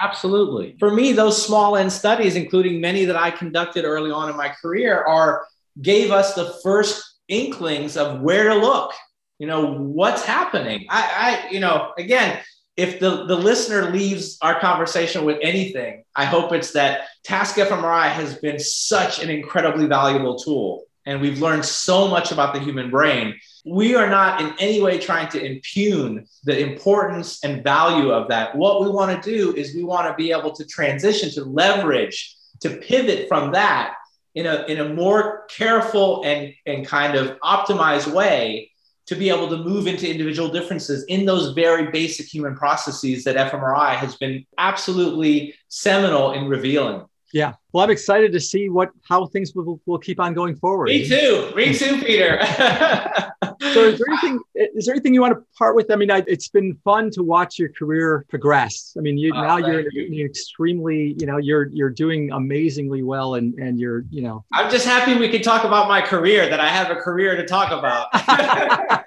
Absolutely. 0.00 0.76
For 0.78 0.92
me, 0.94 1.10
those 1.10 1.44
small 1.44 1.76
N 1.76 1.90
studies, 1.90 2.36
including 2.36 2.80
many 2.80 3.04
that 3.04 3.16
I 3.16 3.32
conducted 3.32 3.84
early 3.84 4.12
on 4.12 4.30
in 4.30 4.36
my 4.36 4.50
career, 4.62 5.02
are 5.02 5.44
gave 5.82 6.12
us 6.12 6.34
the 6.34 6.54
first 6.62 7.16
inklings 7.26 7.96
of 7.96 8.20
where 8.20 8.48
to 8.50 8.54
look 8.54 8.92
you 9.40 9.46
know 9.48 9.74
what's 9.74 10.24
happening? 10.24 10.86
I 10.88 11.02
i 11.46 11.50
you 11.50 11.60
know 11.60 11.92
again 11.98 12.40
if 12.76 13.00
the, 13.00 13.26
the 13.26 13.36
listener 13.36 13.90
leaves 13.90 14.38
our 14.42 14.58
conversation 14.60 15.24
with 15.24 15.38
anything 15.42 16.04
i 16.14 16.24
hope 16.24 16.52
it's 16.52 16.72
that 16.72 17.08
task 17.24 17.56
fmri 17.56 18.08
has 18.08 18.38
been 18.38 18.60
such 18.60 19.22
an 19.22 19.28
incredibly 19.28 19.86
valuable 19.86 20.38
tool 20.38 20.84
and 21.06 21.20
we've 21.20 21.40
learned 21.40 21.64
so 21.64 22.08
much 22.08 22.30
about 22.30 22.54
the 22.54 22.60
human 22.60 22.90
brain. 22.90 23.34
We 23.64 23.96
are 23.96 24.08
not 24.08 24.40
in 24.40 24.54
any 24.58 24.80
way 24.80 24.98
trying 24.98 25.28
to 25.30 25.44
impugn 25.44 26.26
the 26.44 26.58
importance 26.58 27.42
and 27.42 27.64
value 27.64 28.10
of 28.10 28.28
that. 28.28 28.54
What 28.54 28.82
we 28.82 28.90
want 28.90 29.22
to 29.22 29.30
do 29.30 29.54
is 29.56 29.74
we 29.74 29.82
want 29.82 30.08
to 30.08 30.14
be 30.14 30.30
able 30.30 30.52
to 30.52 30.64
transition 30.66 31.30
to 31.32 31.44
leverage 31.44 32.36
to 32.60 32.76
pivot 32.76 33.28
from 33.28 33.52
that 33.52 33.94
in 34.34 34.46
a, 34.46 34.64
in 34.68 34.78
a 34.78 34.94
more 34.94 35.46
careful 35.46 36.22
and, 36.24 36.52
and 36.66 36.86
kind 36.86 37.16
of 37.16 37.38
optimized 37.40 38.12
way 38.12 38.69
to 39.10 39.16
be 39.16 39.28
able 39.28 39.48
to 39.48 39.56
move 39.56 39.88
into 39.88 40.08
individual 40.08 40.48
differences 40.48 41.02
in 41.08 41.24
those 41.24 41.52
very 41.52 41.90
basic 41.90 42.32
human 42.32 42.54
processes 42.54 43.24
that 43.24 43.34
fMRI 43.50 43.96
has 43.96 44.14
been 44.14 44.46
absolutely 44.56 45.52
seminal 45.68 46.30
in 46.30 46.46
revealing. 46.46 47.04
Yeah. 47.32 47.54
Well, 47.72 47.82
I'm 47.82 47.90
excited 47.90 48.30
to 48.30 48.38
see 48.38 48.68
what 48.68 48.90
how 49.08 49.26
things 49.26 49.52
will, 49.52 49.80
will 49.84 49.98
keep 49.98 50.20
on 50.20 50.32
going 50.32 50.54
forward. 50.54 50.90
Me 50.90 51.08
too. 51.08 51.52
Me 51.56 51.74
too, 51.74 52.00
Peter. 52.04 52.38
so, 53.74 53.84
is 53.84 53.98
there 53.98 54.06
anything 54.08 54.40
is 54.54 54.86
there 54.86 54.94
anything 54.94 55.14
you 55.14 55.20
want 55.20 55.34
to 55.34 55.44
part 55.56 55.74
with? 55.76 55.90
I 55.90 55.96
mean, 55.96 56.10
I, 56.10 56.22
it's 56.26 56.48
been 56.48 56.76
fun 56.84 57.10
to 57.12 57.22
watch 57.22 57.58
your 57.58 57.70
career 57.70 58.24
progress. 58.28 58.94
I 58.96 59.00
mean, 59.00 59.18
you 59.18 59.32
oh, 59.34 59.40
now 59.40 59.56
you're, 59.56 59.90
you. 59.92 60.02
you're 60.10 60.26
extremely, 60.26 61.16
you 61.18 61.26
know, 61.26 61.38
you're 61.38 61.68
you're 61.68 61.90
doing 61.90 62.30
amazingly 62.32 63.02
well, 63.02 63.34
and 63.34 63.54
and 63.54 63.78
you're, 63.78 64.04
you 64.10 64.22
know. 64.22 64.44
I'm 64.52 64.70
just 64.70 64.86
happy 64.86 65.14
we 65.14 65.28
could 65.28 65.42
talk 65.42 65.64
about 65.64 65.88
my 65.88 66.00
career. 66.00 66.48
That 66.48 66.60
I 66.60 66.68
have 66.68 66.90
a 66.90 66.96
career 66.96 67.36
to 67.36 67.46
talk 67.46 67.70
about. 67.70 68.08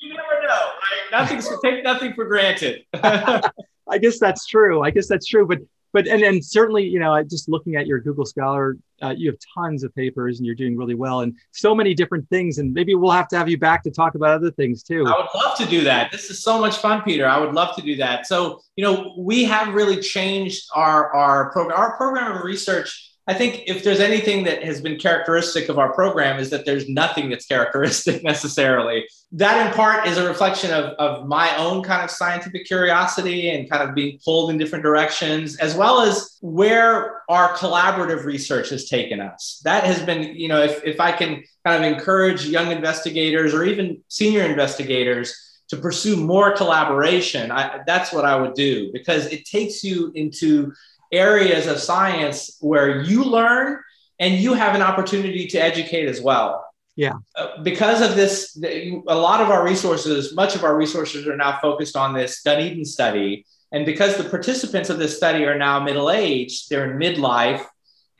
you 0.00 0.14
never 0.14 0.42
know. 0.42 0.48
Right? 0.48 1.10
Nothing's 1.12 1.48
take 1.62 1.84
nothing 1.84 2.14
for 2.14 2.24
granted. 2.24 2.84
I 2.94 3.98
guess 4.00 4.18
that's 4.18 4.46
true. 4.46 4.82
I 4.82 4.90
guess 4.90 5.08
that's 5.08 5.26
true. 5.26 5.46
But 5.46 5.60
but 5.98 6.06
and 6.06 6.22
and 6.22 6.44
certainly, 6.44 6.84
you 6.84 7.00
know, 7.00 7.20
just 7.24 7.48
looking 7.48 7.74
at 7.74 7.88
your 7.88 7.98
Google 7.98 8.24
Scholar, 8.24 8.76
uh, 9.02 9.12
you 9.16 9.28
have 9.28 9.38
tons 9.52 9.82
of 9.82 9.92
papers 9.96 10.38
and 10.38 10.46
you're 10.46 10.54
doing 10.54 10.76
really 10.76 10.94
well 10.94 11.22
and 11.22 11.34
so 11.50 11.74
many 11.74 11.92
different 11.92 12.28
things. 12.28 12.58
And 12.58 12.72
maybe 12.72 12.94
we'll 12.94 13.10
have 13.10 13.26
to 13.28 13.36
have 13.36 13.48
you 13.48 13.58
back 13.58 13.82
to 13.82 13.90
talk 13.90 14.14
about 14.14 14.30
other 14.30 14.52
things 14.52 14.84
too. 14.84 15.04
I 15.08 15.16
would 15.18 15.26
love 15.34 15.58
to 15.58 15.66
do 15.66 15.82
that. 15.82 16.12
This 16.12 16.30
is 16.30 16.40
so 16.40 16.60
much 16.60 16.76
fun, 16.76 17.02
Peter. 17.02 17.26
I 17.26 17.40
would 17.40 17.52
love 17.52 17.74
to 17.74 17.82
do 17.82 17.96
that. 17.96 18.28
So, 18.28 18.60
you 18.76 18.84
know, 18.84 19.12
we 19.18 19.42
have 19.42 19.74
really 19.74 20.00
changed 20.00 20.68
our 20.72 21.12
our 21.12 21.50
program. 21.50 21.76
Our 21.76 21.96
program 21.96 22.36
of 22.36 22.44
research 22.44 23.07
I 23.28 23.34
think 23.34 23.64
if 23.66 23.84
there's 23.84 24.00
anything 24.00 24.44
that 24.44 24.64
has 24.64 24.80
been 24.80 24.98
characteristic 24.98 25.68
of 25.68 25.78
our 25.78 25.92
program 25.92 26.40
is 26.40 26.48
that 26.48 26.64
there's 26.64 26.88
nothing 26.88 27.28
that's 27.28 27.44
characteristic 27.44 28.24
necessarily. 28.24 29.06
That 29.32 29.66
in 29.66 29.74
part 29.74 30.06
is 30.06 30.16
a 30.16 30.26
reflection 30.26 30.72
of, 30.72 30.94
of 30.94 31.28
my 31.28 31.54
own 31.58 31.82
kind 31.82 32.02
of 32.02 32.10
scientific 32.10 32.64
curiosity 32.64 33.50
and 33.50 33.68
kind 33.68 33.86
of 33.86 33.94
being 33.94 34.18
pulled 34.24 34.50
in 34.50 34.56
different 34.56 34.82
directions, 34.82 35.58
as 35.58 35.74
well 35.74 36.00
as 36.00 36.38
where 36.40 37.20
our 37.28 37.54
collaborative 37.54 38.24
research 38.24 38.70
has 38.70 38.88
taken 38.88 39.20
us. 39.20 39.60
That 39.62 39.84
has 39.84 40.02
been, 40.02 40.34
you 40.34 40.48
know, 40.48 40.62
if, 40.62 40.82
if 40.82 40.98
I 40.98 41.12
can 41.12 41.44
kind 41.66 41.84
of 41.84 41.92
encourage 41.92 42.46
young 42.46 42.72
investigators 42.72 43.52
or 43.52 43.62
even 43.64 44.02
senior 44.08 44.44
investigators 44.44 45.60
to 45.68 45.76
pursue 45.76 46.16
more 46.16 46.56
collaboration, 46.56 47.50
I, 47.50 47.80
that's 47.86 48.10
what 48.10 48.24
I 48.24 48.36
would 48.36 48.54
do 48.54 48.90
because 48.94 49.26
it 49.26 49.44
takes 49.44 49.84
you 49.84 50.12
into 50.14 50.72
areas 51.12 51.66
of 51.66 51.78
science 51.78 52.56
where 52.60 53.02
you 53.02 53.24
learn 53.24 53.80
and 54.18 54.34
you 54.34 54.54
have 54.54 54.74
an 54.74 54.82
opportunity 54.82 55.46
to 55.48 55.58
educate 55.58 56.08
as 56.08 56.20
well. 56.20 56.64
Yeah. 56.96 57.12
Uh, 57.36 57.62
because 57.62 58.00
of 58.00 58.16
this, 58.16 58.60
a 58.60 59.14
lot 59.14 59.40
of 59.40 59.50
our 59.50 59.64
resources, 59.64 60.34
much 60.34 60.56
of 60.56 60.64
our 60.64 60.76
resources 60.76 61.28
are 61.28 61.36
now 61.36 61.58
focused 61.62 61.96
on 61.96 62.12
this 62.12 62.42
Dunedin 62.42 62.84
study. 62.84 63.46
And 63.70 63.86
because 63.86 64.16
the 64.16 64.24
participants 64.24 64.90
of 64.90 64.98
this 64.98 65.16
study 65.16 65.44
are 65.44 65.56
now 65.56 65.78
middle 65.78 66.10
aged, 66.10 66.68
they're 66.68 66.90
in 66.90 66.98
midlife, 66.98 67.64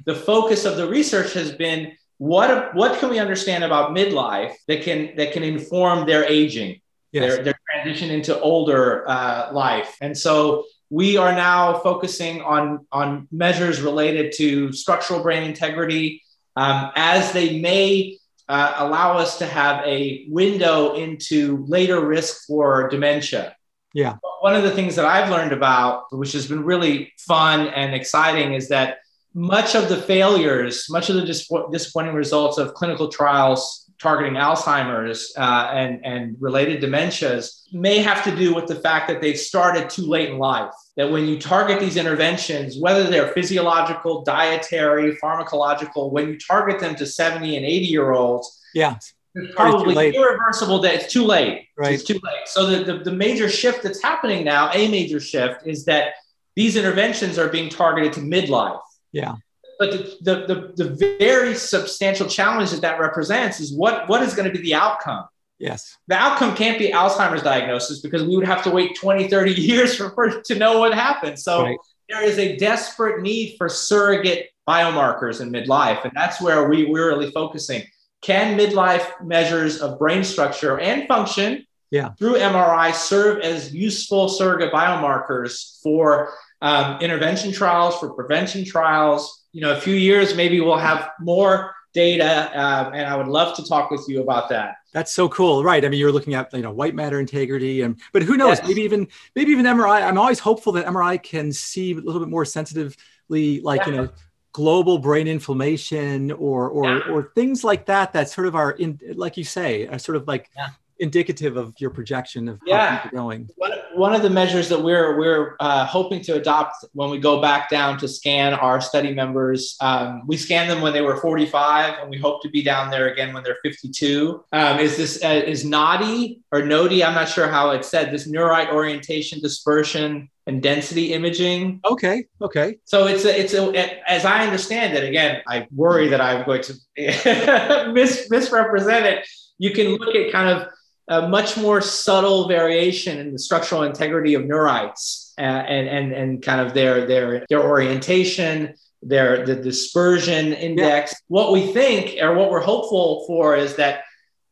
the 0.06 0.14
focus 0.14 0.64
of 0.64 0.76
the 0.76 0.88
research 0.88 1.32
has 1.32 1.50
been 1.50 1.96
what, 2.18 2.74
what 2.74 3.00
can 3.00 3.10
we 3.10 3.18
understand 3.18 3.64
about 3.64 3.90
midlife 3.90 4.54
that 4.68 4.82
can, 4.82 5.16
that 5.16 5.32
can 5.32 5.42
inform 5.42 6.06
their 6.06 6.24
aging, 6.24 6.80
yes. 7.10 7.34
their, 7.34 7.44
their 7.44 7.58
transition 7.72 8.10
into 8.10 8.38
older 8.38 9.08
uh, 9.08 9.50
life. 9.52 9.96
And 10.00 10.16
so 10.16 10.66
we 10.90 11.16
are 11.16 11.32
now 11.32 11.78
focusing 11.80 12.40
on, 12.42 12.86
on 12.92 13.28
measures 13.30 13.80
related 13.80 14.32
to 14.36 14.72
structural 14.72 15.22
brain 15.22 15.42
integrity 15.42 16.22
um, 16.56 16.90
as 16.96 17.32
they 17.32 17.60
may 17.60 18.18
uh, 18.48 18.74
allow 18.78 19.16
us 19.18 19.38
to 19.38 19.46
have 19.46 19.84
a 19.86 20.26
window 20.28 20.94
into 20.94 21.64
later 21.68 22.04
risk 22.04 22.46
for 22.46 22.88
dementia. 22.88 23.54
Yeah. 23.92 24.16
One 24.40 24.54
of 24.54 24.62
the 24.62 24.70
things 24.70 24.96
that 24.96 25.04
I've 25.04 25.30
learned 25.30 25.52
about, 25.52 26.04
which 26.10 26.32
has 26.32 26.46
been 26.46 26.64
really 26.64 27.12
fun 27.18 27.68
and 27.68 27.94
exciting, 27.94 28.54
is 28.54 28.68
that 28.68 28.98
much 29.34 29.74
of 29.74 29.88
the 29.88 29.96
failures, 29.96 30.86
much 30.88 31.10
of 31.10 31.16
the 31.16 31.68
disappointing 31.70 32.14
results 32.14 32.58
of 32.58 32.74
clinical 32.74 33.08
trials 33.08 33.87
targeting 34.00 34.34
Alzheimer's 34.34 35.32
uh, 35.36 35.70
and, 35.72 36.04
and 36.04 36.36
related 36.40 36.80
dementias 36.82 37.62
may 37.72 37.98
have 37.98 38.22
to 38.24 38.34
do 38.34 38.54
with 38.54 38.66
the 38.66 38.76
fact 38.76 39.08
that 39.08 39.20
they've 39.20 39.38
started 39.38 39.90
too 39.90 40.06
late 40.06 40.30
in 40.30 40.38
life. 40.38 40.72
That 40.96 41.10
when 41.10 41.26
you 41.26 41.38
target 41.38 41.80
these 41.80 41.96
interventions, 41.96 42.78
whether 42.78 43.04
they're 43.04 43.28
physiological, 43.28 44.22
dietary, 44.22 45.16
pharmacological, 45.16 46.12
when 46.12 46.28
you 46.28 46.38
target 46.38 46.80
them 46.80 46.94
to 46.96 47.06
70 47.06 47.56
and 47.56 47.66
80 47.66 47.86
year 47.86 48.12
olds, 48.12 48.60
yeah. 48.74 48.96
It's 49.34 49.54
probably 49.54 50.16
irreversible 50.16 50.80
that 50.80 50.94
it's 50.94 51.12
too 51.12 51.24
late. 51.24 51.68
Right. 51.76 51.92
It's 51.92 52.02
too 52.02 52.14
late. 52.24 52.46
So 52.46 52.66
the, 52.66 52.84
the, 52.84 53.04
the 53.04 53.12
major 53.12 53.48
shift 53.48 53.82
that's 53.82 54.02
happening 54.02 54.44
now, 54.44 54.70
a 54.72 54.88
major 54.88 55.20
shift, 55.20 55.66
is 55.66 55.84
that 55.84 56.14
these 56.56 56.74
interventions 56.76 57.38
are 57.38 57.48
being 57.48 57.68
targeted 57.68 58.12
to 58.14 58.20
midlife. 58.20 58.80
Yeah 59.12 59.36
but 59.78 59.92
the, 59.92 60.16
the, 60.22 60.34
the, 60.46 60.84
the, 60.84 61.16
very 61.18 61.54
substantial 61.54 62.26
challenge 62.26 62.70
that 62.72 62.80
that 62.80 62.98
represents 62.98 63.60
is 63.60 63.72
what, 63.72 64.08
what 64.08 64.22
is 64.22 64.34
going 64.34 64.50
to 64.50 64.56
be 64.56 64.62
the 64.62 64.74
outcome? 64.74 65.26
Yes. 65.58 65.96
The 66.08 66.16
outcome 66.16 66.56
can't 66.56 66.78
be 66.78 66.90
Alzheimer's 66.90 67.42
diagnosis 67.42 68.00
because 68.00 68.24
we 68.24 68.36
would 68.36 68.46
have 68.46 68.62
to 68.64 68.70
wait 68.70 68.96
20, 68.96 69.28
30 69.28 69.52
years 69.60 69.96
for, 69.96 70.42
to 70.42 70.54
know 70.54 70.80
what 70.80 70.94
happened. 70.94 71.38
So 71.38 71.62
right. 71.62 71.78
there 72.08 72.22
is 72.22 72.38
a 72.38 72.56
desperate 72.56 73.22
need 73.22 73.56
for 73.56 73.68
surrogate 73.68 74.50
biomarkers 74.68 75.40
in 75.40 75.50
midlife. 75.50 76.04
And 76.04 76.12
that's 76.14 76.40
where 76.40 76.68
we, 76.68 76.84
we're 76.86 77.08
really 77.08 77.30
focusing. 77.30 77.82
Can 78.20 78.58
midlife 78.58 79.24
measures 79.24 79.80
of 79.80 79.98
brain 79.98 80.24
structure 80.24 80.78
and 80.80 81.06
function 81.06 81.64
yeah. 81.90 82.10
through 82.18 82.34
MRI 82.34 82.92
serve 82.92 83.40
as 83.40 83.72
useful 83.72 84.28
surrogate 84.28 84.72
biomarkers 84.72 85.80
for 85.82 86.34
um, 86.60 87.00
intervention 87.00 87.52
trials, 87.52 87.98
for 87.98 88.12
prevention 88.12 88.64
trials, 88.64 89.37
you 89.52 89.60
know, 89.60 89.72
a 89.72 89.80
few 89.80 89.94
years, 89.94 90.34
maybe 90.34 90.60
we'll 90.60 90.76
have 90.76 91.10
more 91.20 91.74
data, 91.94 92.50
um, 92.54 92.92
and 92.92 93.06
I 93.06 93.16
would 93.16 93.28
love 93.28 93.56
to 93.56 93.64
talk 93.64 93.90
with 93.90 94.04
you 94.08 94.22
about 94.22 94.48
that. 94.50 94.76
That's 94.92 95.12
so 95.12 95.28
cool, 95.28 95.64
right? 95.64 95.84
I 95.84 95.88
mean, 95.88 95.98
you're 95.98 96.12
looking 96.12 96.34
at 96.34 96.52
you 96.52 96.62
know 96.62 96.70
white 96.70 96.94
matter 96.94 97.18
integrity, 97.18 97.82
and 97.82 97.98
but 98.12 98.22
who 98.22 98.36
knows? 98.36 98.58
Yes. 98.58 98.68
Maybe 98.68 98.82
even 98.82 99.08
maybe 99.34 99.52
even 99.52 99.66
MRI. 99.66 100.02
I'm 100.02 100.18
always 100.18 100.38
hopeful 100.38 100.72
that 100.74 100.86
MRI 100.86 101.22
can 101.22 101.52
see 101.52 101.92
a 101.92 101.96
little 101.96 102.20
bit 102.20 102.28
more 102.28 102.44
sensitively, 102.44 103.60
like 103.60 103.80
yeah. 103.80 103.88
you 103.88 103.96
know, 103.96 104.08
global 104.52 104.98
brain 104.98 105.28
inflammation 105.28 106.30
or 106.32 106.68
or 106.68 106.84
yeah. 106.84 107.10
or 107.10 107.32
things 107.34 107.64
like 107.64 107.86
that. 107.86 108.12
That 108.12 108.28
sort 108.28 108.46
of 108.46 108.54
are 108.54 108.72
in, 108.72 109.00
like 109.14 109.36
you 109.36 109.44
say, 109.44 109.86
are 109.86 109.98
sort 109.98 110.16
of 110.16 110.26
like 110.28 110.50
yeah 110.56 110.68
indicative 111.00 111.56
of 111.56 111.74
your 111.78 111.90
projection 111.90 112.48
of 112.48 112.60
yeah. 112.66 112.96
how 112.96 113.02
things 113.02 113.12
are 113.12 113.16
going. 113.16 113.48
One, 113.56 113.72
one 113.94 114.14
of 114.14 114.22
the 114.22 114.30
measures 114.30 114.68
that 114.68 114.82
we're 114.82 115.18
we're 115.18 115.56
uh, 115.60 115.84
hoping 115.86 116.20
to 116.22 116.34
adopt 116.34 116.84
when 116.92 117.10
we 117.10 117.18
go 117.18 117.40
back 117.40 117.70
down 117.70 117.98
to 117.98 118.08
scan 118.08 118.54
our 118.54 118.80
study 118.80 119.14
members, 119.14 119.76
um, 119.80 120.22
we 120.26 120.36
scan 120.36 120.68
them 120.68 120.80
when 120.80 120.92
they 120.92 121.02
were 121.02 121.16
45, 121.16 121.98
and 122.00 122.10
we 122.10 122.18
hope 122.18 122.42
to 122.42 122.48
be 122.48 122.62
down 122.62 122.90
there 122.90 123.08
again 123.08 123.32
when 123.34 123.42
they're 123.42 123.58
52. 123.62 124.44
Um, 124.52 124.78
is 124.78 124.96
this 124.96 125.22
uh, 125.24 125.42
is 125.46 125.64
NODDI 125.64 126.40
or 126.52 126.62
NODDI? 126.62 127.06
I'm 127.06 127.14
not 127.14 127.28
sure 127.28 127.48
how 127.48 127.70
it's 127.70 127.88
said. 127.88 128.12
This 128.12 128.28
neurite 128.28 128.72
orientation 128.72 129.40
dispersion 129.40 130.28
and 130.48 130.62
density 130.62 131.12
imaging. 131.12 131.80
Okay. 131.84 132.24
Okay. 132.40 132.78
So 132.84 133.06
it's 133.06 133.24
a, 133.26 133.38
it's 133.38 133.52
a, 133.52 134.10
as 134.10 134.24
I 134.24 134.44
understand 134.44 134.96
it. 134.96 135.04
Again, 135.04 135.42
I 135.46 135.68
worry 135.70 136.08
that 136.08 136.22
I'm 136.22 136.46
going 136.46 136.62
to 136.62 136.72
mis, 137.92 138.28
misrepresent 138.30 139.04
it. 139.04 139.28
You 139.58 139.72
can 139.72 139.96
look 139.96 140.14
at 140.14 140.32
kind 140.32 140.48
of 140.48 140.68
a 141.08 141.26
much 141.26 141.56
more 141.56 141.80
subtle 141.80 142.48
variation 142.48 143.18
in 143.18 143.32
the 143.32 143.38
structural 143.38 143.82
integrity 143.82 144.34
of 144.34 144.42
neurites 144.42 145.32
uh, 145.38 145.42
and, 145.42 145.88
and, 145.88 146.12
and 146.12 146.42
kind 146.42 146.60
of 146.60 146.74
their, 146.74 147.06
their, 147.06 147.46
their 147.48 147.62
orientation, 147.62 148.74
their 149.02 149.46
the 149.46 149.56
dispersion 149.56 150.52
index. 150.52 151.12
Yeah. 151.12 151.18
What 151.28 151.52
we 151.52 151.72
think 151.72 152.20
or 152.20 152.34
what 152.34 152.50
we're 152.50 152.60
hopeful 152.60 153.24
for 153.26 153.56
is 153.56 153.76
that 153.76 154.04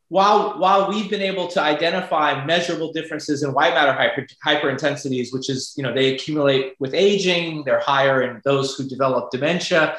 while, 0.09 0.57
while 0.57 0.89
we've 0.89 1.09
been 1.09 1.21
able 1.21 1.47
to 1.49 1.61
identify 1.61 2.43
measurable 2.45 2.93
differences 2.93 3.43
in 3.43 3.53
white 3.53 3.73
matter 3.73 3.91
hyper, 3.91 4.25
hyperintensities, 4.45 5.33
which 5.33 5.49
is, 5.49 5.73
you 5.77 5.83
know, 5.83 5.93
they 5.93 6.15
accumulate 6.15 6.73
with 6.79 6.93
aging, 6.93 7.65
they're 7.65 7.81
higher 7.81 8.23
in 8.23 8.41
those 8.45 8.75
who 8.75 8.87
develop 8.87 9.31
dementia, 9.31 9.97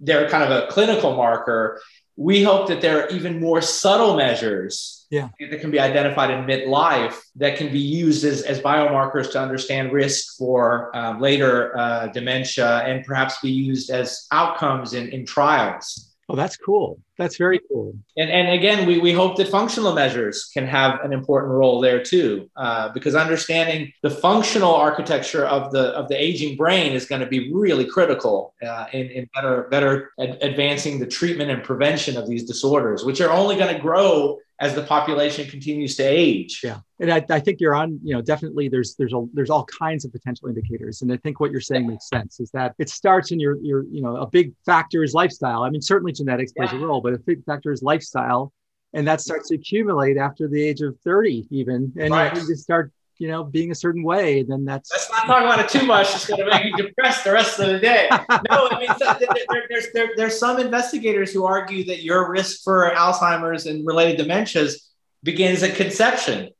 they're 0.00 0.28
kind 0.28 0.42
of 0.42 0.50
a 0.50 0.66
clinical 0.66 1.16
marker. 1.16 1.80
We 2.16 2.42
hope 2.42 2.68
that 2.68 2.80
there 2.80 3.04
are 3.04 3.08
even 3.08 3.40
more 3.40 3.62
subtle 3.62 4.16
measures 4.16 4.93
yeah. 5.10 5.28
that 5.50 5.60
can 5.60 5.70
be 5.70 5.80
identified 5.80 6.30
in 6.30 6.44
midlife 6.44 7.18
that 7.36 7.56
can 7.56 7.72
be 7.72 7.78
used 7.78 8.24
as, 8.24 8.42
as 8.42 8.60
biomarkers 8.60 9.30
to 9.32 9.40
understand 9.40 9.92
risk 9.92 10.36
for 10.36 10.94
uh, 10.96 11.18
later 11.18 11.76
uh, 11.76 12.08
dementia 12.08 12.78
and 12.80 13.04
perhaps 13.04 13.40
be 13.40 13.50
used 13.50 13.90
as 13.90 14.26
outcomes 14.32 14.94
in, 14.94 15.08
in 15.08 15.24
trials. 15.26 16.14
Oh, 16.28 16.36
that's 16.36 16.56
cool. 16.56 16.98
That's 17.18 17.36
very 17.36 17.60
cool. 17.70 17.94
And, 18.16 18.30
and 18.30 18.48
again, 18.48 18.86
we, 18.86 18.98
we 18.98 19.12
hope 19.12 19.36
that 19.36 19.48
functional 19.48 19.92
measures 19.92 20.50
can 20.54 20.66
have 20.66 21.00
an 21.04 21.12
important 21.12 21.52
role 21.52 21.80
there 21.82 22.02
too, 22.02 22.50
uh, 22.56 22.88
because 22.92 23.14
understanding 23.14 23.92
the 24.02 24.08
functional 24.08 24.74
architecture 24.74 25.44
of 25.44 25.70
the 25.70 25.88
of 25.90 26.08
the 26.08 26.20
aging 26.20 26.56
brain 26.56 26.92
is 26.92 27.04
going 27.04 27.20
to 27.20 27.26
be 27.26 27.52
really 27.52 27.84
critical 27.84 28.54
uh, 28.66 28.86
in, 28.92 29.10
in 29.10 29.28
better 29.34 29.68
better 29.70 30.12
ad- 30.18 30.38
advancing 30.40 30.98
the 30.98 31.06
treatment 31.06 31.50
and 31.50 31.62
prevention 31.62 32.16
of 32.16 32.26
these 32.26 32.44
disorders, 32.44 33.04
which 33.04 33.20
are 33.20 33.30
only 33.30 33.56
going 33.56 33.72
to 33.74 33.80
grow 33.80 34.38
as 34.60 34.74
the 34.74 34.82
population 34.82 35.48
continues 35.48 35.96
to 35.96 36.02
age. 36.02 36.60
Yeah, 36.62 36.80
and 37.00 37.12
I, 37.12 37.24
I, 37.28 37.40
think 37.40 37.60
you're 37.60 37.74
on. 37.74 37.98
You 38.02 38.14
know, 38.14 38.22
definitely 38.22 38.68
there's 38.68 38.94
there's 38.96 39.12
a 39.12 39.24
there's 39.32 39.50
all 39.50 39.64
kinds 39.66 40.04
of 40.04 40.12
potential 40.12 40.48
indicators, 40.48 41.02
and 41.02 41.12
I 41.12 41.16
think 41.18 41.40
what 41.40 41.50
you're 41.50 41.60
saying 41.60 41.86
makes 41.86 42.08
sense. 42.08 42.40
Is 42.40 42.50
that 42.52 42.74
it 42.78 42.88
starts 42.88 43.32
in 43.32 43.40
your 43.40 43.58
your 43.62 43.84
you 43.84 44.00
know 44.00 44.16
a 44.16 44.26
big 44.26 44.52
factor 44.64 45.02
is 45.02 45.14
lifestyle. 45.14 45.62
I 45.62 45.70
mean, 45.70 45.82
certainly 45.82 46.12
genetics 46.12 46.52
plays 46.52 46.72
yeah. 46.72 46.78
a 46.78 46.86
role, 46.86 47.00
but 47.00 47.14
a 47.14 47.18
big 47.18 47.44
factor 47.44 47.72
is 47.72 47.82
lifestyle, 47.82 48.52
and 48.92 49.06
that 49.06 49.20
starts 49.20 49.48
to 49.48 49.56
accumulate 49.56 50.16
after 50.16 50.48
the 50.48 50.62
age 50.62 50.80
of 50.80 50.98
30 51.04 51.48
even, 51.50 51.92
and 51.98 52.12
right. 52.12 52.34
you 52.34 52.46
just 52.46 52.62
start 52.62 52.92
you 53.18 53.28
know, 53.28 53.44
being 53.44 53.70
a 53.70 53.74
certain 53.74 54.02
way, 54.02 54.42
then 54.42 54.64
that's. 54.64 54.90
Let's 54.90 55.10
not 55.10 55.26
talk 55.26 55.42
about 55.42 55.60
it 55.60 55.68
too 55.68 55.86
much. 55.86 56.14
It's 56.14 56.26
going 56.26 56.40
to 56.40 56.46
make 56.46 56.64
you 56.64 56.76
depressed 56.76 57.24
the 57.24 57.32
rest 57.32 57.58
of 57.60 57.68
the 57.68 57.78
day. 57.78 58.08
No, 58.50 58.68
I 58.70 58.78
mean, 58.78 58.88
so 58.98 59.16
there, 59.18 59.64
there's 59.68 59.86
there, 59.92 60.10
there's 60.16 60.38
some 60.38 60.58
investigators 60.58 61.32
who 61.32 61.44
argue 61.44 61.84
that 61.84 62.02
your 62.02 62.30
risk 62.30 62.62
for 62.62 62.90
Alzheimer's 62.90 63.66
and 63.66 63.86
related 63.86 64.24
dementias 64.26 64.88
begins 65.22 65.62
at 65.62 65.76
conception. 65.76 66.50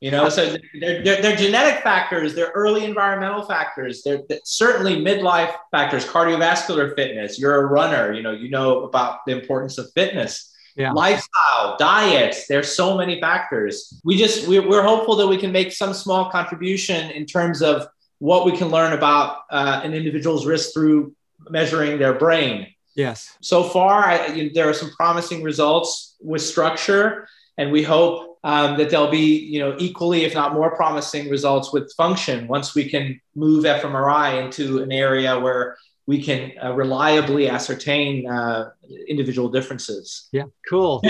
You 0.00 0.10
know, 0.10 0.30
so 0.30 0.56
they're, 0.80 1.04
they're, 1.04 1.20
they're 1.20 1.36
genetic 1.36 1.82
factors, 1.82 2.34
they're 2.34 2.52
early 2.54 2.86
environmental 2.86 3.42
factors, 3.42 4.02
they're, 4.02 4.22
they're 4.30 4.40
certainly 4.44 4.96
midlife 4.96 5.54
factors, 5.70 6.06
cardiovascular 6.06 6.94
fitness. 6.96 7.38
You're 7.38 7.60
a 7.60 7.66
runner, 7.66 8.14
you 8.14 8.22
know, 8.22 8.32
you 8.32 8.48
know 8.48 8.84
about 8.84 9.26
the 9.26 9.32
importance 9.32 9.76
of 9.76 9.92
fitness. 9.94 10.49
Yeah. 10.76 10.92
lifestyle 10.92 11.76
diet 11.78 12.36
there's 12.48 12.70
so 12.70 12.96
many 12.96 13.20
factors. 13.20 14.00
We 14.04 14.16
just 14.16 14.48
we're, 14.48 14.66
we're 14.66 14.82
hopeful 14.82 15.16
that 15.16 15.26
we 15.26 15.36
can 15.36 15.52
make 15.52 15.72
some 15.72 15.92
small 15.92 16.30
contribution 16.30 17.10
in 17.10 17.26
terms 17.26 17.62
of 17.62 17.86
what 18.18 18.44
we 18.44 18.56
can 18.56 18.68
learn 18.68 18.92
about 18.92 19.38
uh, 19.50 19.80
an 19.82 19.94
individual's 19.94 20.46
risk 20.46 20.72
through 20.72 21.14
measuring 21.48 21.98
their 21.98 22.14
brain. 22.14 22.68
Yes. 22.94 23.36
So 23.40 23.64
far 23.64 24.04
I, 24.04 24.26
you 24.28 24.44
know, 24.44 24.50
there 24.54 24.68
are 24.68 24.74
some 24.74 24.90
promising 24.90 25.42
results 25.42 26.16
with 26.20 26.42
structure 26.42 27.26
and 27.58 27.72
we 27.72 27.82
hope 27.82 28.38
um, 28.42 28.78
that 28.78 28.90
there'll 28.90 29.10
be 29.10 29.38
you 29.38 29.60
know 29.60 29.76
equally 29.78 30.24
if 30.24 30.34
not 30.34 30.54
more 30.54 30.74
promising 30.74 31.28
results 31.28 31.72
with 31.72 31.92
function 31.94 32.48
once 32.48 32.74
we 32.74 32.88
can 32.88 33.20
move 33.34 33.64
fMRI 33.64 34.42
into 34.42 34.82
an 34.82 34.92
area 34.92 35.38
where 35.38 35.76
we 36.10 36.20
can 36.20 36.50
uh, 36.60 36.72
reliably 36.72 37.48
ascertain 37.48 38.28
uh, 38.28 38.70
individual 39.06 39.48
differences. 39.48 40.28
Yeah, 40.32 40.46
cool. 40.68 41.00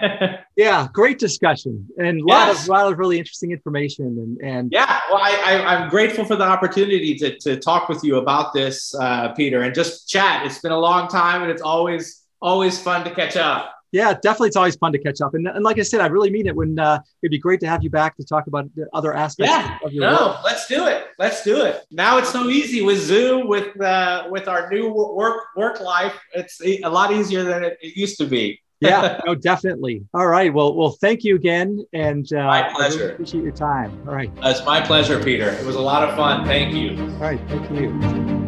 yeah, 0.56 0.88
great 0.92 1.18
discussion 1.18 1.88
and 1.96 2.20
a 2.20 2.24
lot 2.26 2.48
yes. 2.48 2.64
of 2.64 2.68
lot 2.68 2.92
of 2.92 2.98
really 2.98 3.18
interesting 3.18 3.50
information 3.50 4.04
and 4.04 4.52
and 4.52 4.70
yeah. 4.70 5.00
Well, 5.10 5.22
I, 5.22 5.54
am 5.74 5.88
grateful 5.88 6.26
for 6.26 6.36
the 6.36 6.44
opportunity 6.44 7.14
to 7.14 7.38
to 7.38 7.56
talk 7.56 7.88
with 7.88 8.04
you 8.04 8.16
about 8.16 8.52
this, 8.52 8.94
uh, 8.94 9.32
Peter, 9.32 9.62
and 9.62 9.74
just 9.74 10.06
chat. 10.06 10.44
It's 10.44 10.58
been 10.58 10.72
a 10.72 10.78
long 10.78 11.08
time, 11.08 11.40
and 11.40 11.50
it's 11.50 11.62
always 11.62 12.22
always 12.42 12.78
fun 12.78 13.04
to 13.04 13.10
catch 13.14 13.38
up 13.38 13.71
yeah, 13.92 14.14
definitely. 14.14 14.48
It's 14.48 14.56
always 14.56 14.76
fun 14.76 14.92
to 14.92 14.98
catch 14.98 15.20
up. 15.20 15.34
And, 15.34 15.46
and 15.46 15.62
like 15.62 15.78
I 15.78 15.82
said, 15.82 16.00
I 16.00 16.06
really 16.06 16.30
mean 16.30 16.46
it 16.46 16.56
when 16.56 16.78
uh, 16.78 17.00
it'd 17.22 17.30
be 17.30 17.38
great 17.38 17.60
to 17.60 17.68
have 17.68 17.84
you 17.84 17.90
back 17.90 18.16
to 18.16 18.24
talk 18.24 18.46
about 18.46 18.74
the 18.74 18.88
other 18.94 19.14
aspects 19.14 19.52
yeah, 19.52 19.78
of 19.84 19.92
your 19.92 20.10
life. 20.10 20.20
no, 20.20 20.26
work. 20.28 20.44
let's 20.44 20.66
do 20.66 20.86
it. 20.86 21.06
Let's 21.18 21.44
do 21.44 21.62
it. 21.64 21.84
Now 21.90 22.16
it's 22.16 22.30
so 22.30 22.48
easy 22.48 22.80
with 22.82 22.98
Zoom, 22.98 23.48
with 23.48 23.78
uh, 23.80 24.28
with 24.30 24.48
our 24.48 24.70
new 24.70 24.90
work 24.90 25.44
work 25.56 25.80
life. 25.80 26.18
It's 26.34 26.60
a 26.62 26.88
lot 26.88 27.12
easier 27.12 27.44
than 27.44 27.64
it, 27.64 27.78
it 27.82 27.96
used 27.96 28.16
to 28.18 28.26
be. 28.26 28.60
yeah, 28.82 29.20
no, 29.24 29.36
definitely. 29.36 30.04
All 30.12 30.26
right. 30.26 30.52
Well, 30.52 30.74
well, 30.74 30.96
thank 31.00 31.22
you 31.22 31.36
again, 31.36 31.84
and 31.92 32.26
uh, 32.32 32.46
my 32.46 32.72
pleasure. 32.74 32.98
Really 32.98 33.12
appreciate 33.12 33.44
your 33.44 33.52
time. 33.52 33.96
All 34.08 34.14
right. 34.14 34.28
It's 34.42 34.64
my 34.64 34.80
pleasure, 34.80 35.22
Peter. 35.22 35.50
It 35.50 35.64
was 35.64 35.76
a 35.76 35.80
lot 35.80 36.08
of 36.08 36.16
fun. 36.16 36.44
Thank 36.44 36.74
you. 36.74 37.00
All 37.00 37.18
right. 37.18 37.40
Thank 37.48 37.70
you. 37.70 38.41